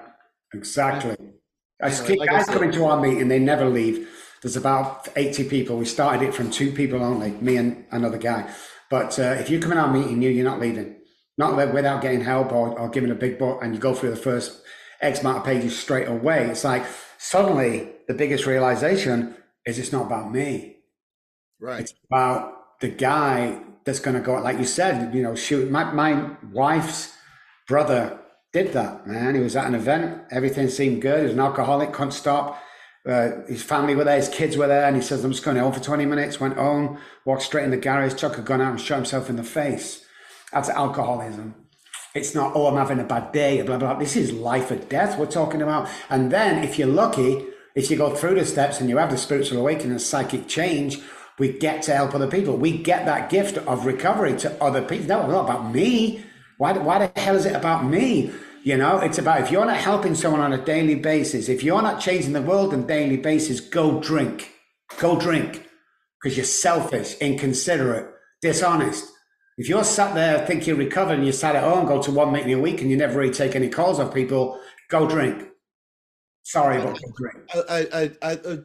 exactly. 0.54 1.16
I 1.80 1.88
anyway, 1.88 2.06
keep 2.06 2.18
like 2.20 2.30
guys 2.30 2.46
coming 2.46 2.72
to 2.72 2.84
our 2.86 3.00
meeting, 3.00 3.28
they 3.28 3.40
never 3.40 3.68
leave. 3.68 4.08
There's 4.40 4.56
about 4.56 5.08
80 5.14 5.48
people. 5.48 5.76
We 5.76 5.84
started 5.84 6.26
it 6.26 6.34
from 6.34 6.50
two 6.50 6.72
people 6.72 7.02
only, 7.02 7.30
me 7.32 7.56
and 7.56 7.84
another 7.90 8.18
guy. 8.18 8.52
But 8.90 9.18
uh, 9.18 9.36
if 9.38 9.48
you 9.50 9.60
come 9.60 9.72
in 9.72 9.78
our 9.78 9.92
meeting, 9.92 10.20
you, 10.20 10.30
you're 10.30 10.44
not 10.44 10.60
leaving. 10.60 10.96
Not 11.38 11.56
without 11.72 12.02
getting 12.02 12.20
help 12.20 12.52
or, 12.52 12.78
or 12.78 12.88
giving 12.88 13.10
a 13.10 13.14
big 13.14 13.38
book 13.38 13.60
and 13.62 13.74
you 13.74 13.80
go 13.80 13.94
through 13.94 14.10
the 14.10 14.16
first 14.16 14.62
X 15.00 15.20
amount 15.20 15.38
of 15.38 15.44
pages 15.44 15.78
straight 15.78 16.08
away. 16.08 16.46
It's 16.48 16.64
like 16.64 16.84
suddenly 17.18 17.90
the 18.06 18.14
biggest 18.14 18.46
realization 18.46 19.34
is 19.64 19.78
it's 19.78 19.92
not 19.92 20.06
about 20.06 20.30
me. 20.30 20.76
Right. 21.60 21.80
It's 21.80 21.94
about 22.10 22.80
the 22.80 22.88
guy 22.88 23.60
that's 23.84 24.00
going 24.00 24.16
to 24.16 24.22
go 24.22 24.34
like 24.34 24.58
you 24.58 24.64
said 24.64 25.14
you 25.14 25.22
know 25.22 25.34
shoot 25.34 25.70
my, 25.70 25.84
my 25.92 26.30
wife's 26.52 27.14
brother 27.66 28.18
did 28.52 28.72
that 28.74 29.06
man. 29.06 29.34
He 29.34 29.40
was 29.40 29.56
at 29.56 29.66
an 29.66 29.74
event 29.74 30.22
everything 30.30 30.68
seemed 30.68 31.02
good. 31.02 31.20
He 31.20 31.24
was 31.24 31.32
an 31.32 31.40
alcoholic 31.40 31.92
couldn't 31.92 32.12
stop. 32.12 32.60
Uh, 33.08 33.30
his 33.48 33.62
family 33.62 33.96
were 33.96 34.04
there 34.04 34.16
his 34.16 34.28
kids 34.28 34.56
were 34.56 34.68
there 34.68 34.84
and 34.84 34.94
he 34.94 35.02
says 35.02 35.24
i'm 35.24 35.32
just 35.32 35.44
going 35.44 35.56
home 35.56 35.72
for 35.72 35.80
20 35.80 36.06
minutes. 36.06 36.38
Went 36.38 36.56
home 36.56 36.98
walked 37.24 37.42
straight 37.42 37.64
in 37.64 37.70
the 37.70 37.76
garage 37.76 38.14
took 38.14 38.38
a 38.38 38.42
gun 38.42 38.60
out 38.60 38.70
and 38.70 38.80
shot 38.80 38.96
himself 38.96 39.28
in 39.30 39.36
the 39.36 39.42
face. 39.42 40.04
That's 40.52 40.68
alcoholism. 40.68 41.54
It's 42.14 42.34
not 42.34 42.52
oh 42.54 42.66
i'm 42.66 42.76
having 42.76 43.00
a 43.00 43.04
bad 43.04 43.32
day 43.32 43.62
blah 43.62 43.78
blah 43.78 43.94
blah. 43.94 43.98
this 43.98 44.16
is 44.16 44.32
life 44.32 44.70
or 44.70 44.76
death 44.76 45.18
we're 45.18 45.26
talking 45.26 45.62
about. 45.62 45.88
And 46.10 46.30
then 46.30 46.62
if 46.62 46.78
you're 46.78 46.88
lucky 46.88 47.46
if 47.74 47.90
you 47.90 47.96
go 47.96 48.14
through 48.14 48.34
the 48.34 48.44
steps 48.44 48.80
and 48.80 48.90
you 48.90 48.98
have 48.98 49.10
the 49.10 49.16
spiritual 49.16 49.58
awakening 49.58 49.92
and 49.92 50.00
psychic 50.00 50.46
change 50.46 51.00
we 51.42 51.50
get 51.50 51.82
to 51.82 51.92
help 51.92 52.14
other 52.14 52.28
people. 52.28 52.56
We 52.56 52.78
get 52.78 53.04
that 53.06 53.28
gift 53.28 53.58
of 53.58 53.84
recovery 53.84 54.36
to 54.36 54.62
other 54.62 54.80
people. 54.80 55.06
No, 55.08 55.22
it's 55.22 55.32
not 55.32 55.50
about 55.50 55.74
me. 55.74 56.22
Why, 56.56 56.72
why 56.74 57.04
the 57.04 57.20
hell 57.20 57.34
is 57.34 57.46
it 57.46 57.56
about 57.56 57.84
me? 57.84 58.30
You 58.62 58.76
know, 58.76 59.00
it's 59.00 59.18
about 59.18 59.40
if 59.40 59.50
you're 59.50 59.66
not 59.66 59.78
helping 59.78 60.14
someone 60.14 60.40
on 60.40 60.52
a 60.52 60.64
daily 60.64 60.94
basis, 60.94 61.48
if 61.48 61.64
you're 61.64 61.82
not 61.82 62.00
changing 62.00 62.32
the 62.32 62.42
world 62.42 62.72
on 62.72 62.84
a 62.84 62.86
daily 62.86 63.16
basis, 63.16 63.58
go 63.58 63.98
drink. 64.00 64.52
Go 65.00 65.18
drink. 65.18 65.68
Because 66.22 66.36
you're 66.36 66.46
selfish, 66.46 67.16
inconsiderate, 67.18 68.14
dishonest. 68.40 69.04
If 69.58 69.68
you're 69.68 69.82
sat 69.82 70.14
there 70.14 70.46
think 70.46 70.68
you're 70.68 70.76
recovered 70.76 71.14
and 71.14 71.26
you 71.26 71.32
sat 71.32 71.56
at 71.56 71.64
home, 71.64 71.88
go 71.88 72.00
to 72.02 72.12
one 72.12 72.32
meeting 72.32 72.54
a 72.54 72.60
week 72.60 72.80
and 72.80 72.88
you 72.88 72.96
never 72.96 73.18
really 73.18 73.34
take 73.34 73.56
any 73.56 73.68
calls 73.68 73.98
off 73.98 74.14
people, 74.14 74.60
go 74.88 75.08
drink. 75.08 75.48
Sorry, 76.44 76.80
but 76.80 76.92
go 76.92 77.12
drink. 77.16 77.50
I, 77.52 77.88
I, 77.92 78.30
I, 78.30 78.32
I 78.32 78.58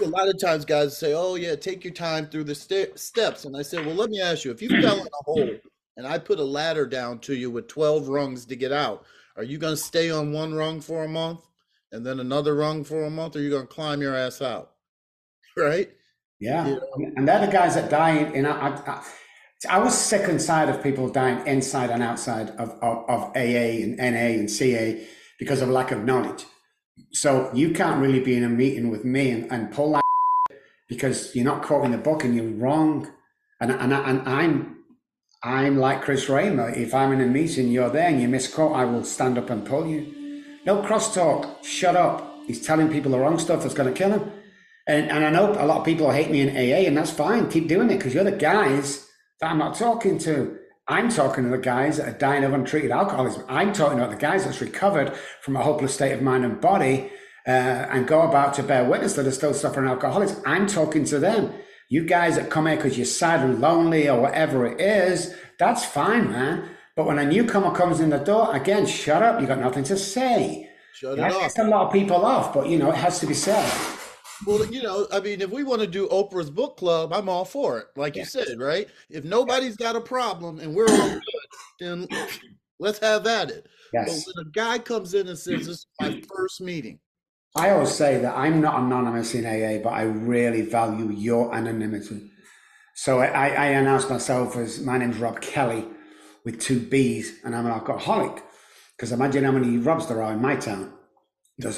a 0.00 0.08
lot 0.08 0.28
of 0.28 0.40
times 0.40 0.64
guys 0.64 0.96
say, 0.96 1.14
"Oh 1.14 1.34
yeah, 1.34 1.54
take 1.54 1.84
your 1.84 1.92
time 1.92 2.26
through 2.26 2.44
the 2.44 2.54
st- 2.54 2.98
steps." 2.98 3.44
And 3.44 3.56
I 3.56 3.62
said, 3.62 3.86
"Well, 3.86 3.94
let 3.94 4.10
me 4.10 4.20
ask 4.20 4.44
you: 4.44 4.50
if 4.50 4.62
you 4.62 4.68
fell 4.68 5.00
in 5.00 5.06
a 5.06 5.24
hole 5.24 5.50
and 5.96 6.06
I 6.06 6.18
put 6.18 6.38
a 6.38 6.44
ladder 6.44 6.86
down 6.86 7.18
to 7.20 7.34
you 7.34 7.50
with 7.50 7.68
twelve 7.68 8.08
rungs 8.08 8.46
to 8.46 8.56
get 8.56 8.72
out, 8.72 9.04
are 9.36 9.44
you 9.44 9.58
going 9.58 9.74
to 9.74 9.80
stay 9.80 10.10
on 10.10 10.32
one 10.32 10.54
rung 10.54 10.80
for 10.80 11.04
a 11.04 11.08
month 11.08 11.40
and 11.92 12.04
then 12.04 12.20
another 12.20 12.54
rung 12.54 12.84
for 12.84 13.04
a 13.04 13.10
month, 13.10 13.36
or 13.36 13.38
are 13.38 13.42
you 13.42 13.50
going 13.50 13.66
to 13.66 13.74
climb 13.74 14.00
your 14.00 14.16
ass 14.16 14.42
out?" 14.42 14.72
Right? 15.56 15.90
Yeah, 16.38 16.66
you 16.66 16.74
know? 16.74 17.12
and 17.16 17.26
they're 17.26 17.46
the 17.46 17.50
guys 17.50 17.76
that 17.76 17.88
die 17.88 18.18
in. 18.18 18.44
I, 18.44 18.76
I, 18.76 19.02
I, 19.70 19.78
was 19.78 19.98
sick 19.98 20.28
and 20.28 20.38
tired 20.38 20.68
of 20.68 20.82
people 20.82 21.08
dying 21.08 21.46
inside 21.46 21.88
and 21.88 22.02
outside 22.02 22.50
of, 22.50 22.72
of, 22.82 23.08
of 23.08 23.22
AA 23.34 23.80
and 23.82 23.96
NA 23.96 24.36
and 24.38 24.50
CA 24.50 25.06
because 25.38 25.62
of 25.62 25.70
lack 25.70 25.92
of 25.92 26.04
knowledge 26.04 26.44
so 27.12 27.50
you 27.54 27.70
can't 27.70 28.00
really 28.00 28.20
be 28.20 28.36
in 28.36 28.44
a 28.44 28.48
meeting 28.48 28.90
with 28.90 29.04
me 29.04 29.30
and, 29.30 29.50
and 29.50 29.72
pull 29.72 29.92
that 29.92 30.04
because 30.88 31.34
you're 31.34 31.44
not 31.44 31.62
quoting 31.62 31.92
the 31.92 31.98
book 31.98 32.24
and 32.24 32.34
you're 32.34 32.50
wrong. 32.50 33.10
And, 33.60 33.70
and, 33.70 33.92
and 33.92 34.28
I'm 34.28 34.76
I'm 35.42 35.78
like 35.78 36.02
Chris 36.02 36.28
Raymer. 36.28 36.70
If 36.70 36.92
I'm 36.94 37.12
in 37.12 37.20
a 37.20 37.26
meeting, 37.26 37.68
you're 37.68 37.90
there 37.90 38.08
and 38.08 38.20
you 38.20 38.26
misquote, 38.26 38.74
I 38.74 38.84
will 38.84 39.04
stand 39.04 39.38
up 39.38 39.50
and 39.50 39.64
pull 39.64 39.86
you. 39.86 40.42
No 40.64 40.82
crosstalk. 40.82 41.62
Shut 41.64 41.94
up. 41.94 42.36
He's 42.46 42.66
telling 42.66 42.88
people 42.90 43.12
the 43.12 43.18
wrong 43.18 43.38
stuff 43.38 43.62
that's 43.62 43.74
going 43.74 43.92
to 43.92 43.96
kill 43.96 44.10
him. 44.10 44.32
And, 44.88 45.10
and 45.10 45.24
I 45.24 45.30
know 45.30 45.52
a 45.52 45.66
lot 45.66 45.78
of 45.78 45.84
people 45.84 46.10
hate 46.10 46.30
me 46.30 46.40
in 46.40 46.50
AA, 46.50 46.86
and 46.86 46.96
that's 46.96 47.10
fine. 47.10 47.48
Keep 47.50 47.68
doing 47.68 47.90
it 47.90 47.98
because 47.98 48.14
you're 48.14 48.24
the 48.24 48.32
guys 48.32 49.08
that 49.40 49.50
I'm 49.50 49.58
not 49.58 49.76
talking 49.76 50.18
to. 50.18 50.58
I'm 50.88 51.08
talking 51.08 51.44
to 51.44 51.50
the 51.50 51.58
guys 51.58 51.96
that 51.96 52.08
are 52.08 52.18
dying 52.18 52.44
of 52.44 52.52
untreated 52.52 52.92
alcoholism. 52.92 53.44
I'm 53.48 53.72
talking 53.72 53.98
about 53.98 54.10
the 54.10 54.16
guys 54.16 54.44
that's 54.44 54.60
recovered 54.60 55.16
from 55.42 55.56
a 55.56 55.62
hopeless 55.62 55.94
state 55.94 56.12
of 56.12 56.22
mind 56.22 56.44
and 56.44 56.60
body 56.60 57.10
uh, 57.46 57.50
and 57.50 58.06
go 58.06 58.22
about 58.22 58.54
to 58.54 58.62
bear 58.62 58.84
witness 58.84 59.14
that 59.14 59.26
are 59.26 59.32
still 59.32 59.52
suffering 59.52 59.88
alcoholics. 59.88 60.40
I'm 60.46 60.68
talking 60.68 61.04
to 61.06 61.18
them. 61.18 61.52
You 61.88 62.04
guys 62.04 62.36
that 62.36 62.50
come 62.50 62.66
here 62.66 62.76
because 62.76 62.96
you're 62.96 63.06
sad 63.06 63.40
and 63.40 63.60
lonely 63.60 64.08
or 64.08 64.20
whatever 64.20 64.64
it 64.66 64.80
is, 64.80 65.34
that's 65.58 65.84
fine, 65.84 66.30
man. 66.30 66.68
But 66.94 67.06
when 67.06 67.18
a 67.18 67.24
newcomer 67.24 67.74
comes 67.74 68.00
in 68.00 68.10
the 68.10 68.18
door, 68.18 68.54
again, 68.54 68.86
shut 68.86 69.22
up. 69.22 69.40
You 69.40 69.46
got 69.46 69.58
nothing 69.58 69.84
to 69.84 69.96
say. 69.96 70.70
Shut 70.94 71.16
that 71.16 71.32
it 71.32 71.36
off. 71.36 71.58
a 71.58 71.62
lot 71.62 71.86
of 71.88 71.92
people 71.92 72.24
off, 72.24 72.54
but 72.54 72.68
you 72.68 72.78
know, 72.78 72.90
it 72.90 72.96
has 72.96 73.18
to 73.20 73.26
be 73.26 73.34
said. 73.34 73.70
Well, 74.44 74.66
you 74.66 74.82
know, 74.82 75.06
I 75.12 75.20
mean, 75.20 75.40
if 75.40 75.50
we 75.50 75.62
want 75.64 75.80
to 75.80 75.86
do 75.86 76.08
Oprah's 76.08 76.50
book 76.50 76.76
club, 76.76 77.12
I'm 77.12 77.28
all 77.28 77.44
for 77.44 77.78
it. 77.78 77.86
Like 77.96 78.16
yeah. 78.16 78.22
you 78.22 78.26
said, 78.26 78.58
right? 78.58 78.88
If 79.08 79.24
nobody's 79.24 79.76
got 79.76 79.96
a 79.96 80.00
problem 80.00 80.58
and 80.58 80.74
we're 80.74 80.88
all 80.88 81.08
good, 81.08 81.22
then 81.80 82.08
let's 82.78 82.98
have 82.98 83.26
at 83.26 83.50
it. 83.50 83.66
Yes. 83.92 84.24
But 84.24 84.34
when 84.34 84.46
a 84.46 84.50
guy 84.50 84.78
comes 84.78 85.14
in 85.14 85.28
and 85.28 85.38
says, 85.38 85.66
"This 85.66 85.68
is 85.68 85.86
my 86.00 86.20
first 86.28 86.60
meeting," 86.60 86.98
I 87.56 87.70
always 87.70 87.92
say 87.92 88.20
that 88.20 88.36
I'm 88.36 88.60
not 88.60 88.80
anonymous 88.80 89.34
in 89.34 89.46
AA, 89.46 89.82
but 89.82 89.90
I 89.90 90.02
really 90.02 90.62
value 90.62 91.10
your 91.10 91.54
anonymity. 91.54 92.30
So 92.94 93.20
I, 93.20 93.48
I 93.48 93.66
announce 93.66 94.08
myself 94.08 94.56
as 94.56 94.80
my 94.80 94.98
name's 94.98 95.18
Robb 95.18 95.40
Kelly 95.40 95.86
with 96.44 96.60
two 96.60 96.80
B's, 96.80 97.40
and 97.44 97.54
I'm 97.54 97.66
an 97.66 97.72
alcoholic. 97.72 98.42
Because 98.96 99.12
imagine 99.12 99.44
how 99.44 99.52
many 99.52 99.76
Robs 99.76 100.06
there 100.06 100.22
are 100.22 100.32
in 100.32 100.40
my 100.40 100.56
town. 100.56 100.95
I, 101.64 101.68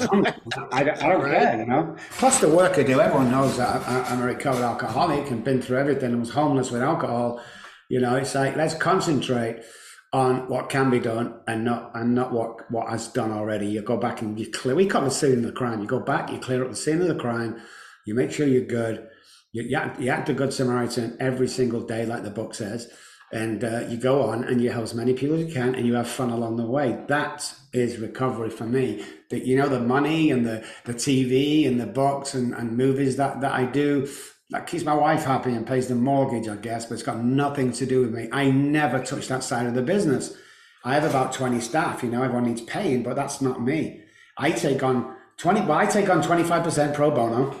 I, 0.71 0.83
don't, 0.83 1.03
I 1.03 1.09
don't 1.09 1.21
care, 1.23 1.57
you 1.57 1.65
know. 1.65 1.95
Plus 2.11 2.41
the 2.41 2.49
work 2.49 2.77
I 2.77 2.83
do, 2.83 2.99
everyone 2.99 3.31
knows 3.31 3.55
that 3.57 3.87
I, 3.87 4.13
am 4.13 4.21
a 4.21 4.25
recovered 4.25 4.63
alcoholic 4.63 5.31
and 5.31 5.43
been 5.43 5.61
through 5.61 5.77
everything 5.77 6.11
and 6.11 6.19
was 6.19 6.31
homeless 6.31 6.69
with 6.69 6.81
alcohol. 6.81 7.41
You 7.87 8.01
know, 8.01 8.17
it's 8.17 8.35
like 8.35 8.57
let's 8.57 8.73
concentrate 8.73 9.63
on 10.11 10.49
what 10.49 10.69
can 10.69 10.89
be 10.89 10.99
done 10.99 11.39
and 11.47 11.63
not 11.63 11.91
and 11.93 12.13
not 12.13 12.33
what 12.33 12.69
what 12.69 12.89
has 12.89 13.07
done 13.07 13.31
already. 13.31 13.67
You 13.67 13.81
go 13.81 13.95
back 13.95 14.21
and 14.21 14.37
you 14.37 14.51
clear. 14.51 14.75
We 14.75 14.85
call 14.85 15.03
the 15.03 15.11
scene 15.11 15.33
of 15.33 15.43
the 15.43 15.51
crime. 15.53 15.79
You 15.79 15.87
go 15.87 15.99
back, 16.01 16.29
you 16.29 16.39
clear 16.39 16.63
up 16.63 16.71
the 16.71 16.75
scene 16.75 17.01
of 17.01 17.07
the 17.07 17.15
crime. 17.15 17.61
You 18.05 18.15
make 18.15 18.31
sure 18.31 18.47
you're 18.47 18.65
good. 18.65 19.07
You, 19.53 19.63
you, 19.63 19.77
act, 19.77 19.99
you 19.99 20.09
act 20.09 20.29
a 20.29 20.33
good 20.33 20.53
Samaritan 20.53 21.17
every 21.19 21.47
single 21.47 21.81
day, 21.81 22.05
like 22.05 22.23
the 22.23 22.29
book 22.29 22.53
says, 22.53 22.91
and 23.31 23.63
uh, 23.63 23.85
you 23.87 23.97
go 23.97 24.23
on 24.23 24.43
and 24.43 24.61
you 24.61 24.71
help 24.71 24.83
as 24.83 24.93
many 24.93 25.13
people 25.13 25.35
as 25.35 25.45
you 25.45 25.53
can, 25.53 25.75
and 25.75 25.85
you 25.85 25.93
have 25.93 26.07
fun 26.07 26.29
along 26.29 26.57
the 26.57 26.65
way. 26.65 27.03
That 27.07 27.53
is 27.73 27.97
recovery 27.97 28.49
for 28.49 28.65
me. 28.65 29.03
That 29.29 29.45
you 29.45 29.55
know 29.57 29.69
the 29.69 29.79
money 29.79 30.31
and 30.31 30.45
the 30.45 30.65
the 30.85 30.93
TV 30.93 31.67
and 31.67 31.79
the 31.79 31.85
books 31.85 32.33
and, 32.33 32.53
and 32.53 32.75
movies 32.75 33.17
that 33.17 33.41
that 33.41 33.53
I 33.53 33.65
do 33.65 34.07
that 34.49 34.65
keeps 34.65 34.83
my 34.83 34.95
wife 34.95 35.23
happy 35.23 35.51
and 35.51 35.65
pays 35.65 35.87
the 35.87 35.95
mortgage, 35.95 36.47
I 36.47 36.55
guess, 36.55 36.85
but 36.85 36.95
it's 36.95 37.03
got 37.03 37.23
nothing 37.23 37.71
to 37.73 37.85
do 37.85 38.01
with 38.01 38.13
me. 38.13 38.29
I 38.31 38.49
never 38.49 39.03
touch 39.03 39.27
that 39.27 39.43
side 39.43 39.67
of 39.67 39.75
the 39.75 39.83
business. 39.83 40.35
I 40.83 40.95
have 40.95 41.03
about 41.03 41.33
20 41.33 41.59
staff, 41.59 42.01
you 42.03 42.09
know, 42.09 42.23
everyone 42.23 42.45
needs 42.45 42.61
paying, 42.61 43.03
but 43.03 43.15
that's 43.15 43.41
not 43.41 43.61
me. 43.61 44.01
I 44.37 44.51
take 44.51 44.81
on 44.81 45.15
20, 45.37 45.61
well, 45.61 45.77
I 45.77 45.85
take 45.85 46.09
on 46.09 46.23
25% 46.23 46.95
pro 46.95 47.11
bono 47.11 47.55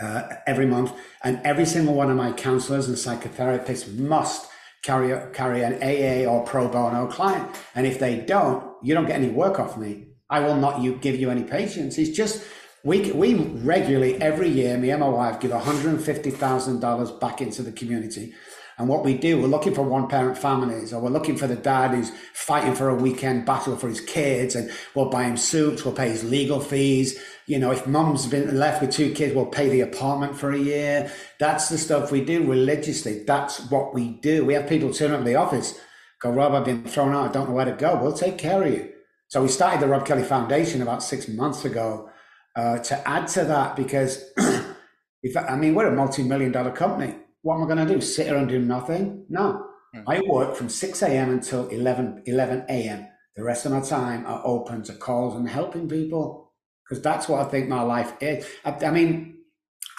uh, 0.00 0.28
every 0.46 0.66
month, 0.66 0.92
and 1.24 1.40
every 1.44 1.64
single 1.64 1.94
one 1.94 2.10
of 2.10 2.16
my 2.16 2.32
counselors 2.32 2.86
and 2.88 2.96
psychotherapists 2.96 3.92
must 3.98 4.48
carry, 4.86 5.32
carry 5.32 5.62
an 5.62 5.74
AA 5.82 6.30
or 6.30 6.44
pro 6.44 6.68
bono 6.68 7.06
client. 7.08 7.50
And 7.74 7.86
if 7.86 7.98
they 7.98 8.20
don't, 8.20 8.64
you 8.82 8.94
don't 8.94 9.06
get 9.06 9.16
any 9.16 9.28
work 9.28 9.58
off 9.58 9.76
me. 9.76 10.06
I 10.30 10.40
will 10.40 10.56
not 10.56 10.80
you 10.80 10.96
give 10.96 11.16
you 11.16 11.30
any 11.30 11.42
patients. 11.42 11.98
It's 11.98 12.16
just 12.16 12.46
we, 12.84 13.10
we 13.10 13.34
regularly, 13.34 14.20
every 14.22 14.48
year, 14.48 14.78
me 14.78 14.90
and 14.90 15.00
my 15.00 15.08
wife 15.08 15.40
give 15.40 15.50
$150,000 15.50 17.20
back 17.20 17.40
into 17.40 17.62
the 17.62 17.72
community. 17.72 18.32
And 18.78 18.88
what 18.88 19.04
we 19.04 19.16
do, 19.16 19.40
we're 19.40 19.46
looking 19.46 19.74
for 19.74 19.82
one 19.82 20.06
parent 20.06 20.36
families, 20.36 20.92
or 20.92 21.00
we're 21.00 21.08
looking 21.08 21.36
for 21.36 21.46
the 21.46 21.56
dad 21.56 21.92
who's 21.92 22.10
fighting 22.34 22.74
for 22.74 22.90
a 22.90 22.94
weekend 22.94 23.46
battle 23.46 23.74
for 23.74 23.88
his 23.88 24.02
kids, 24.02 24.54
and 24.54 24.70
we'll 24.94 25.08
buy 25.08 25.24
him 25.24 25.38
suits, 25.38 25.84
we'll 25.84 25.94
pay 25.94 26.10
his 26.10 26.24
legal 26.24 26.60
fees. 26.60 27.18
You 27.46 27.58
know, 27.58 27.70
if 27.70 27.86
mum's 27.86 28.26
been 28.26 28.58
left 28.58 28.82
with 28.82 28.90
two 28.90 29.12
kids, 29.12 29.34
we'll 29.34 29.46
pay 29.46 29.70
the 29.70 29.80
apartment 29.80 30.36
for 30.36 30.52
a 30.52 30.58
year. 30.58 31.10
That's 31.38 31.70
the 31.70 31.78
stuff 31.78 32.12
we 32.12 32.22
do 32.22 32.44
religiously. 32.44 33.24
That's 33.24 33.70
what 33.70 33.94
we 33.94 34.10
do. 34.10 34.44
We 34.44 34.54
have 34.54 34.68
people 34.68 34.92
turn 34.92 35.12
up 35.12 35.20
in 35.20 35.24
the 35.26 35.36
office, 35.36 35.78
go, 36.20 36.30
Robb, 36.30 36.52
I've 36.52 36.64
been 36.66 36.84
thrown 36.84 37.14
out, 37.14 37.30
I 37.30 37.32
don't 37.32 37.48
know 37.48 37.54
where 37.54 37.64
to 37.64 37.72
go. 37.72 37.98
We'll 38.02 38.12
take 38.12 38.36
care 38.36 38.62
of 38.62 38.70
you. 38.70 38.90
So 39.28 39.42
we 39.42 39.48
started 39.48 39.80
the 39.80 39.88
Robb 39.88 40.06
Kelly 40.06 40.22
Foundation 40.22 40.82
about 40.82 41.02
six 41.02 41.28
months 41.28 41.64
ago 41.64 42.10
uh, 42.54 42.78
to 42.78 43.08
add 43.08 43.26
to 43.28 43.44
that 43.44 43.74
because 43.74 44.22
if 45.22 45.36
I 45.36 45.56
mean 45.56 45.74
we're 45.74 45.88
a 45.88 45.96
multi-million 45.96 46.52
dollar 46.52 46.70
company. 46.70 47.14
What 47.46 47.58
am 47.58 47.62
I 47.62 47.66
going 47.66 47.86
to 47.86 47.94
do? 47.94 48.00
Sit 48.00 48.26
here 48.26 48.38
and 48.38 48.48
do 48.48 48.58
nothing? 48.58 49.24
No. 49.28 49.68
Mm-hmm. 49.94 50.10
I 50.10 50.20
work 50.26 50.56
from 50.56 50.68
6 50.68 51.02
a.m. 51.02 51.30
until 51.30 51.68
11, 51.68 52.24
11 52.26 52.64
a.m. 52.68 53.06
The 53.36 53.44
rest 53.44 53.64
of 53.64 53.70
my 53.70 53.82
time 53.82 54.26
are 54.26 54.42
open 54.44 54.82
to 54.82 54.94
calls 54.94 55.36
and 55.36 55.48
helping 55.48 55.88
people 55.88 56.52
because 56.82 57.00
that's 57.04 57.28
what 57.28 57.46
I 57.46 57.48
think 57.48 57.68
my 57.68 57.82
life 57.82 58.14
is. 58.20 58.44
I, 58.64 58.70
I 58.86 58.90
mean, 58.90 59.36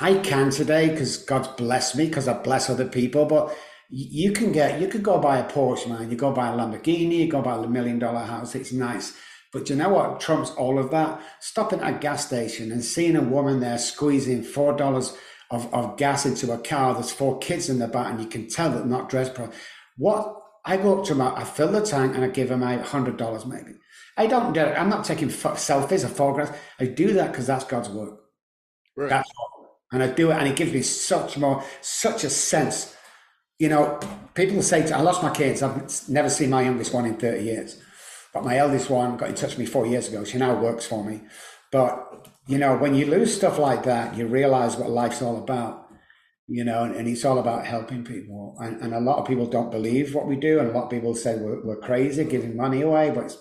I 0.02 0.16
can 0.16 0.50
today 0.50 0.90
because 0.90 1.20
God's 1.20 1.48
blessed 1.48 1.96
me 1.96 2.08
because 2.08 2.28
I 2.28 2.34
bless 2.34 2.70
other 2.70 2.86
people, 2.86 3.24
but 3.24 3.56
you 3.90 4.34
can 4.34 4.52
get, 4.52 4.82
you 4.82 4.90
could 4.90 5.04
go 5.04 5.18
buy 5.18 5.38
a 5.38 5.50
Porsche, 5.50 5.88
man. 5.88 6.12
You 6.12 6.18
go 6.18 6.34
buy 6.34 6.50
a 6.50 6.52
Lamborghini, 6.52 7.20
you 7.20 7.32
go 7.32 7.42
buy 7.42 7.56
a 7.56 7.66
million 7.66 7.98
dollar 7.98 8.26
house. 8.26 8.56
It's 8.56 8.74
nice. 8.74 9.16
But 9.54 9.70
you 9.70 9.78
know 9.78 9.88
what 9.88 10.20
trumps 10.20 10.50
all 10.52 10.78
of 10.78 10.92
that? 10.92 11.22
Stopping 11.40 11.80
at 11.80 11.96
a 11.96 11.98
gas 12.00 12.28
station 12.28 12.74
and 12.74 12.84
seeing 12.84 13.16
a 13.16 13.22
woman 13.22 13.62
there 13.62 13.78
squeezing 13.78 14.44
four 14.44 14.76
dollars 14.76 15.18
of, 15.52 15.74
of 15.74 15.98
gas 15.98 16.26
into 16.26 16.52
a 16.52 16.58
car. 16.58 16.94
There's 16.94 17.12
four 17.12 17.38
kids 17.40 17.70
in 17.70 17.80
the 17.80 17.88
back, 17.88 18.12
and 18.12 18.22
you 18.22 18.28
can 18.28 18.48
tell 18.48 18.72
that 18.72 18.88
not 18.88 19.10
dressed 19.10 19.34
properly. 19.34 19.58
What 19.98 20.36
I 20.66 20.78
go 20.78 21.00
up 21.00 21.06
to 21.06 21.14
them, 21.14 21.22
I 21.22 21.44
fill 21.44 21.72
the 21.72 21.82
tank, 21.82 22.16
and 22.16 22.24
I 22.24 22.28
give 22.28 22.50
them 22.50 22.64
a 22.64 22.82
hundred 22.84 23.18
dollars 23.18 23.46
maybe. 23.46 23.74
I 24.18 24.28
don't 24.28 24.54
do 24.54 24.62
it. 24.62 24.78
I'm 24.78 24.90
not 24.90 25.06
taking 25.06 25.30
selfies 25.30 26.04
or 26.04 26.08
photographs. 26.08 26.58
I 26.80 26.86
do 26.86 27.14
that 27.14 27.32
because 27.32 27.48
that's 27.48 27.64
God's 27.66 27.90
work. 27.90 28.20
Right. 28.96 29.10
That's. 29.10 29.30
And 29.94 30.04
I 30.04 30.08
do 30.08 30.32
it, 30.32 30.38
and 30.38 30.48
it 30.48 30.58
gives 30.58 30.74
me 30.74 30.82
such 30.82 31.38
more, 31.38 31.64
such 31.82 32.26
a 32.26 32.30
sense. 32.30 32.94
You 33.58 33.70
know, 33.70 34.00
people 34.34 34.62
say, 34.62 34.86
to, 34.86 34.98
I 34.98 35.02
lost 35.02 35.24
my 35.24 35.30
kids. 35.30 35.64
I've 35.64 36.10
never 36.10 36.30
seen 36.30 36.50
my 36.50 36.64
youngest 36.64 36.94
one 36.94 37.06
in 37.06 37.16
30 37.16 37.44
years. 37.44 37.82
But 38.34 38.44
my 38.44 38.58
eldest 38.58 38.90
one 38.90 39.16
got 39.16 39.30
in 39.30 39.36
touch 39.36 39.52
with 39.52 39.60
me 39.60 39.66
four 39.66 39.88
years 39.88 40.10
ago. 40.10 40.26
She 40.26 40.38
now 40.38 40.62
works 40.62 40.86
for 40.86 41.04
me. 41.04 41.22
But, 41.72 42.28
you 42.48 42.58
know, 42.58 42.78
when 42.78 42.96
you 42.96 43.06
lose 43.06 43.36
stuff 43.36 43.60
like 43.60 43.84
that, 43.84 44.16
you 44.16 44.26
realize 44.28 44.78
what 44.78 44.90
life's 44.90 45.22
all 45.22 45.38
about, 45.38 45.90
you 46.48 46.64
know, 46.64 46.84
and, 46.84 46.96
and 46.96 47.08
it's 47.08 47.26
all 47.26 47.40
about 47.40 47.66
helping 47.66 48.04
people. 48.04 48.56
And, 48.60 48.82
and, 48.82 48.94
a 48.94 49.00
lot 49.00 49.20
of 49.20 49.28
people 49.28 49.46
don't 49.46 49.70
believe 49.70 50.16
what 50.16 50.28
we 50.28 50.38
do. 50.38 50.60
And 50.60 50.70
a 50.70 50.72
lot 50.72 50.86
of 50.86 50.90
people 50.90 51.14
say 51.14 51.36
we're, 51.36 51.62
we're 51.64 51.82
crazy 51.82 52.24
giving 52.24 52.56
money 52.56 52.82
away. 52.82 53.12
But 53.12 53.38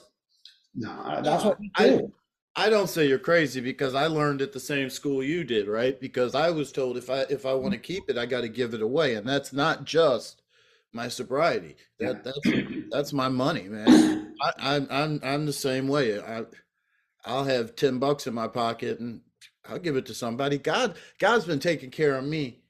no, 0.75 1.21
that's 1.23 1.45
what 1.45 1.61
we 1.61 1.71
do. 1.79 2.13
I, 2.57 2.67
I 2.67 2.71
don't 2.71 2.89
say 2.89 3.07
you're 3.07 3.19
crazy 3.19 3.61
because 3.61 3.95
I 3.95 4.07
learned 4.07 4.43
at 4.43 4.53
the 4.53 4.61
same 4.61 4.91
school 4.91 5.23
you 5.23 5.45
did, 5.45 5.69
right? 5.69 6.01
Because 6.01 6.35
I 6.35 6.51
was 6.51 6.73
told 6.73 6.97
if 6.97 7.11
I 7.11 7.21
if 7.29 7.45
I 7.45 7.53
want 7.53 7.75
to 7.75 7.79
mm-hmm. 7.79 7.85
keep 7.85 8.05
it, 8.09 8.17
I 8.17 8.25
got 8.25 8.41
to 8.41 8.49
give 8.49 8.73
it 8.73 8.81
away, 8.81 9.15
and 9.15 9.29
that's 9.29 9.53
not 9.53 9.85
just 9.85 10.41
my 10.93 11.09
sobriety. 11.09 11.77
That 12.01 12.23
yeah. 12.25 12.33
that's 12.55 12.89
that's 12.91 13.13
my 13.13 13.29
money, 13.29 13.69
man. 13.69 14.35
I, 14.43 14.53
I'm 14.59 14.89
I'm 14.91 15.21
I'm 15.23 15.47
the 15.47 15.53
same 15.53 15.87
way. 15.87 16.19
I 16.19 16.45
I'll 17.27 17.45
have 17.45 17.77
ten 17.77 17.99
bucks 17.99 18.27
in 18.27 18.35
my 18.35 18.49
pocket 18.49 19.01
and 19.01 19.21
I'll 19.69 19.79
give 19.79 19.97
it 19.97 20.07
to 20.07 20.15
somebody. 20.15 20.59
God 20.59 20.97
God's 21.19 21.45
been 21.45 21.61
taking 21.61 21.91
care 21.91 22.15
of 22.15 22.25
me 22.25 22.61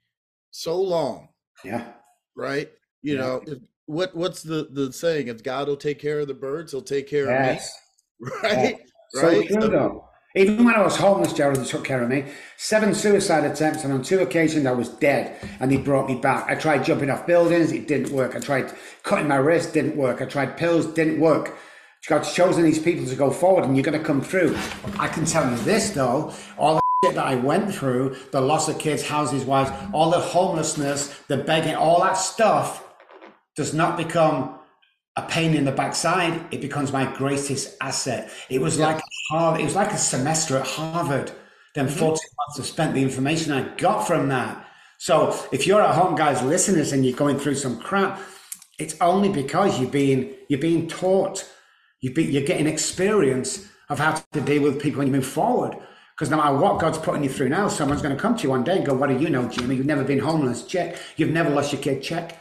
so 0.50 0.80
long. 0.80 1.28
Yeah. 1.64 1.92
Right. 2.36 2.70
You 3.02 3.14
yeah. 3.14 3.20
know 3.20 3.42
if, 3.46 3.58
what 3.86 4.14
what's 4.14 4.42
the 4.42 4.68
the 4.70 4.92
saying? 4.92 5.28
If 5.28 5.42
God 5.42 5.68
will 5.68 5.76
take 5.76 5.98
care 5.98 6.20
of 6.20 6.28
the 6.28 6.34
birds, 6.34 6.72
He'll 6.72 6.82
take 6.82 7.08
care 7.08 7.26
yes. 7.26 7.68
of 7.68 7.72
me. 7.72 7.82
Right. 8.42 8.78
Yeah. 9.14 9.22
Right. 9.22 9.52
So 9.52 10.06
even 10.36 10.64
when 10.66 10.74
I 10.74 10.82
was 10.82 10.96
homeless, 10.96 11.32
Gerald, 11.32 11.64
took 11.64 11.84
care 11.84 12.02
of 12.02 12.10
me. 12.10 12.24
Seven 12.58 12.94
suicide 12.94 13.44
attempts, 13.44 13.84
and 13.84 13.92
on 13.92 14.02
two 14.02 14.20
occasions 14.20 14.66
I 14.66 14.72
was 14.72 14.90
dead, 14.90 15.38
and 15.60 15.72
he 15.72 15.78
brought 15.78 16.08
me 16.08 16.16
back. 16.16 16.50
I 16.50 16.54
tried 16.54 16.84
jumping 16.84 17.08
off 17.08 17.26
buildings, 17.26 17.72
it 17.72 17.88
didn't 17.88 18.10
work. 18.10 18.36
I 18.36 18.40
tried 18.40 18.70
cutting 19.02 19.28
my 19.28 19.36
wrist, 19.36 19.72
didn't 19.72 19.96
work. 19.96 20.20
I 20.20 20.26
tried 20.26 20.58
pills, 20.58 20.86
didn't 20.86 21.20
work. 21.20 21.56
God's 22.06 22.32
chosen 22.32 22.62
these 22.62 22.78
people 22.78 23.04
to 23.06 23.16
go 23.16 23.30
forward, 23.30 23.64
and 23.64 23.76
you're 23.76 23.84
going 23.84 23.98
to 23.98 24.04
come 24.04 24.20
through. 24.20 24.56
I 24.98 25.08
can 25.08 25.24
tell 25.24 25.50
you 25.50 25.56
this, 25.58 25.90
though, 25.90 26.32
all 26.56 26.76
the 26.76 26.80
shit 27.04 27.16
that 27.16 27.26
I 27.26 27.34
went 27.34 27.74
through, 27.74 28.16
the 28.30 28.40
loss 28.40 28.68
of 28.68 28.78
kids, 28.78 29.06
houses, 29.06 29.44
wives, 29.44 29.70
all 29.92 30.10
the 30.10 30.20
homelessness, 30.20 31.18
the 31.28 31.38
begging, 31.38 31.74
all 31.74 32.00
that 32.02 32.14
stuff 32.14 32.84
does 33.56 33.74
not 33.74 33.96
become 33.96 34.58
a 35.16 35.22
pain 35.22 35.54
in 35.54 35.64
the 35.64 35.72
backside, 35.72 36.46
it 36.52 36.60
becomes 36.60 36.92
my 36.92 37.10
greatest 37.16 37.76
asset. 37.80 38.30
It 38.50 38.60
was 38.60 38.78
yeah. 38.78 38.86
like 38.86 39.02
Harvard, 39.30 39.60
it 39.62 39.64
was 39.64 39.74
like 39.74 39.92
a 39.92 39.98
semester 39.98 40.58
at 40.58 40.66
Harvard. 40.66 41.32
Then 41.74 41.86
mm-hmm. 41.86 41.98
14 41.98 42.18
months 42.38 42.58
of 42.58 42.66
spent 42.66 42.94
the 42.94 43.02
information 43.02 43.52
I 43.52 43.74
got 43.76 44.06
from 44.06 44.28
that. 44.28 44.66
So 44.98 45.38
if 45.52 45.66
you're 45.66 45.82
at 45.82 45.94
home, 45.94 46.14
guys, 46.14 46.42
listeners, 46.42 46.92
and 46.92 47.04
you're 47.04 47.16
going 47.16 47.38
through 47.38 47.56
some 47.56 47.80
crap, 47.80 48.20
it's 48.78 48.94
only 49.00 49.30
because 49.30 49.80
you're 49.80 49.90
being 49.90 50.34
you're 50.48 50.60
being 50.60 50.86
taught, 50.86 51.50
you 52.06 52.14
be, 52.14 52.24
you're 52.24 52.44
getting 52.44 52.66
experience 52.66 53.68
of 53.88 53.98
how 53.98 54.14
to 54.32 54.40
deal 54.40 54.62
with 54.62 54.80
people 54.80 54.98
when 54.98 55.08
you 55.08 55.12
move 55.12 55.26
forward. 55.26 55.76
Because 56.14 56.30
no 56.30 56.38
matter 56.38 56.56
what 56.56 56.80
God's 56.80 56.98
putting 56.98 57.22
you 57.22 57.28
through 57.28 57.50
now, 57.50 57.68
someone's 57.68 58.00
going 58.00 58.16
to 58.16 58.20
come 58.20 58.36
to 58.36 58.42
you 58.44 58.50
one 58.50 58.64
day 58.64 58.76
and 58.78 58.86
go, 58.86 58.94
"What 58.94 59.08
do 59.08 59.18
you 59.18 59.28
know, 59.28 59.48
Jimmy? 59.48 59.76
You've 59.76 59.86
never 59.86 60.04
been 60.04 60.18
homeless. 60.18 60.62
Check. 60.64 60.96
You've 61.16 61.30
never 61.30 61.50
lost 61.50 61.72
your 61.72 61.82
kid. 61.82 62.02
Check." 62.02 62.38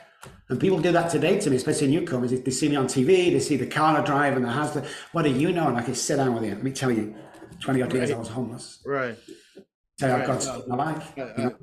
And 0.48 0.60
people 0.60 0.80
do 0.80 0.92
that 0.92 1.10
today 1.10 1.40
to 1.40 1.50
me, 1.50 1.58
especially 1.58 1.88
newcomers. 1.88 2.32
They 2.32 2.52
see 2.52 2.70
me 2.70 2.76
on 2.76 2.88
TV, 2.88 3.32
they 3.32 3.40
see 3.40 3.58
the 3.58 3.66
car 3.66 3.98
I 3.98 4.06
drive 4.06 4.36
and 4.36 4.46
the 4.46 4.52
house. 4.52 4.78
What 5.12 5.24
do 5.24 5.32
you 5.32 5.52
know? 5.52 5.68
And 5.68 5.78
I 5.78 5.82
can 5.82 5.96
sit 5.96 6.18
down 6.18 6.36
with 6.36 6.44
you. 6.44 6.52
Let 6.52 6.64
me 6.64 6.72
tell 6.72 6.92
you, 6.92 7.16
20 7.60 7.82
odd 7.82 7.94
years 7.94 8.12
I 8.12 8.18
was 8.18 8.30
homeless. 8.30 8.80
Right. 8.86 9.18
Tell 9.98 10.10
you 10.10 10.16
right. 10.16 10.28
God's 10.28 10.46
no. 10.48 10.64
my 10.68 10.76
life. 10.76 11.14
You 11.18 11.26
know? 11.38 11.56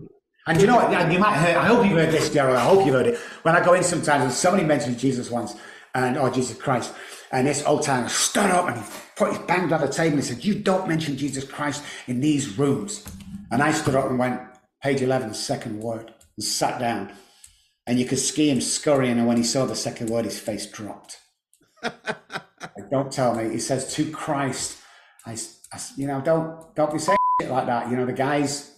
And 0.48 0.61
you 0.61 0.66
know 0.66 0.76
what? 0.76 1.12
You 1.12 1.18
might 1.20 1.38
hear, 1.46 1.57
I 1.57 1.66
hope 1.66 1.86
you've 1.86 1.96
heard 1.96 2.12
this, 2.12 2.28
Gerald. 2.30 2.57
I 2.57 2.64
hope 2.64 2.84
you've 2.84 2.94
heard 2.94 3.07
it. 3.07 3.18
When 3.42 3.55
I 3.55 3.64
go 3.64 3.74
in 3.74 3.84
sometimes, 3.84 4.24
and 4.24 4.32
somebody 4.32 4.64
mentions 4.64 5.00
Jesus 5.00 5.30
once, 5.30 5.55
and 5.94 6.16
oh, 6.16 6.28
Jesus 6.30 6.57
Christ, 6.59 6.92
and 7.33 7.47
this 7.47 7.64
old 7.64 7.83
timer 7.83 8.09
stood 8.09 8.51
up 8.51 8.68
and 8.68 8.78
he 8.78 8.85
put 9.16 9.30
his 9.30 9.39
banged 9.39 9.72
on 9.72 9.80
the 9.80 9.89
table 9.89 10.14
and 10.16 10.22
he 10.22 10.28
said, 10.28 10.45
You 10.45 10.55
don't 10.55 10.87
mention 10.87 11.16
Jesus 11.16 11.45
Christ 11.45 11.83
in 12.07 12.20
these 12.20 12.59
rooms. 12.59 13.05
And 13.51 13.62
I 13.62 13.72
stood 13.72 13.95
up 13.95 14.09
and 14.09 14.18
went, 14.18 14.41
page 14.83 15.03
11, 15.03 15.35
second 15.35 15.80
word, 15.80 16.12
and 16.37 16.45
sat 16.45 16.78
down 16.78 17.12
and 17.87 17.99
you 17.99 18.05
could 18.05 18.18
see 18.18 18.51
him 18.51 18.61
scurrying. 18.61 19.18
And 19.18 19.26
when 19.26 19.37
he 19.37 19.43
saw 19.43 19.64
the 19.64 19.74
second 19.74 20.11
word, 20.11 20.24
his 20.24 20.39
face 20.39 20.66
dropped. 20.66 21.18
don't 22.91 23.11
tell 23.11 23.35
me. 23.35 23.51
He 23.51 23.59
says 23.59 23.93
to 23.95 24.11
Christ, 24.11 24.78
I, 25.26 25.37
I, 25.72 25.80
you 25.97 26.07
know, 26.07 26.20
don't 26.20 26.74
don't 26.74 26.93
be 26.93 26.99
saying 26.99 27.18
it 27.41 27.51
like 27.51 27.66
that. 27.66 27.91
You 27.91 27.97
know, 27.97 28.07
the 28.07 28.12
guy's 28.12 28.76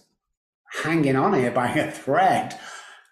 hanging 0.83 1.15
on 1.15 1.33
here 1.33 1.51
by 1.51 1.67
a 1.69 1.91
thread. 1.91 2.57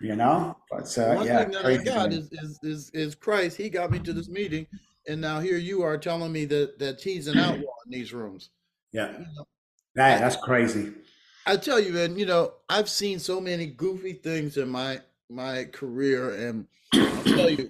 You 0.02 0.18
know, 0.18 0.58
but 0.70 0.98
uh, 0.98 1.16
One 1.16 1.26
yeah, 1.26 1.44
thing 1.44 1.52
that 1.52 1.66
I 1.66 1.78
got 1.78 2.12
is, 2.12 2.30
is 2.34 2.60
is 2.62 2.90
is 2.94 3.16
Christ. 3.16 3.56
He 3.56 3.70
got 3.70 3.90
me 3.90 4.00
to 4.00 4.12
this 4.12 4.28
meeting, 4.28 4.68
and 5.08 5.22
now 5.22 5.40
here 5.40 5.58
you 5.58 5.82
are 5.82 5.98
telling 5.98 6.32
me 6.32 6.46
that 6.46 6.80
that 6.80 7.02
he's 7.02 7.28
an 7.28 7.38
outlaw 7.38 7.74
in 7.86 7.92
these 7.92 8.14
rooms. 8.14 8.50
yeah, 8.92 9.12
You 9.12 9.26
know, 9.36 9.48
yeah, 9.96 10.20
that's 10.20 10.38
crazy. 10.38 10.94
I 11.46 11.58
tell 11.58 11.80
you, 11.80 12.00
and 12.00 12.18
you 12.18 12.26
know, 12.26 12.54
I've 12.70 12.90
seen 12.90 13.20
so 13.20 13.42
many 13.42 13.68
goofy 13.68 14.14
things 14.14 14.58
in 14.58 14.70
my 14.70 15.02
my 15.30 15.66
career, 15.66 16.48
and 16.48 16.68
I'll 16.94 17.24
tell 17.24 17.50
you, 17.50 17.70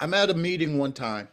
I'm 0.00 0.14
at 0.14 0.30
a 0.30 0.34
meeting 0.34 0.78
one 0.78 0.92
time, 0.92 1.28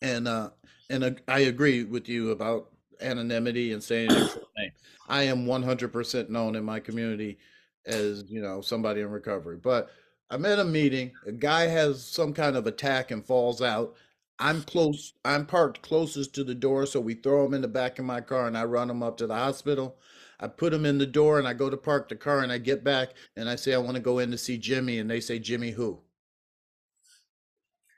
and 0.00 0.26
uh, 0.26 0.50
and 0.90 1.04
uh, 1.04 1.10
I 1.28 1.40
agree 1.40 1.84
with 1.84 2.08
you 2.08 2.30
about 2.30 2.70
anonymity 3.00 3.72
and 3.72 3.82
saying 3.82 4.10
your 4.10 4.28
full 4.28 4.48
name. 4.56 4.72
I 5.08 5.24
am 5.24 5.46
100% 5.46 6.28
known 6.28 6.54
in 6.54 6.64
my 6.64 6.80
community 6.80 7.38
as 7.86 8.24
you 8.28 8.40
know 8.40 8.60
somebody 8.60 9.00
in 9.00 9.10
recovery, 9.10 9.56
but 9.56 9.90
I'm 10.32 10.46
at 10.46 10.58
a 10.58 10.64
meeting. 10.64 11.12
A 11.26 11.32
guy 11.32 11.66
has 11.66 12.02
some 12.02 12.32
kind 12.32 12.56
of 12.56 12.66
attack 12.66 13.10
and 13.10 13.24
falls 13.24 13.60
out. 13.60 13.94
I'm 14.38 14.62
close. 14.62 15.12
I'm 15.26 15.44
parked 15.44 15.82
closest 15.82 16.34
to 16.36 16.42
the 16.44 16.54
door, 16.54 16.86
so 16.86 17.00
we 17.00 17.12
throw 17.14 17.44
him 17.44 17.52
in 17.52 17.60
the 17.60 17.68
back 17.68 17.98
of 17.98 18.06
my 18.06 18.22
car, 18.22 18.46
and 18.46 18.56
I 18.56 18.64
run 18.64 18.88
him 18.88 19.02
up 19.02 19.18
to 19.18 19.26
the 19.26 19.34
hospital. 19.34 19.98
I 20.40 20.48
put 20.48 20.72
him 20.72 20.86
in 20.86 20.96
the 20.96 21.06
door, 21.06 21.38
and 21.38 21.46
I 21.46 21.52
go 21.52 21.68
to 21.68 21.76
park 21.76 22.08
the 22.08 22.16
car, 22.16 22.40
and 22.40 22.50
I 22.50 22.56
get 22.56 22.82
back, 22.82 23.10
and 23.36 23.46
I 23.48 23.56
say 23.56 23.74
I 23.74 23.78
want 23.78 23.96
to 23.96 24.00
go 24.02 24.18
in 24.20 24.30
to 24.30 24.38
see 24.38 24.56
Jimmy, 24.56 24.98
and 24.98 25.08
they 25.10 25.20
say 25.20 25.38
Jimmy 25.38 25.70
who? 25.72 26.00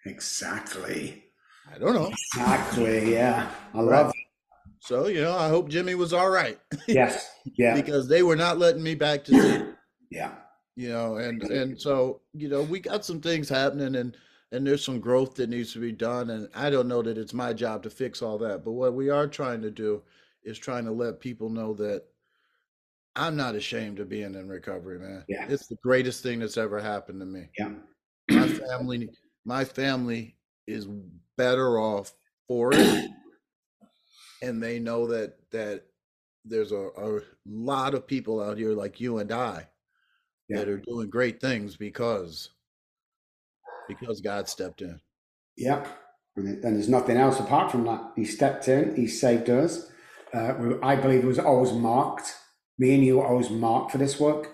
Exactly. 0.05 1.25
I 1.73 1.79
don't 1.79 1.95
know. 1.95 2.11
Exactly. 2.35 3.13
Yeah, 3.15 3.49
I 3.73 3.81
love. 3.81 4.13
So 4.81 5.07
you 5.07 5.23
know, 5.23 5.35
I 5.37 5.49
hope 5.49 5.71
Jimmy 5.71 5.95
was 5.95 6.13
all 6.13 6.29
right 6.29 6.59
Yes. 6.87 7.31
Yeah. 7.57 7.75
because 7.75 8.07
they 8.09 8.23
were 8.23 8.37
not 8.37 8.59
letting 8.59 8.83
me 8.83 8.95
back 8.95 9.25
to 9.25 9.31
see. 9.33 9.49
him, 9.49 9.77
Yeah. 10.11 10.33
You 10.77 10.89
know, 10.89 11.17
and 11.17 11.43
and 11.45 11.81
so 11.81 12.21
you 12.33 12.49
know, 12.49 12.63
we 12.63 12.81
got 12.81 13.05
some 13.05 13.21
things 13.21 13.49
happening, 13.49 13.97
and 13.97 14.17
and 14.53 14.67
there's 14.67 14.85
some 14.85 15.01
growth 15.01 15.35
that 15.37 15.51
needs 15.51 15.73
to 15.73 15.81
be 15.81 15.93
done, 15.93 16.31
and 16.31 16.49
I 16.55 16.71
don't 16.71 16.89
know 16.89 17.03
that 17.03 17.19
it's 17.19 17.35
my 17.35 17.53
job 17.53 17.83
to 17.85 17.91
fix 17.91 18.23
all 18.23 18.39
that, 18.39 18.65
but 18.65 18.73
what 18.73 18.95
we 18.95 19.09
are 19.09 19.27
trying 19.27 19.63
to 19.63 19.71
do 19.71 20.03
is 20.43 20.59
trying 20.59 20.85
to 20.85 20.93
let 20.93 21.21
people 21.21 21.49
know 21.49 21.75
that 21.75 22.05
I'm 23.17 23.37
not 23.37 23.55
ashamed 23.55 24.01
of 24.01 24.09
being 24.09 24.35
in 24.35 24.49
recovery, 24.49 24.99
man. 24.99 25.25
Yeah. 25.29 25.47
It's 25.49 25.67
the 25.69 25.77
greatest 25.83 26.23
thing 26.23 26.41
that's 26.41 26.57
ever 26.57 26.81
happened 26.81 27.21
to 27.21 27.27
me. 27.27 27.49
Yeah. 27.59 27.73
My 28.31 28.49
family, 28.49 29.09
my 29.45 29.65
family 29.65 30.37
is 30.67 30.89
better 31.37 31.79
off 31.79 32.13
for 32.49 32.73
it, 32.75 33.11
and 34.43 34.63
they 34.63 34.79
know 34.79 35.07
that 35.07 35.37
that 35.51 35.85
there's 36.45 36.73
a, 36.73 36.89
a 36.97 37.21
lot 37.47 37.95
of 37.95 38.07
people 38.07 38.43
out 38.43 38.59
here 38.59 38.73
like 38.73 39.01
you 39.01 39.19
and 39.19 39.33
I 39.33 39.69
Yeah. 40.49 40.59
that 40.59 40.69
are 40.69 40.79
doing 40.79 41.09
great 41.09 41.41
things 41.41 41.77
because 41.77 42.51
because 43.89 44.21
God 44.21 44.49
stepped 44.49 44.83
in. 44.83 45.01
Yep. 45.57 45.87
And 46.37 46.63
there's 46.63 46.89
nothing 46.89 47.17
else 47.17 47.39
apart 47.39 47.71
from 47.71 47.85
that. 47.85 48.13
He 48.17 48.25
stepped 48.25 48.67
in, 48.69 48.97
he 48.97 49.07
saved 49.07 49.49
us. 49.49 49.91
Uh, 50.33 50.55
I 50.83 50.97
believe 50.97 51.23
it 51.23 51.27
was 51.27 51.39
always 51.39 51.73
marked. 51.73 52.35
Me 52.77 52.95
and 52.95 53.05
you 53.05 53.19
were 53.19 53.27
always 53.27 53.51
marked 53.51 53.93
for 53.93 53.99
this 53.99 54.19
work. 54.19 54.51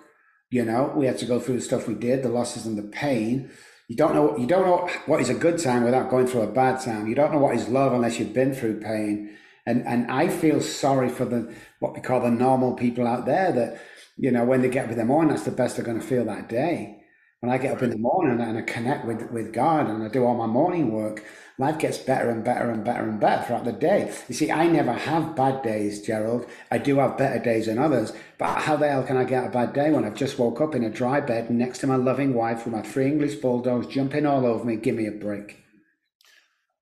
You 0.50 0.64
know, 0.64 0.92
we 0.94 1.06
had 1.06 1.16
to 1.18 1.26
go 1.26 1.40
through 1.40 1.56
the 1.56 1.62
stuff 1.62 1.88
we 1.88 1.94
did, 1.94 2.22
the 2.22 2.28
losses 2.28 2.66
and 2.66 2.76
the 2.76 2.82
pain. 2.82 3.50
You 3.88 3.96
don't 3.96 4.14
know 4.14 4.36
you 4.36 4.46
don't 4.46 4.66
know 4.66 4.88
what 5.06 5.20
is 5.20 5.30
a 5.30 5.34
good 5.34 5.58
time 5.58 5.84
without 5.84 6.10
going 6.10 6.26
through 6.26 6.42
a 6.42 6.52
bad 6.52 6.80
time. 6.80 7.06
You 7.06 7.14
don't 7.14 7.32
know 7.32 7.38
what 7.38 7.56
is 7.56 7.68
love 7.68 7.92
unless 7.92 8.18
you've 8.18 8.34
been 8.34 8.54
through 8.54 8.80
pain. 8.80 9.36
And 9.66 9.86
and 9.86 10.10
I 10.10 10.28
feel 10.28 10.60
sorry 10.60 11.08
for 11.08 11.24
the 11.24 11.54
what 11.78 11.94
we 11.94 12.00
call 12.00 12.20
the 12.20 12.30
normal 12.30 12.74
people 12.74 13.06
out 13.06 13.26
there 13.26 13.52
that, 13.52 13.80
you 14.20 14.30
know, 14.30 14.44
when 14.44 14.60
they 14.60 14.68
get 14.68 14.84
up 14.84 14.92
in 14.92 14.98
the 14.98 15.04
morning, 15.04 15.30
that's 15.30 15.44
the 15.46 15.50
best 15.50 15.76
they're 15.76 15.84
going 15.84 15.98
to 15.98 16.06
feel 16.06 16.26
that 16.26 16.48
day. 16.48 16.98
When 17.40 17.50
I 17.50 17.56
get 17.56 17.72
up 17.72 17.82
in 17.82 17.88
the 17.88 17.96
morning 17.96 18.38
and 18.38 18.58
I 18.58 18.60
connect 18.60 19.06
with, 19.06 19.30
with 19.30 19.54
God 19.54 19.88
and 19.88 20.02
I 20.02 20.08
do 20.08 20.26
all 20.26 20.36
my 20.36 20.46
morning 20.46 20.92
work, 20.92 21.24
life 21.56 21.78
gets 21.78 21.96
better 21.96 22.28
and 22.28 22.44
better 22.44 22.70
and 22.70 22.84
better 22.84 23.08
and 23.08 23.18
better 23.18 23.42
throughout 23.42 23.64
the 23.64 23.72
day. 23.72 24.12
You 24.28 24.34
see, 24.34 24.52
I 24.52 24.66
never 24.66 24.92
have 24.92 25.34
bad 25.34 25.62
days, 25.62 26.02
Gerald. 26.02 26.44
I 26.70 26.76
do 26.76 26.98
have 26.98 27.16
better 27.16 27.42
days 27.42 27.64
than 27.64 27.78
others. 27.78 28.12
But 28.36 28.58
how 28.58 28.76
the 28.76 28.90
hell 28.90 29.04
can 29.04 29.16
I 29.16 29.24
get 29.24 29.46
a 29.46 29.48
bad 29.48 29.72
day 29.72 29.90
when 29.90 30.04
I've 30.04 30.14
just 30.14 30.38
woke 30.38 30.60
up 30.60 30.74
in 30.74 30.84
a 30.84 30.90
dry 30.90 31.20
bed 31.20 31.48
next 31.50 31.78
to 31.78 31.86
my 31.86 31.96
loving 31.96 32.34
wife 32.34 32.66
with 32.66 32.74
my 32.74 32.82
three 32.82 33.06
English 33.06 33.36
bulldogs 33.36 33.86
jumping 33.86 34.26
all 34.26 34.44
over 34.44 34.62
me? 34.62 34.76
Give 34.76 34.96
me 34.96 35.06
a 35.06 35.12
break. 35.12 35.59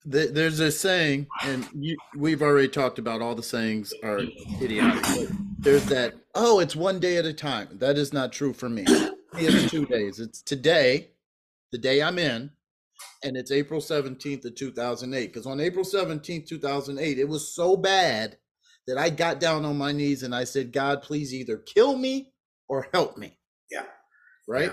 There- 0.08 0.28
There's 0.28 0.58
a 0.60 0.72
saying, 0.72 1.26
and 1.42 1.68
you, 1.74 1.96
we've 2.16 2.40
already 2.42 2.68
talked 2.68 2.98
about 2.98 3.20
all 3.20 3.34
the 3.34 3.42
sayings 3.42 3.92
are 4.02 4.20
idiotic. 4.62 5.02
But 5.02 5.28
there's 5.58 5.84
that, 5.86 6.14
oh, 6.34 6.60
it's 6.60 6.74
one 6.74 6.98
day 6.98 7.18
at 7.18 7.26
a 7.26 7.32
time. 7.34 7.68
That 7.72 7.98
is 7.98 8.12
not 8.12 8.32
true 8.32 8.52
for 8.54 8.68
me. 8.70 8.84
It's 9.34 9.70
two 9.70 9.84
days. 9.86 10.18
It's 10.18 10.40
today, 10.40 11.10
the 11.72 11.78
day 11.78 12.02
I'm 12.02 12.18
in, 12.18 12.50
and 13.22 13.36
it's 13.36 13.50
April 13.52 13.80
17th 13.80 14.46
of 14.46 14.54
2008. 14.54 15.26
Because 15.26 15.46
on 15.46 15.60
April 15.60 15.84
17th, 15.84 16.46
2008, 16.46 17.18
it 17.18 17.28
was 17.28 17.54
so 17.54 17.76
bad 17.76 18.38
that 18.86 18.96
I 18.96 19.10
got 19.10 19.40
down 19.40 19.66
on 19.66 19.76
my 19.76 19.92
knees 19.92 20.22
and 20.22 20.34
I 20.34 20.44
said, 20.44 20.72
God, 20.72 21.02
please 21.02 21.34
either 21.34 21.58
kill 21.58 21.96
me 21.98 22.32
or 22.68 22.88
help 22.94 23.18
me. 23.18 23.38
Yeah. 23.70 23.84
Right. 24.48 24.72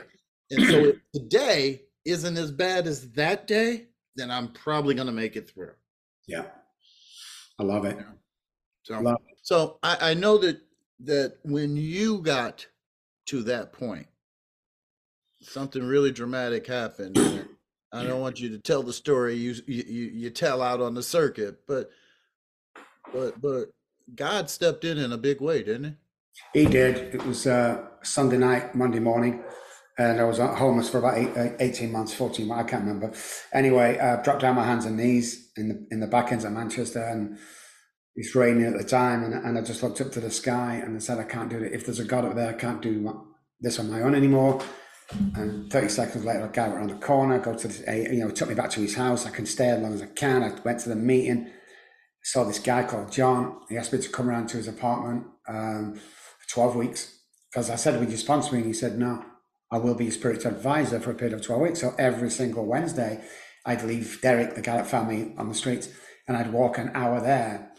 And 0.49 0.65
so 0.67 0.93
today 1.13 1.81
isn't 2.05 2.37
as 2.37 2.51
bad 2.53 2.87
as 2.87 3.11
that 3.11 3.47
day, 3.47 3.87
then 4.15 4.31
I'm 4.31 4.49
probably 4.49 4.95
going 4.95 5.07
to 5.07 5.13
make 5.13 5.35
it 5.35 5.49
through. 5.49 5.73
Yeah. 6.27 6.45
I 7.59 7.63
love 7.63 7.85
it. 7.85 7.97
So, 8.83 8.99
Love 8.99 9.17
so 9.41 9.79
I, 9.81 10.11
I 10.11 10.13
know 10.13 10.37
that 10.39 10.61
that 11.01 11.37
when 11.43 11.75
you 11.75 12.19
got 12.19 12.65
to 13.27 13.43
that 13.43 13.73
point, 13.73 14.07
something 15.41 15.83
really 15.83 16.11
dramatic 16.11 16.67
happened. 16.67 17.17
I 17.91 18.03
don't 18.03 18.21
want 18.21 18.39
you 18.39 18.49
to 18.49 18.59
tell 18.59 18.83
the 18.83 18.93
story 18.93 19.35
you 19.35 19.55
you 19.65 19.83
you 19.87 20.05
you 20.13 20.29
tell 20.29 20.61
out 20.61 20.81
on 20.81 20.93
the 20.93 21.03
circuit, 21.03 21.59
but 21.67 21.89
but 23.13 23.39
but 23.41 23.69
God 24.13 24.49
stepped 24.49 24.83
in 24.83 24.97
in 24.97 25.13
a 25.13 25.17
big 25.17 25.41
way, 25.41 25.63
didn't 25.63 25.97
he? 26.53 26.61
He 26.61 26.65
did. 26.65 27.15
It 27.15 27.25
was 27.25 27.47
uh, 27.47 27.85
Sunday 28.03 28.37
night, 28.37 28.75
Monday 28.75 28.99
morning, 28.99 29.41
and 29.97 30.19
I 30.19 30.23
was 30.25 30.39
homeless 30.39 30.89
for 30.89 30.99
about 30.99 31.17
eight, 31.17 31.35
uh, 31.37 31.55
18 31.59 31.91
months, 31.91 32.13
14 32.13 32.47
months, 32.47 32.63
I 32.65 32.69
can't 32.69 32.85
remember. 32.85 33.15
Anyway, 33.53 33.97
uh, 33.97 34.17
dropped 34.17 34.41
down 34.41 34.55
my 34.55 34.65
hands 34.65 34.85
and 34.85 34.97
knees 34.97 35.51
in 35.55 35.69
the 35.69 35.87
in 35.91 35.99
the 35.99 36.07
back 36.07 36.31
ends 36.31 36.43
of 36.43 36.51
Manchester, 36.51 37.01
and 37.01 37.37
it's 38.15 38.33
raining 38.33 38.65
at 38.65 38.77
the 38.77 38.83
time, 38.83 39.23
and, 39.23 39.33
and 39.33 39.57
I 39.57 39.61
just 39.61 39.83
looked 39.83 39.99
up 39.99 40.11
to 40.13 40.21
the 40.21 40.31
sky 40.31 40.81
and 40.83 40.95
I 40.95 40.99
said, 40.99 41.19
I 41.19 41.23
can't 41.23 41.49
do 41.49 41.61
it. 41.61 41.73
If 41.73 41.85
there's 41.85 41.99
a 41.99 42.05
God 42.05 42.25
up 42.25 42.35
there, 42.35 42.49
I 42.49 42.53
can't 42.53 42.81
do 42.81 43.25
this 43.59 43.77
on 43.77 43.91
my 43.91 44.01
own 44.01 44.15
anymore. 44.15 44.61
And 45.35 45.71
30 45.71 45.89
seconds 45.89 46.25
later, 46.25 46.45
a 46.45 46.49
guy 46.49 46.67
went 46.67 46.79
around 46.79 46.89
the 46.89 47.05
corner, 47.05 47.39
go 47.39 47.53
to 47.53 47.67
the, 47.67 48.09
you 48.11 48.19
know, 48.19 48.31
took 48.31 48.49
me 48.49 48.55
back 48.55 48.69
to 48.71 48.79
his 48.79 48.95
house. 48.95 49.25
I 49.25 49.29
can 49.29 49.45
stay 49.45 49.67
as 49.67 49.81
long 49.81 49.93
as 49.93 50.01
I 50.01 50.07
can. 50.07 50.43
I 50.43 50.51
went 50.63 50.79
to 50.79 50.89
the 50.89 50.95
meeting, 50.95 51.51
saw 52.23 52.43
this 52.43 52.59
guy 52.59 52.83
called 52.83 53.11
John. 53.11 53.59
He 53.69 53.77
asked 53.77 53.93
me 53.93 53.99
to 53.99 54.09
come 54.09 54.29
around 54.29 54.47
to 54.47 54.57
his 54.57 54.67
apartment 54.67 55.25
um, 55.47 55.95
for 55.95 56.49
12 56.49 56.75
weeks 56.75 57.19
because 57.51 57.69
I 57.69 57.75
said, 57.75 57.99
Would 57.99 58.09
you 58.09 58.17
sponsor 58.17 58.53
me? 58.53 58.59
And 58.59 58.67
he 58.67 58.73
said, 58.73 58.97
No, 58.97 59.23
I 59.71 59.77
will 59.77 59.95
be 59.95 60.05
your 60.05 60.13
spiritual 60.13 60.51
advisor 60.51 60.99
for 60.99 61.11
a 61.11 61.15
period 61.15 61.33
of 61.33 61.45
12 61.45 61.61
weeks. 61.61 61.81
So 61.81 61.93
every 61.97 62.29
single 62.29 62.65
Wednesday, 62.65 63.23
I'd 63.65 63.83
leave 63.83 64.21
Derek, 64.21 64.55
the 64.55 64.83
found 64.83 65.09
me 65.09 65.33
on 65.37 65.49
the 65.49 65.55
streets, 65.55 65.89
and 66.27 66.37
I'd 66.37 66.53
walk 66.53 66.77
an 66.77 66.91
hour 66.93 67.19
there. 67.19 67.71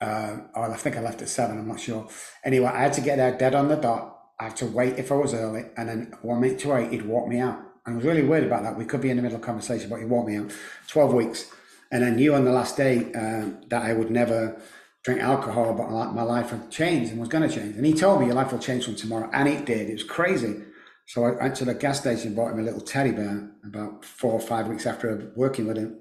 Uh, 0.00 0.38
or 0.54 0.70
I 0.70 0.76
think 0.76 0.96
I 0.96 1.00
left 1.00 1.22
at 1.22 1.28
seven, 1.28 1.58
I'm 1.58 1.68
not 1.68 1.80
sure. 1.80 2.08
Anyway, 2.44 2.66
I 2.66 2.82
had 2.82 2.92
to 2.94 3.00
get 3.00 3.16
there 3.16 3.36
dead 3.36 3.54
on 3.54 3.68
the 3.68 3.76
dot. 3.76 4.18
I 4.40 4.44
had 4.44 4.56
to 4.56 4.66
wait 4.66 4.98
if 4.98 5.12
I 5.12 5.14
was 5.14 5.34
early, 5.34 5.64
and 5.76 5.88
then 5.88 6.14
one 6.22 6.40
minute 6.40 6.58
to 6.60 6.76
eight, 6.76 6.90
he'd 6.90 7.06
walk 7.06 7.28
me 7.28 7.38
out. 7.38 7.60
I 7.86 7.92
was 7.92 8.04
really 8.04 8.22
worried 8.22 8.44
about 8.44 8.62
that. 8.62 8.76
We 8.76 8.84
could 8.84 9.00
be 9.00 9.10
in 9.10 9.16
the 9.16 9.22
middle 9.22 9.36
of 9.36 9.42
conversation, 9.42 9.88
but 9.90 10.00
he'd 10.00 10.08
walk 10.08 10.26
me 10.26 10.36
out. 10.36 10.52
12 10.88 11.14
weeks. 11.14 11.50
And 11.90 12.04
I 12.04 12.10
knew 12.10 12.34
on 12.34 12.44
the 12.44 12.52
last 12.52 12.76
day 12.76 13.12
uh, 13.12 13.50
that 13.68 13.82
I 13.82 13.92
would 13.92 14.10
never 14.10 14.60
drink 15.04 15.20
alcohol, 15.20 15.74
but 15.74 15.90
my 16.12 16.22
life 16.22 16.50
had 16.50 16.70
changed 16.70 17.10
and 17.10 17.20
was 17.20 17.28
going 17.28 17.48
to 17.48 17.54
change. 17.54 17.76
And 17.76 17.84
he 17.84 17.92
told 17.92 18.20
me 18.20 18.26
your 18.26 18.34
life 18.34 18.52
will 18.52 18.60
change 18.60 18.84
from 18.84 18.94
tomorrow, 18.94 19.28
and 19.32 19.48
it 19.48 19.66
did. 19.66 19.90
It 19.90 19.94
was 19.94 20.04
crazy. 20.04 20.62
So 21.06 21.24
I 21.24 21.32
went 21.32 21.56
to 21.56 21.64
the 21.64 21.74
gas 21.74 22.00
station, 22.00 22.28
and 22.28 22.36
bought 22.36 22.52
him 22.52 22.60
a 22.60 22.62
little 22.62 22.80
teddy 22.80 23.12
bear. 23.12 23.50
About 23.64 24.04
four 24.04 24.32
or 24.32 24.40
five 24.40 24.68
weeks 24.68 24.86
after 24.86 25.32
working 25.36 25.66
with 25.66 25.76
him, 25.76 25.98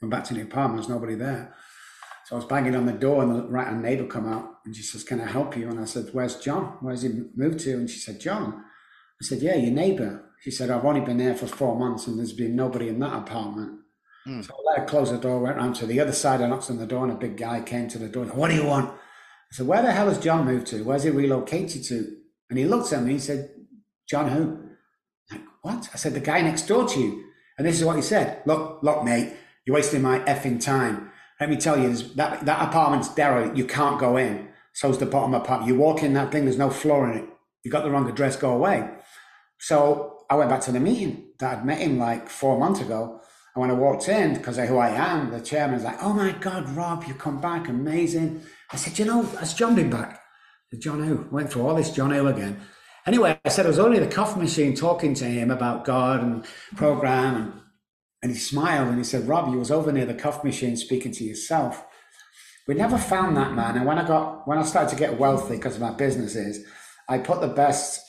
went 0.00 0.10
back 0.10 0.24
to 0.24 0.34
the 0.34 0.42
apartment. 0.42 0.82
There's 0.82 0.88
nobody 0.88 1.14
there. 1.14 1.54
So 2.26 2.36
I 2.36 2.38
was 2.38 2.46
banging 2.46 2.76
on 2.76 2.86
the 2.86 2.92
door, 2.92 3.22
and 3.22 3.34
the 3.34 3.42
right 3.48 3.66
hand 3.66 3.82
neighbor 3.82 4.06
come 4.06 4.28
out, 4.28 4.60
and 4.64 4.74
she 4.74 4.82
says, 4.82 5.04
"Can 5.04 5.20
I 5.20 5.26
help 5.26 5.56
you?" 5.56 5.68
And 5.68 5.80
I 5.80 5.84
said, 5.84 6.08
"Where's 6.12 6.36
John? 6.36 6.76
Where's 6.80 7.02
he 7.02 7.24
moved 7.34 7.60
to?" 7.60 7.72
And 7.72 7.90
she 7.90 7.98
said, 7.98 8.20
"John." 8.20 8.64
I 9.20 9.24
said, 9.24 9.40
"Yeah, 9.40 9.56
your 9.56 9.72
neighbor." 9.72 10.24
She 10.40 10.50
said, 10.50 10.70
"I've 10.70 10.84
only 10.84 11.00
been 11.00 11.18
there 11.18 11.34
for 11.34 11.46
four 11.46 11.78
months, 11.78 12.06
and 12.06 12.18
there's 12.18 12.32
been 12.32 12.56
nobody 12.56 12.88
in 12.88 12.98
that 13.00 13.14
apartment." 13.14 13.80
Hmm. 14.24 14.42
So 14.42 14.54
I 14.54 14.70
let 14.70 14.80
her 14.80 14.86
close 14.86 15.10
the 15.10 15.18
door, 15.18 15.40
went 15.40 15.56
round 15.56 15.74
to 15.76 15.86
the 15.86 16.00
other 16.00 16.12
side, 16.12 16.40
I 16.40 16.46
knocked 16.46 16.70
on 16.70 16.78
the 16.78 16.86
door, 16.86 17.04
and 17.04 17.12
a 17.12 17.16
big 17.16 17.36
guy 17.36 17.60
came 17.60 17.88
to 17.88 17.98
the 17.98 18.08
door. 18.08 18.24
What 18.26 18.50
do 18.50 18.56
you 18.56 18.66
want? 18.66 18.90
I 18.90 19.54
said, 19.54 19.66
"Where 19.66 19.82
the 19.82 19.92
hell 19.92 20.08
has 20.08 20.18
John 20.18 20.46
moved 20.46 20.68
to? 20.68 20.84
Where's 20.84 21.02
he 21.02 21.10
relocated 21.10 21.84
to?" 21.84 22.16
And 22.48 22.58
he 22.58 22.64
looked 22.64 22.92
at 22.92 23.02
me. 23.02 23.12
And 23.12 23.12
he 23.12 23.18
said, 23.18 23.50
"John 24.12 24.28
who?" 24.28 24.42
Like, 25.30 25.42
what? 25.62 25.88
I 25.94 25.96
said, 25.96 26.14
"The 26.14 26.20
guy 26.30 26.40
next 26.42 26.64
door 26.70 26.84
to 26.86 27.00
you." 27.00 27.10
And 27.56 27.66
this 27.66 27.78
is 27.80 27.84
what 27.86 27.96
he 27.96 28.02
said: 28.02 28.42
"Look, 28.46 28.82
look, 28.82 29.02
mate, 29.04 29.28
you're 29.64 29.76
wasting 29.80 30.02
my 30.02 30.18
effing 30.32 30.58
time. 30.72 31.10
Let 31.40 31.50
me 31.50 31.56
tell 31.56 31.78
you, 31.82 31.90
that 32.18 32.46
that 32.48 32.68
apartment's 32.68 33.12
derelict. 33.14 33.56
You 33.56 33.66
can't 33.78 33.98
go 33.98 34.16
in. 34.16 34.34
So's 34.72 34.98
the 34.98 35.06
bottom 35.06 35.34
apartment. 35.34 35.68
You 35.68 35.78
walk 35.78 36.02
in 36.02 36.14
that 36.14 36.30
thing, 36.32 36.44
there's 36.44 36.58
no 36.66 36.70
floor 36.70 37.10
in 37.10 37.18
it. 37.18 37.24
You 37.62 37.70
got 37.70 37.84
the 37.84 37.90
wrong 37.90 38.08
address, 38.08 38.36
go 38.36 38.52
away. 38.52 38.88
So 39.58 40.24
I 40.30 40.34
went 40.34 40.50
back 40.50 40.62
to 40.62 40.72
the 40.72 40.80
meeting 40.80 41.12
that 41.38 41.58
I'd 41.58 41.66
met 41.66 41.78
him 41.78 41.98
like 41.98 42.28
four 42.28 42.58
months 42.58 42.80
ago. 42.80 43.20
And 43.54 43.60
when 43.60 43.70
I 43.70 43.74
walked 43.74 44.08
in, 44.08 44.34
because 44.34 44.58
of 44.58 44.68
who 44.68 44.78
I 44.78 44.88
am, 44.88 45.30
the 45.30 45.40
chairman's 45.40 45.84
like, 45.84 46.02
oh 46.02 46.14
my 46.14 46.32
God, 46.32 46.68
Robb, 46.70 47.04
you 47.06 47.14
come 47.14 47.40
back, 47.40 47.68
amazing. 47.68 48.42
I 48.70 48.76
said, 48.76 48.98
you 48.98 49.04
know, 49.04 49.22
has 49.22 49.52
John 49.54 49.74
been 49.74 49.90
back? 49.90 50.20
John 50.78 51.02
who? 51.02 51.26
Went 51.30 51.52
through 51.52 51.66
all 51.66 51.74
this 51.74 51.90
John 51.90 52.12
who 52.12 52.26
again. 52.28 52.58
Anyway, 53.06 53.38
I 53.44 53.48
said 53.48 53.66
it 53.66 53.68
was 53.68 53.78
only 53.78 53.98
the 53.98 54.06
coffee 54.06 54.40
machine 54.40 54.74
talking 54.74 55.14
to 55.14 55.24
him 55.24 55.50
about 55.50 55.84
God 55.84 56.22
and 56.22 56.44
program. 56.76 57.36
And, 57.36 57.60
and 58.22 58.32
he 58.32 58.38
smiled 58.38 58.88
and 58.88 58.98
he 58.98 59.04
said, 59.04 59.26
Robb, 59.26 59.52
you 59.52 59.58
was 59.58 59.70
over 59.70 59.90
near 59.90 60.06
the 60.06 60.14
coffee 60.14 60.48
machine 60.48 60.76
speaking 60.76 61.12
to 61.12 61.24
yourself. 61.24 61.84
We 62.68 62.74
never 62.74 62.96
found 62.96 63.36
that 63.36 63.54
man. 63.54 63.76
And 63.76 63.86
when 63.86 63.98
I 63.98 64.06
got, 64.06 64.46
when 64.46 64.58
I 64.58 64.62
started 64.62 64.90
to 64.90 64.96
get 64.96 65.18
wealthy 65.18 65.56
because 65.56 65.74
of 65.74 65.80
my 65.80 65.90
businesses, 65.90 66.64
I 67.08 67.18
put 67.18 67.40
the 67.40 67.48
best 67.48 68.00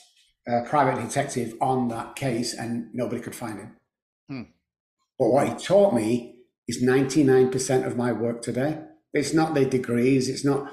uh, 0.48 0.60
private 0.68 1.02
detective 1.02 1.54
on 1.60 1.88
that 1.88 2.14
case 2.14 2.54
and 2.54 2.88
nobody 2.92 3.20
could 3.20 3.34
find 3.34 3.58
him. 3.58 3.76
Hmm. 4.28 4.42
But 5.18 5.30
what 5.30 5.48
he 5.48 5.54
taught 5.54 5.92
me 5.94 6.36
is 6.68 6.82
99% 6.82 7.84
of 7.84 7.96
my 7.96 8.12
work 8.12 8.42
today. 8.42 8.80
It's 9.12 9.34
not 9.34 9.54
the 9.54 9.64
degrees, 9.64 10.28
it's 10.28 10.44
not 10.44 10.70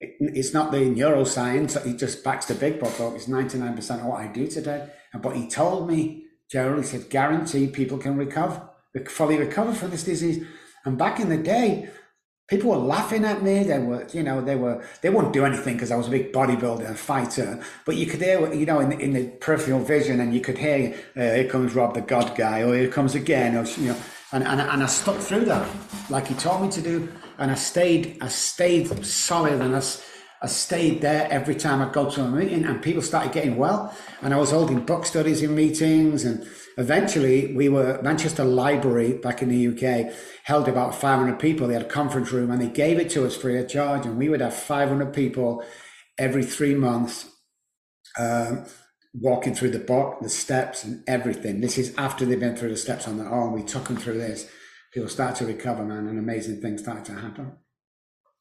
it's 0.00 0.54
not 0.54 0.72
the 0.72 0.78
neuroscience. 0.78 1.82
He 1.84 1.94
just 1.94 2.24
backs 2.24 2.46
the 2.46 2.54
big 2.54 2.80
book 2.80 2.98
up. 3.00 3.14
It's 3.14 3.26
99% 3.26 4.00
of 4.00 4.06
what 4.06 4.20
I 4.20 4.28
do 4.28 4.46
today. 4.46 4.88
But 5.20 5.36
he 5.36 5.48
told 5.48 5.88
me, 5.88 6.24
Gerald, 6.50 6.84
he 6.84 6.86
said, 6.88 7.10
guarantee 7.10 7.66
people 7.66 7.98
can 7.98 8.16
recover, 8.16 8.68
fully 9.08 9.36
recover 9.36 9.72
from 9.72 9.90
this 9.90 10.04
disease. 10.04 10.44
And 10.84 10.96
back 10.96 11.20
in 11.20 11.28
the 11.28 11.36
day, 11.36 11.90
people 12.48 12.70
were 12.70 12.76
laughing 12.76 13.24
at 13.24 13.42
me. 13.42 13.62
They 13.62 13.78
were, 13.78 14.06
you 14.12 14.22
know, 14.22 14.40
they 14.40 14.56
were, 14.56 14.82
they 15.02 15.10
wouldn't 15.10 15.32
do 15.32 15.44
anything 15.44 15.74
because 15.74 15.90
I 15.90 15.96
was 15.96 16.08
a 16.08 16.10
big 16.10 16.32
bodybuilder 16.32 16.86
and 16.86 16.98
fighter. 16.98 17.62
But 17.84 17.96
you 17.96 18.06
could 18.06 18.20
hear, 18.20 18.52
you 18.52 18.66
know, 18.66 18.80
in, 18.80 18.92
in 18.92 19.12
the 19.12 19.26
peripheral 19.26 19.80
vision, 19.80 20.18
and 20.20 20.34
you 20.34 20.40
could 20.40 20.58
hear, 20.58 20.94
uh, 21.16 21.20
here 21.20 21.48
comes 21.48 21.74
Robb 21.74 21.94
the 21.94 22.00
God 22.00 22.36
guy, 22.36 22.62
or 22.62 22.74
here 22.74 22.88
comes 22.88 23.14
again, 23.14 23.56
or 23.56 23.64
you 23.64 23.88
know, 23.88 23.96
and, 24.32 24.44
and 24.44 24.60
and 24.60 24.82
I 24.82 24.86
stuck 24.86 25.16
through 25.16 25.44
that 25.46 25.68
like 26.08 26.26
he 26.26 26.34
taught 26.34 26.62
me 26.62 26.68
to 26.70 26.80
do, 26.80 27.08
and 27.38 27.50
I 27.50 27.54
stayed, 27.54 28.18
I 28.20 28.28
stayed 28.28 29.04
solid, 29.04 29.60
and 29.60 29.74
I, 29.74 29.82
I 30.42 30.46
stayed 30.46 31.00
there 31.00 31.28
every 31.30 31.54
time 31.54 31.82
I'd 31.82 31.92
go 31.92 32.10
to 32.10 32.22
a 32.22 32.30
meeting, 32.30 32.64
and 32.64 32.82
people 32.82 33.02
started 33.02 33.32
getting 33.32 33.56
well, 33.56 33.94
and 34.22 34.32
I 34.32 34.36
was 34.36 34.50
holding 34.50 34.80
book 34.84 35.04
studies 35.06 35.42
in 35.42 35.54
meetings 35.54 36.24
and 36.24 36.46
eventually 36.80 37.54
we 37.54 37.68
were 37.68 38.00
Manchester 38.02 38.44
Library 38.44 39.12
back 39.12 39.42
in 39.42 39.48
the 39.48 39.68
UK 39.68 40.12
held 40.44 40.66
about 40.66 40.94
500 40.94 41.38
people. 41.38 41.66
They 41.66 41.74
had 41.74 41.82
a 41.82 41.88
conference 41.88 42.32
room 42.32 42.50
and 42.50 42.60
they 42.60 42.68
gave 42.68 42.98
it 42.98 43.10
to 43.10 43.26
us 43.26 43.36
free 43.36 43.58
of 43.58 43.68
charge, 43.68 44.06
and 44.06 44.16
we 44.16 44.28
would 44.28 44.40
have 44.40 44.54
500 44.54 45.12
people 45.12 45.62
every 46.18 46.44
three 46.44 46.74
months. 46.74 47.26
Um, 48.18 48.66
walking 49.12 49.54
through 49.54 49.70
the 49.70 49.78
book, 49.78 50.20
the 50.20 50.28
steps, 50.28 50.84
and 50.84 51.02
everything. 51.06 51.60
This 51.60 51.78
is 51.78 51.94
after 51.96 52.24
they've 52.24 52.38
been 52.38 52.56
through 52.56 52.70
the 52.70 52.76
steps 52.76 53.08
on 53.08 53.18
their 53.18 53.32
own. 53.32 53.52
We 53.52 53.62
took 53.62 53.84
them 53.84 53.96
through 53.96 54.18
this. 54.18 54.48
People 54.92 55.08
start 55.08 55.36
to 55.36 55.46
recover, 55.46 55.84
man, 55.84 56.08
and 56.08 56.18
amazing 56.18 56.60
things 56.60 56.82
start 56.82 57.04
to 57.06 57.14
happen. 57.14 57.52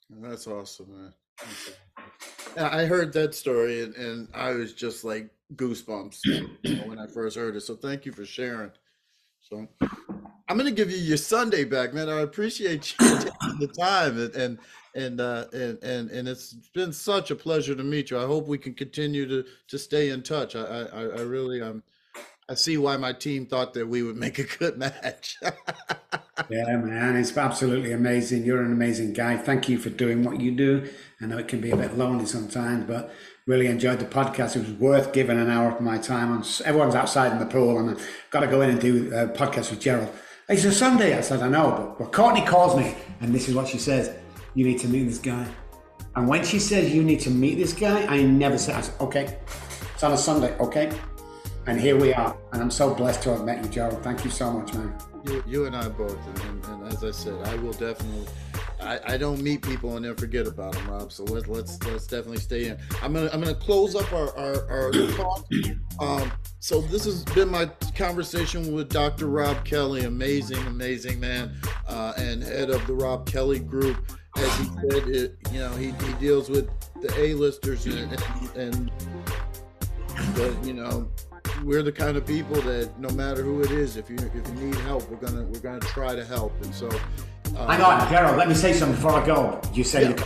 That's 0.09 0.47
awesome, 0.47 0.87
man. 0.91 1.13
I 2.57 2.85
heard 2.85 3.13
that 3.13 3.35
story 3.35 3.83
and, 3.83 3.95
and 3.95 4.27
I 4.33 4.51
was 4.51 4.73
just 4.73 5.03
like 5.03 5.29
goosebumps 5.55 6.87
when 6.87 6.99
I 6.99 7.07
first 7.07 7.37
heard 7.37 7.55
it. 7.55 7.61
So 7.61 7.75
thank 7.75 8.05
you 8.05 8.11
for 8.11 8.25
sharing. 8.25 8.71
So 9.39 9.67
I'm 10.49 10.57
gonna 10.57 10.71
give 10.71 10.91
you 10.91 10.97
your 10.97 11.17
Sunday 11.17 11.63
back, 11.63 11.93
man. 11.93 12.09
I 12.09 12.21
appreciate 12.21 12.95
you 12.99 13.07
taking 13.19 13.59
the 13.59 13.67
time 13.67 14.19
and 14.19 14.35
and 14.35 14.59
and 14.95 15.19
uh, 15.21 15.45
and 15.53 15.81
and 15.83 16.09
and 16.09 16.27
it's 16.27 16.53
been 16.73 16.93
such 16.93 17.31
a 17.31 17.35
pleasure 17.35 17.75
to 17.75 17.83
meet 17.83 18.11
you. 18.11 18.19
I 18.19 18.25
hope 18.25 18.47
we 18.47 18.57
can 18.57 18.73
continue 18.73 19.27
to 19.27 19.45
to 19.67 19.79
stay 19.79 20.09
in 20.09 20.23
touch. 20.23 20.55
I 20.55 20.61
I, 20.61 21.01
I 21.01 21.21
really 21.21 21.61
um 21.61 21.83
I 22.49 22.55
see 22.55 22.77
why 22.77 22.97
my 22.97 23.13
team 23.13 23.45
thought 23.45 23.75
that 23.75 23.87
we 23.87 24.01
would 24.01 24.17
make 24.17 24.39
a 24.39 24.43
good 24.43 24.75
match. 24.75 25.37
yeah, 26.49 26.77
man, 26.77 27.15
it's 27.15 27.37
absolutely 27.37 27.91
amazing. 27.91 28.43
You're 28.43 28.63
an 28.63 28.71
amazing 28.71 29.13
guy. 29.13 29.37
Thank 29.37 29.69
you 29.69 29.77
for 29.77 29.91
doing 29.91 30.23
what 30.23 30.41
you 30.41 30.51
do. 30.51 30.89
I 31.21 31.27
know 31.27 31.37
it 31.37 31.47
can 31.47 31.61
be 31.61 31.69
a 31.69 31.77
bit 31.77 31.95
lonely 31.95 32.25
sometimes, 32.25 32.85
but 32.85 33.13
really 33.45 33.67
enjoyed 33.67 33.99
the 33.99 34.05
podcast. 34.05 34.55
It 34.55 34.61
was 34.61 34.71
worth 34.71 35.13
giving 35.13 35.39
an 35.39 35.47
hour 35.47 35.71
of 35.71 35.79
my 35.79 35.99
time. 35.99 36.31
On 36.31 36.43
everyone's 36.65 36.95
outside 36.95 37.31
in 37.31 37.37
the 37.37 37.45
pool, 37.45 37.77
and 37.77 37.91
I've 37.91 38.09
got 38.31 38.39
to 38.39 38.47
go 38.47 38.61
in 38.61 38.71
and 38.71 38.81
do 38.81 39.13
a 39.13 39.27
podcast 39.27 39.69
with 39.69 39.79
Gerald. 39.79 40.09
It's 40.47 40.65
a 40.65 40.71
Sunday. 40.71 41.15
I 41.15 41.21
said, 41.21 41.41
I 41.41 41.49
know, 41.49 41.71
but, 41.77 41.99
but 41.99 42.11
Courtney 42.11 42.43
calls 42.43 42.75
me, 42.75 42.95
and 43.21 43.31
this 43.31 43.47
is 43.47 43.53
what 43.53 43.67
she 43.67 43.77
says: 43.77 44.11
You 44.59 44.65
need 44.65 44.79
to 44.79 44.89
meet 44.89 45.05
this 45.05 45.19
guy. 45.19 45.47
And 46.17 46.27
when 46.27 46.43
she 46.43 46.59
says 46.59 46.93
you 46.93 47.01
need 47.01 47.21
to 47.21 47.29
meet 47.29 47.55
this 47.55 47.71
guy, 47.71 48.05
I 48.07 48.23
never 48.23 48.57
said, 48.57 48.75
I 48.75 48.81
said, 48.81 48.99
okay, 48.99 49.37
it's 49.93 50.03
on 50.03 50.11
a 50.11 50.17
Sunday, 50.17 50.53
okay. 50.57 50.91
And 51.65 51.79
here 51.79 51.95
we 51.95 52.13
are. 52.13 52.37
And 52.51 52.61
I'm 52.61 52.69
so 52.69 52.93
blessed 52.93 53.23
to 53.23 53.29
have 53.29 53.45
met 53.45 53.63
you, 53.63 53.69
Gerald. 53.69 54.03
Thank 54.03 54.25
you 54.25 54.29
so 54.29 54.51
much, 54.51 54.73
man. 54.73 54.93
You, 55.23 55.41
you 55.47 55.65
and 55.65 55.77
I 55.77 55.87
both. 55.87 56.17
And, 56.27 56.39
and, 56.41 56.65
and, 56.65 56.91
as 56.91 57.05
I 57.05 57.11
said, 57.11 57.35
I 57.47 57.55
will 57.55 57.71
definitely. 57.71 58.27
I, 58.81 58.99
I 59.05 59.17
don't 59.17 59.41
meet 59.41 59.61
people 59.61 59.95
and 59.95 60.03
then 60.03 60.15
forget 60.15 60.45
about 60.45 60.73
them, 60.73 60.89
Robb. 60.89 61.13
So 61.13 61.23
let's 61.23 61.47
let's 61.47 61.81
let's 61.83 62.07
definitely 62.07 62.39
stay 62.39 62.67
in. 62.67 62.77
I'm 63.01 63.13
gonna 63.13 63.29
I'm 63.31 63.41
gonna 63.41 63.55
close 63.55 63.95
up 63.95 64.11
our 64.11 64.37
our, 64.37 64.69
our 64.69 64.91
talk. 65.17 65.45
Um, 65.99 66.31
so 66.59 66.81
this 66.81 67.05
has 67.05 67.23
been 67.25 67.49
my 67.49 67.67
conversation 67.95 68.73
with 68.73 68.89
Dr. 68.89 69.27
Robb 69.27 69.65
Kelly, 69.65 70.05
amazing, 70.05 70.65
amazing 70.67 71.19
man, 71.19 71.55
uh, 71.87 72.13
and 72.17 72.41
head 72.41 72.69
of 72.69 72.85
the 72.87 72.93
Robb 72.93 73.25
Kelly 73.25 73.59
Group. 73.59 73.97
As 74.37 74.57
he 74.57 74.65
said, 74.65 75.07
it, 75.07 75.37
you 75.51 75.59
know, 75.59 75.71
he, 75.71 75.91
he 76.05 76.13
deals 76.19 76.49
with 76.49 76.69
the 77.01 77.13
A-listers 77.19 77.85
and, 77.85 78.11
and, 78.55 78.55
and 78.55 78.91
but 80.35 80.65
you 80.65 80.73
know 80.73 81.09
we're 81.63 81.83
the 81.83 81.91
kind 81.91 82.17
of 82.17 82.25
people 82.25 82.61
that 82.61 82.97
no 82.99 83.09
matter 83.09 83.43
who 83.43 83.61
it 83.61 83.71
is, 83.71 83.97
if 83.97 84.09
you 84.09 84.17
if 84.17 84.47
you 84.47 84.65
need 84.65 84.75
help, 84.75 85.09
we're 85.09 85.17
gonna 85.17 85.43
we're 85.43 85.59
gonna 85.59 85.79
try 85.79 86.15
to 86.15 86.23
help. 86.23 86.53
And 86.63 86.73
so, 86.73 86.89
um, 87.57 87.67
hang 87.67 87.81
on, 87.81 88.09
Gerald. 88.09 88.37
Let 88.37 88.47
me 88.47 88.55
say 88.55 88.73
something 88.73 88.95
before 88.95 89.11
I 89.11 89.25
go. 89.25 89.61
You 89.73 89.83
say, 89.83 90.09
yeah. 90.09 90.23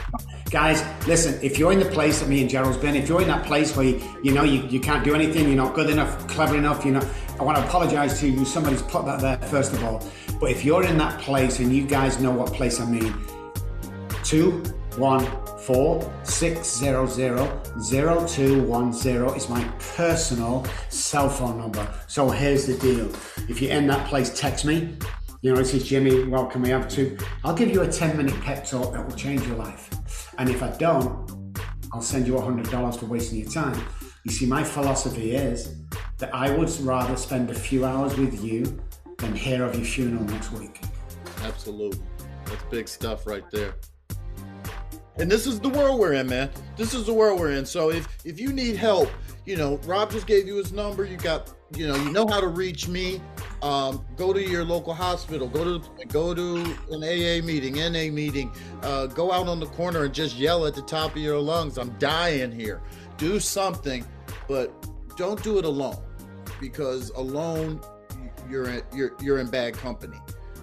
guys, 0.49 0.83
listen. 1.07 1.39
If 1.41 1.57
you're 1.57 1.71
in 1.71 1.79
the 1.79 1.85
place 1.89 2.19
that 2.19 2.29
me 2.29 2.41
and 2.41 2.49
Gerald's 2.49 2.77
been, 2.77 2.95
if 2.95 3.09
you're 3.09 3.21
in 3.21 3.27
that 3.27 3.45
place 3.45 3.75
where 3.75 3.85
you, 3.85 4.01
you 4.23 4.31
know 4.33 4.43
you, 4.43 4.63
you 4.67 4.79
can't 4.79 5.03
do 5.03 5.15
anything, 5.15 5.47
you're 5.47 5.55
not 5.55 5.73
good 5.73 5.89
enough, 5.89 6.27
clever 6.27 6.57
enough, 6.57 6.85
you 6.85 6.91
know, 6.91 7.09
I 7.39 7.43
want 7.43 7.57
to 7.57 7.63
apologize 7.63 8.19
to 8.19 8.29
you. 8.29 8.45
Somebody's 8.45 8.81
put 8.83 9.05
that 9.05 9.21
there 9.21 9.37
first 9.49 9.73
of 9.73 9.83
all. 9.83 10.03
But 10.39 10.51
if 10.51 10.65
you're 10.65 10.83
in 10.83 10.97
that 10.97 11.19
place 11.21 11.59
and 11.59 11.73
you 11.73 11.85
guys 11.85 12.19
know 12.19 12.31
what 12.31 12.53
place 12.53 12.79
I 12.79 12.85
mean, 12.85 13.13
two, 14.33 14.63
one 14.97 15.23
four 15.59 16.11
six 16.23 16.67
zero 16.75 17.05
zero 17.05 17.61
zero 17.79 18.25
two 18.25 18.63
one 18.63 18.91
zero 18.91 19.31
is 19.35 19.47
my 19.47 19.63
personal 19.95 20.65
cell 20.89 21.29
phone 21.29 21.59
number. 21.59 21.87
So 22.07 22.31
here's 22.31 22.65
the 22.65 22.75
deal: 22.79 23.11
if 23.47 23.61
you're 23.61 23.71
in 23.71 23.85
that 23.87 24.07
place, 24.07 24.35
text 24.35 24.65
me. 24.65 24.97
You 25.41 25.51
know, 25.51 25.57
this 25.57 25.75
is 25.75 25.87
Jimmy. 25.87 26.23
Welcome. 26.23 26.63
We 26.63 26.69
have 26.69 26.89
to. 26.89 27.15
I'll 27.43 27.53
give 27.53 27.69
you 27.69 27.81
a 27.81 27.87
ten 27.87 28.17
minute 28.17 28.33
pep 28.41 28.65
talk 28.65 28.93
that 28.93 29.07
will 29.07 29.15
change 29.15 29.45
your 29.45 29.57
life. 29.57 29.87
And 30.39 30.49
if 30.49 30.63
I 30.63 30.71
don't, 30.77 31.55
I'll 31.91 32.01
send 32.01 32.25
you 32.25 32.35
a 32.37 32.41
hundred 32.41 32.71
dollars 32.71 32.95
for 32.95 33.05
wasting 33.05 33.37
your 33.37 33.51
time. 33.51 33.79
You 34.23 34.31
see, 34.31 34.47
my 34.47 34.63
philosophy 34.63 35.35
is 35.35 35.75
that 36.17 36.33
I 36.33 36.49
would 36.49 36.71
rather 36.79 37.15
spend 37.17 37.51
a 37.51 37.53
few 37.53 37.85
hours 37.85 38.17
with 38.17 38.43
you 38.43 38.81
than 39.19 39.35
hear 39.35 39.63
of 39.63 39.75
your 39.75 39.85
funeral 39.85 40.23
next 40.23 40.51
week. 40.53 40.81
Absolutely. 41.43 42.01
That's 42.45 42.63
big 42.71 42.87
stuff 42.87 43.27
right 43.27 43.43
there. 43.51 43.75
And 45.17 45.29
this 45.29 45.45
is 45.45 45.59
the 45.59 45.69
world 45.69 45.99
we're 45.99 46.13
in, 46.13 46.27
man. 46.27 46.49
This 46.75 46.93
is 46.93 47.05
the 47.05 47.13
world 47.13 47.39
we're 47.39 47.51
in. 47.51 47.65
So 47.65 47.91
if 47.91 48.07
if 48.25 48.39
you 48.39 48.51
need 48.51 48.75
help, 48.75 49.09
you 49.45 49.55
know, 49.55 49.77
Robb 49.85 50.11
just 50.11 50.25
gave 50.25 50.47
you 50.47 50.55
his 50.55 50.73
number. 50.73 51.05
You 51.05 51.17
got, 51.17 51.53
you 51.75 51.87
know, 51.87 51.95
you 51.95 52.11
know 52.11 52.27
how 52.27 52.39
to 52.39 52.47
reach 52.47 52.87
me. 52.87 53.21
Um, 53.61 54.03
go 54.17 54.33
to 54.33 54.41
your 54.41 54.65
local 54.65 54.93
hospital. 54.93 55.47
Go 55.47 55.77
to 55.77 56.05
go 56.07 56.33
to 56.33 56.57
an 56.91 57.03
AA 57.03 57.45
meeting, 57.45 57.75
NA 57.75 58.11
meeting. 58.11 58.51
Uh, 58.81 59.05
go 59.05 59.31
out 59.31 59.47
on 59.47 59.59
the 59.59 59.67
corner 59.67 60.05
and 60.05 60.13
just 60.13 60.35
yell 60.35 60.65
at 60.65 60.73
the 60.73 60.81
top 60.81 61.11
of 61.11 61.21
your 61.21 61.39
lungs, 61.39 61.77
"I'm 61.77 61.91
dying 61.99 62.51
here." 62.51 62.81
Do 63.17 63.39
something, 63.39 64.05
but 64.47 64.71
don't 65.15 65.41
do 65.43 65.59
it 65.59 65.65
alone, 65.65 66.01
because 66.59 67.11
alone 67.11 67.79
you're 68.49 68.69
in, 68.69 68.81
you're 68.95 69.13
you're 69.21 69.37
in 69.37 69.49
bad 69.49 69.73
company. 69.73 70.17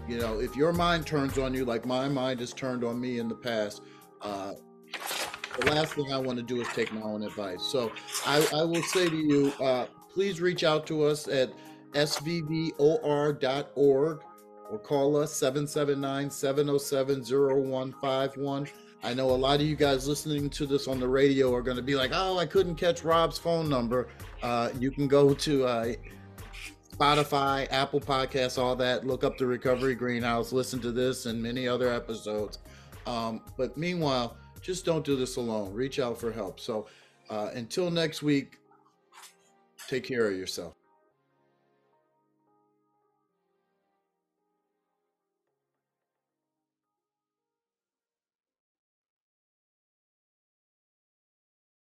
You 0.08 0.18
know, 0.18 0.40
if 0.40 0.56
your 0.56 0.72
mind 0.72 1.06
turns 1.06 1.38
on 1.38 1.54
you 1.54 1.64
like 1.64 1.86
my 1.86 2.08
mind 2.08 2.40
has 2.40 2.52
turned 2.52 2.82
on 2.82 3.00
me 3.00 3.20
in 3.20 3.28
the 3.28 3.34
past 3.36 3.82
uh, 4.22 4.52
the 5.58 5.70
last 5.70 5.94
thing 5.94 6.12
I 6.12 6.18
want 6.18 6.38
to 6.38 6.44
do 6.44 6.60
is 6.60 6.68
take 6.68 6.92
my 6.92 7.02
own 7.02 7.22
advice. 7.22 7.62
So 7.62 7.92
I, 8.26 8.46
I 8.54 8.64
will 8.64 8.82
say 8.82 9.08
to 9.08 9.16
you, 9.16 9.52
uh, 9.62 9.86
please 10.12 10.40
reach 10.40 10.64
out 10.64 10.86
to 10.88 11.04
us 11.04 11.28
at 11.28 11.52
svbor.org 11.92 12.78
or 14.70 14.78
call 14.78 15.16
us 15.16 15.32
779 15.34 16.30
707 16.30 17.24
0151. 17.24 18.68
I 19.02 19.14
know 19.14 19.30
a 19.30 19.32
lot 19.32 19.60
of 19.60 19.66
you 19.66 19.76
guys 19.76 20.06
listening 20.06 20.50
to 20.50 20.66
this 20.66 20.86
on 20.86 21.00
the 21.00 21.08
radio 21.08 21.54
are 21.54 21.62
going 21.62 21.78
to 21.78 21.82
be 21.82 21.96
like, 21.96 22.10
oh, 22.12 22.38
I 22.38 22.46
couldn't 22.46 22.76
catch 22.76 23.02
Robb's 23.02 23.38
phone 23.38 23.68
number. 23.68 24.08
Uh, 24.42 24.70
you 24.78 24.90
can 24.90 25.08
go 25.08 25.32
to 25.34 25.64
uh, 25.64 25.92
Spotify, 26.92 27.66
Apple 27.70 28.00
Podcasts, 28.00 28.58
all 28.58 28.76
that. 28.76 29.06
Look 29.06 29.24
up 29.24 29.38
the 29.38 29.46
Recovery 29.46 29.94
Greenhouse, 29.94 30.52
listen 30.52 30.80
to 30.80 30.92
this 30.92 31.26
and 31.26 31.42
many 31.42 31.66
other 31.66 31.90
episodes. 31.92 32.58
Um, 33.10 33.42
but 33.56 33.76
meanwhile, 33.76 34.36
just 34.60 34.84
don't 34.84 35.04
do 35.04 35.16
this 35.16 35.36
alone. 35.36 35.72
Reach 35.72 35.98
out 35.98 36.20
for 36.20 36.30
help. 36.30 36.60
So 36.60 36.86
uh, 37.28 37.50
until 37.54 37.90
next 37.90 38.22
week, 38.22 38.58
take 39.88 40.04
care 40.04 40.28
of 40.28 40.36
yourself. 40.36 40.74